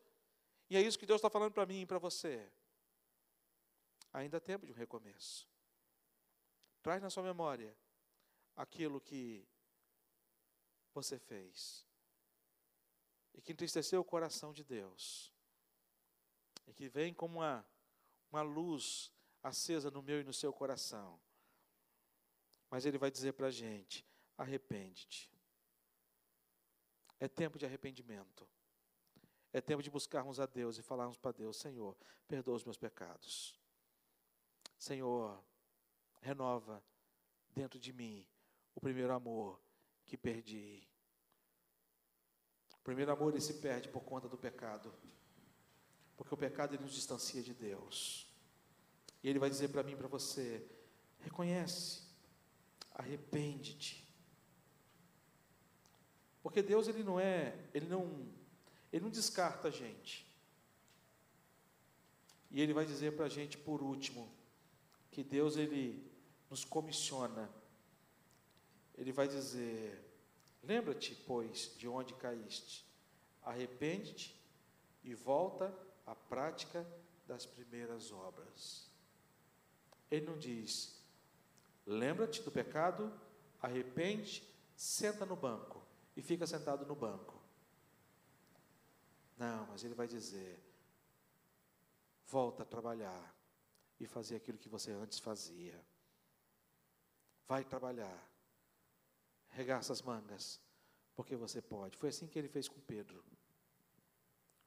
E 0.70 0.76
é 0.76 0.80
isso 0.80 1.00
que 1.00 1.06
Deus 1.06 1.18
está 1.18 1.28
falando 1.28 1.50
para 1.50 1.66
mim 1.66 1.80
e 1.80 1.86
para 1.86 1.98
você. 1.98 2.48
Ainda 4.12 4.36
há 4.36 4.40
tempo 4.40 4.64
de 4.64 4.70
um 4.70 4.76
recomeço. 4.76 5.48
Traz 6.80 7.02
na 7.02 7.10
sua 7.10 7.24
memória 7.24 7.76
aquilo 8.54 9.00
que 9.00 9.44
você 10.94 11.18
fez. 11.18 11.87
E 13.38 13.40
que 13.40 13.52
entristeceu 13.52 14.00
o 14.00 14.04
coração 14.04 14.52
de 14.52 14.64
Deus. 14.64 15.32
E 16.66 16.74
que 16.74 16.88
vem 16.88 17.14
como 17.14 17.38
uma, 17.38 17.64
uma 18.32 18.42
luz 18.42 19.12
acesa 19.40 19.92
no 19.92 20.02
meu 20.02 20.20
e 20.20 20.24
no 20.24 20.34
seu 20.34 20.52
coração. 20.52 21.20
Mas 22.68 22.84
Ele 22.84 22.98
vai 22.98 23.12
dizer 23.12 23.34
para 23.34 23.46
a 23.46 23.50
gente: 23.52 24.04
arrepende-te. 24.36 25.30
É 27.20 27.28
tempo 27.28 27.60
de 27.60 27.64
arrependimento. 27.64 28.44
É 29.52 29.60
tempo 29.60 29.84
de 29.84 29.90
buscarmos 29.90 30.40
a 30.40 30.46
Deus 30.46 30.76
e 30.76 30.82
falarmos 30.82 31.16
para 31.16 31.30
Deus: 31.30 31.58
Senhor, 31.58 31.96
perdoa 32.26 32.56
os 32.56 32.64
meus 32.64 32.76
pecados. 32.76 33.56
Senhor, 34.76 35.40
renova 36.20 36.84
dentro 37.50 37.78
de 37.78 37.92
mim 37.92 38.26
o 38.74 38.80
primeiro 38.80 39.12
amor 39.12 39.62
que 40.04 40.16
perdi. 40.16 40.88
O 42.80 42.84
primeiro 42.84 43.12
amor 43.12 43.32
ele 43.32 43.40
se 43.40 43.54
perde 43.54 43.88
por 43.88 44.02
conta 44.02 44.28
do 44.28 44.36
pecado. 44.36 44.92
Porque 46.16 46.34
o 46.34 46.36
pecado 46.36 46.74
ele 46.74 46.82
nos 46.82 46.92
distancia 46.92 47.42
de 47.42 47.52
Deus. 47.52 48.26
E 49.22 49.28
ele 49.28 49.38
vai 49.38 49.50
dizer 49.50 49.68
para 49.68 49.82
mim 49.82 49.96
para 49.96 50.08
você: 50.08 50.66
reconhece, 51.20 52.02
arrepende-te. 52.94 54.06
Porque 56.42 56.62
Deus 56.62 56.88
ele 56.88 57.02
não 57.02 57.20
é, 57.20 57.56
ele 57.74 57.86
não, 57.86 58.26
ele 58.92 59.04
não 59.04 59.10
descarta 59.10 59.68
a 59.68 59.70
gente. 59.70 60.26
E 62.50 62.60
ele 62.60 62.72
vai 62.72 62.86
dizer 62.86 63.14
para 63.14 63.26
a 63.26 63.28
gente 63.28 63.58
por 63.58 63.82
último 63.82 64.32
que 65.10 65.22
Deus 65.22 65.56
ele 65.56 66.10
nos 66.48 66.64
comissiona 66.64 67.50
ele 68.98 69.12
vai 69.12 69.28
dizer: 69.28 70.07
Lembra-te, 70.68 71.14
pois, 71.26 71.74
de 71.78 71.88
onde 71.88 72.12
caíste, 72.12 72.86
arrepende-te 73.42 74.38
e 75.02 75.14
volta 75.14 75.74
à 76.04 76.14
prática 76.14 76.86
das 77.26 77.46
primeiras 77.46 78.12
obras. 78.12 78.86
Ele 80.10 80.26
não 80.26 80.36
diz: 80.36 81.02
Lembra-te 81.86 82.42
do 82.42 82.50
pecado, 82.50 83.10
arrepende, 83.62 84.46
senta 84.76 85.24
no 85.24 85.34
banco 85.34 85.82
e 86.14 86.20
fica 86.20 86.46
sentado 86.46 86.84
no 86.84 86.94
banco. 86.94 87.40
Não, 89.38 89.68
mas 89.68 89.82
ele 89.82 89.94
vai 89.94 90.06
dizer: 90.06 90.62
volta 92.26 92.62
a 92.62 92.66
trabalhar 92.66 93.34
e 93.98 94.06
fazer 94.06 94.36
aquilo 94.36 94.58
que 94.58 94.68
você 94.68 94.92
antes 94.92 95.18
fazia. 95.18 95.82
Vai 97.46 97.64
trabalhar 97.64 98.28
regaça 99.50 99.92
as 99.92 100.02
mangas, 100.02 100.60
porque 101.14 101.36
você 101.36 101.60
pode. 101.60 101.96
Foi 101.96 102.08
assim 102.08 102.26
que 102.26 102.38
ele 102.38 102.48
fez 102.48 102.68
com 102.68 102.80
Pedro. 102.80 103.24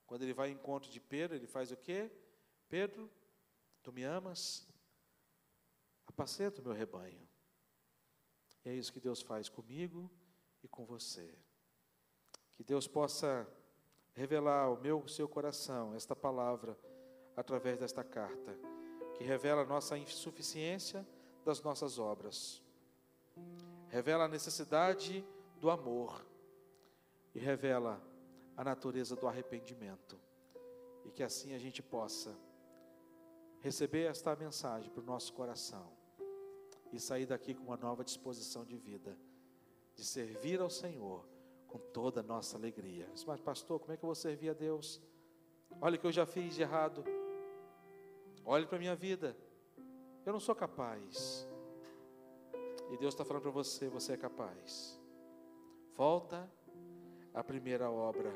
Quando 0.06 0.24
ele 0.24 0.34
vai 0.34 0.50
ao 0.50 0.54
encontro 0.54 0.92
de 0.92 1.00
Pedro, 1.00 1.38
ele 1.38 1.48
faz 1.48 1.72
o 1.72 1.78
quê? 1.78 2.12
Pedro, 2.68 3.10
tu 3.82 3.92
me 3.94 4.04
amas? 4.04 4.68
Apacenta 6.06 6.62
o 6.62 6.64
meu 6.64 6.74
rebanho. 6.74 7.28
E 8.66 8.70
é 8.70 8.74
isso 8.74 8.92
que 8.92 9.00
Deus 9.00 9.22
faz 9.22 9.48
comigo 9.48 10.12
e 10.62 10.68
com 10.68 10.86
você. 10.86 11.34
Que 12.52 12.64
Deus 12.64 12.88
possa 12.88 13.48
revelar 14.14 14.66
ao 14.66 14.80
meu 14.80 15.08
seu 15.08 15.28
coração 15.28 15.96
esta 15.96 16.16
palavra 16.16 16.78
através 17.36 17.80
desta 17.80 18.04
carta, 18.04 18.58
que 19.16 19.24
revela 19.24 19.62
a 19.62 19.66
nossa 19.66 19.98
insuficiência 19.98 21.08
das 21.46 21.62
nossas 21.62 21.98
obras 21.98 22.62
revela 23.92 24.24
a 24.24 24.28
necessidade 24.28 25.24
do 25.60 25.70
amor 25.70 26.26
e 27.36 27.40
revela 27.40 28.02
a 28.56 28.64
natureza 28.64 29.18
do 29.18 29.28
arrependimento. 29.28 30.18
E 31.04 31.12
que 31.12 31.22
assim 31.22 31.54
a 31.54 31.60
gente 31.60 31.84
possa 31.84 32.34
receber 33.60 34.04
esta 34.04 34.34
mensagem 34.36 34.90
para 34.90 35.02
o 35.02 35.06
nosso 35.06 35.34
coração 35.34 35.92
e 36.94 37.00
sair 37.00 37.26
daqui 37.26 37.54
com 37.54 37.64
uma 37.64 37.78
nova 37.78 38.04
disposição 38.04 38.64
de 38.64 38.78
vida, 38.78 39.18
de 39.94 40.06
servir 40.06 40.62
ao 40.62 40.70
Senhor 40.70 41.28
com 41.68 41.78
toda 41.78 42.22
a 42.22 42.24
nossa 42.24 42.58
alegria. 42.58 43.10
Mas, 43.28 43.42
pastor, 43.42 43.80
como 43.80 43.92
é 43.92 43.98
que 43.98 44.04
eu 44.04 44.08
vou 44.08 44.16
servir 44.16 44.50
a 44.50 44.54
Deus? 44.54 45.02
Olha 45.82 45.98
o 45.98 46.00
que 46.00 46.08
eu 46.08 46.12
já 46.12 46.26
fiz 46.26 46.56
de 46.56 46.62
errado. 46.62 47.04
Olhe 48.46 48.66
para 48.66 48.78
a 48.78 48.80
minha 48.80 48.96
vida. 48.96 49.36
Eu 50.26 50.32
não 50.32 50.40
sou 50.40 50.56
capaz. 50.56 51.48
E 52.92 52.98
Deus 52.98 53.14
está 53.14 53.24
falando 53.24 53.44
para 53.44 53.52
você: 53.52 53.88
você 53.88 54.14
é 54.14 54.18
capaz. 54.18 55.00
Volta 55.96 56.52
à 57.34 57.42
primeira 57.42 57.90
obra. 57.90 58.32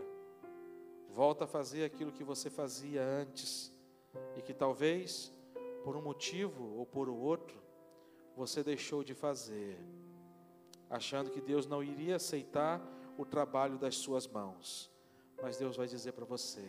Volta 1.10 1.44
a 1.44 1.48
fazer 1.48 1.84
aquilo 1.84 2.12
que 2.12 2.24
você 2.24 2.50
fazia 2.50 3.04
antes. 3.04 3.74
E 4.38 4.42
que 4.42 4.54
talvez, 4.54 5.32
por 5.84 5.98
um 5.98 6.02
motivo 6.02 6.78
ou 6.78 6.86
por 6.86 7.10
outro, 7.10 7.62
você 8.36 8.64
deixou 8.64 9.04
de 9.04 9.14
fazer. 9.14 9.78
Achando 10.90 11.30
que 11.30 11.42
Deus 11.42 11.68
não 11.68 11.84
iria 11.84 12.16
aceitar 12.16 12.82
o 13.18 13.26
trabalho 13.26 13.78
das 13.78 13.96
suas 13.96 14.26
mãos. 14.26 14.90
Mas 15.42 15.58
Deus 15.58 15.76
vai 15.76 15.88
dizer 15.88 16.14
para 16.14 16.24
você: 16.24 16.66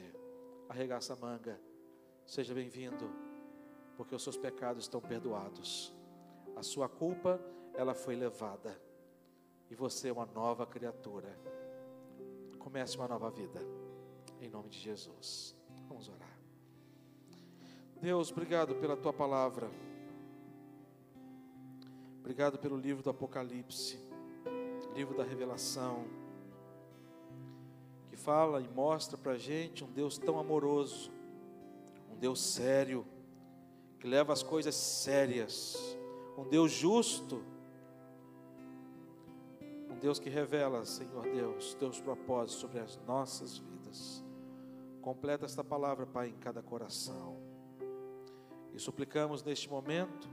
arregaça 0.68 1.12
a 1.12 1.16
manga, 1.16 1.61
seja 2.24 2.53
bem-vindo, 2.53 3.09
porque 3.97 4.14
os 4.14 4.24
seus 4.24 4.37
pecados 4.37 4.84
estão 4.84 5.01
perdoados. 5.01 5.95
A 6.57 6.62
sua 6.62 6.89
culpa 6.89 7.41
ela 7.76 7.94
foi 7.94 8.16
levada. 8.16 8.80
E 9.70 9.74
você 9.74 10.08
é 10.08 10.12
uma 10.12 10.26
nova 10.26 10.66
criatura. 10.66 11.38
Comece 12.58 12.96
uma 12.96 13.08
nova 13.08 13.30
vida. 13.30 13.60
Em 14.40 14.48
nome 14.48 14.68
de 14.68 14.78
Jesus. 14.78 15.54
Vamos 15.88 16.08
orar. 16.08 16.36
Deus, 18.00 18.30
obrigado 18.30 18.74
pela 18.76 18.96
tua 18.96 19.12
palavra. 19.12 19.70
Obrigado 22.20 22.58
pelo 22.58 22.76
livro 22.76 23.04
do 23.04 23.10
Apocalipse, 23.10 24.00
livro 24.94 25.16
da 25.16 25.22
revelação, 25.22 26.04
que 28.10 28.16
fala 28.16 28.60
e 28.60 28.66
mostra 28.68 29.16
para 29.16 29.32
a 29.32 29.38
gente 29.38 29.84
um 29.84 29.92
Deus 29.92 30.18
tão 30.18 30.36
amoroso, 30.36 31.12
um 32.10 32.16
Deus 32.16 32.40
sério, 32.40 33.06
que 34.00 34.08
leva 34.08 34.32
as 34.32 34.42
coisas 34.42 34.74
sérias, 34.74 35.76
um 36.36 36.42
Deus 36.42 36.72
justo, 36.72 37.44
um 39.97 39.99
Deus 39.99 40.18
que 40.18 40.28
revela, 40.28 40.84
Senhor 40.84 41.22
Deus, 41.22 41.74
teus 41.74 42.01
propósitos 42.01 42.61
sobre 42.61 42.80
as 42.80 42.99
nossas 43.07 43.57
vidas. 43.57 44.22
Completa 45.01 45.47
esta 45.47 45.64
palavra, 45.64 46.07
Pai, 46.07 46.28
em 46.28 46.36
cada 46.36 46.62
coração. 46.62 47.38
E 48.74 48.78
suplicamos 48.78 49.42
neste 49.42 49.70
momento 49.70 50.28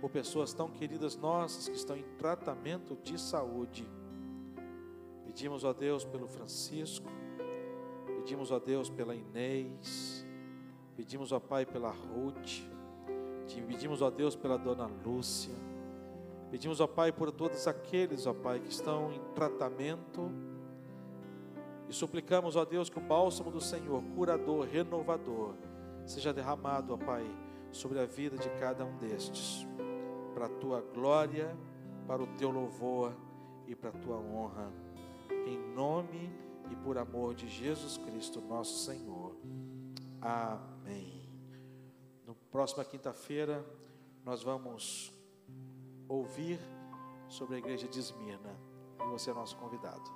por 0.00 0.10
pessoas 0.10 0.54
tão 0.54 0.70
queridas 0.70 1.16
nossas 1.16 1.68
que 1.68 1.74
estão 1.74 1.96
em 1.96 2.04
tratamento 2.16 2.96
de 3.02 3.20
saúde. 3.20 3.88
Pedimos 5.24 5.64
a 5.64 5.72
Deus 5.72 6.04
pelo 6.04 6.28
Francisco, 6.28 7.10
pedimos 8.06 8.52
a 8.52 8.60
Deus 8.60 8.88
pela 8.88 9.16
Inês, 9.16 10.24
pedimos 10.94 11.32
ao 11.32 11.40
Pai 11.40 11.66
pela 11.66 11.90
Ruth, 11.90 12.62
pedimos 13.66 14.02
a 14.02 14.10
Deus 14.10 14.36
pela 14.36 14.56
Dona 14.56 14.86
Lúcia, 14.86 15.54
pedimos 16.54 16.80
ao 16.80 16.86
Pai 16.86 17.10
por 17.10 17.32
todos 17.32 17.66
aqueles, 17.66 18.28
ó 18.28 18.32
Pai, 18.32 18.60
que 18.60 18.68
estão 18.68 19.12
em 19.12 19.18
tratamento 19.34 20.30
e 21.88 21.92
suplicamos 21.92 22.56
a 22.56 22.64
Deus 22.64 22.88
que 22.88 22.96
o 22.96 23.02
bálsamo 23.02 23.50
do 23.50 23.60
Senhor, 23.60 24.00
curador, 24.14 24.64
renovador, 24.64 25.56
seja 26.06 26.32
derramado, 26.32 26.94
ó 26.94 26.96
Pai, 26.96 27.26
sobre 27.72 27.98
a 27.98 28.06
vida 28.06 28.38
de 28.38 28.48
cada 28.50 28.84
um 28.84 28.96
destes 28.98 29.66
para 30.32 30.46
a 30.46 30.48
tua 30.48 30.80
glória, 30.80 31.58
para 32.06 32.22
o 32.22 32.26
teu 32.36 32.52
louvor 32.52 33.12
e 33.66 33.74
para 33.74 33.90
a 33.90 33.92
tua 33.92 34.16
honra. 34.16 34.70
Em 35.48 35.58
nome 35.74 36.30
e 36.70 36.76
por 36.76 36.96
amor 36.96 37.34
de 37.34 37.48
Jesus 37.48 37.98
Cristo, 37.98 38.40
nosso 38.40 38.84
Senhor. 38.84 39.34
Amém. 40.20 41.28
No 42.24 42.36
próxima 42.52 42.84
quinta-feira, 42.84 43.66
nós 44.24 44.44
vamos 44.44 45.13
ouvir 46.08 46.58
sobre 47.28 47.56
a 47.56 47.58
igreja 47.58 47.88
de 47.88 47.98
Esmirna. 47.98 48.56
E 49.00 49.10
você 49.10 49.30
é 49.30 49.34
nosso 49.34 49.56
convidado. 49.56 50.10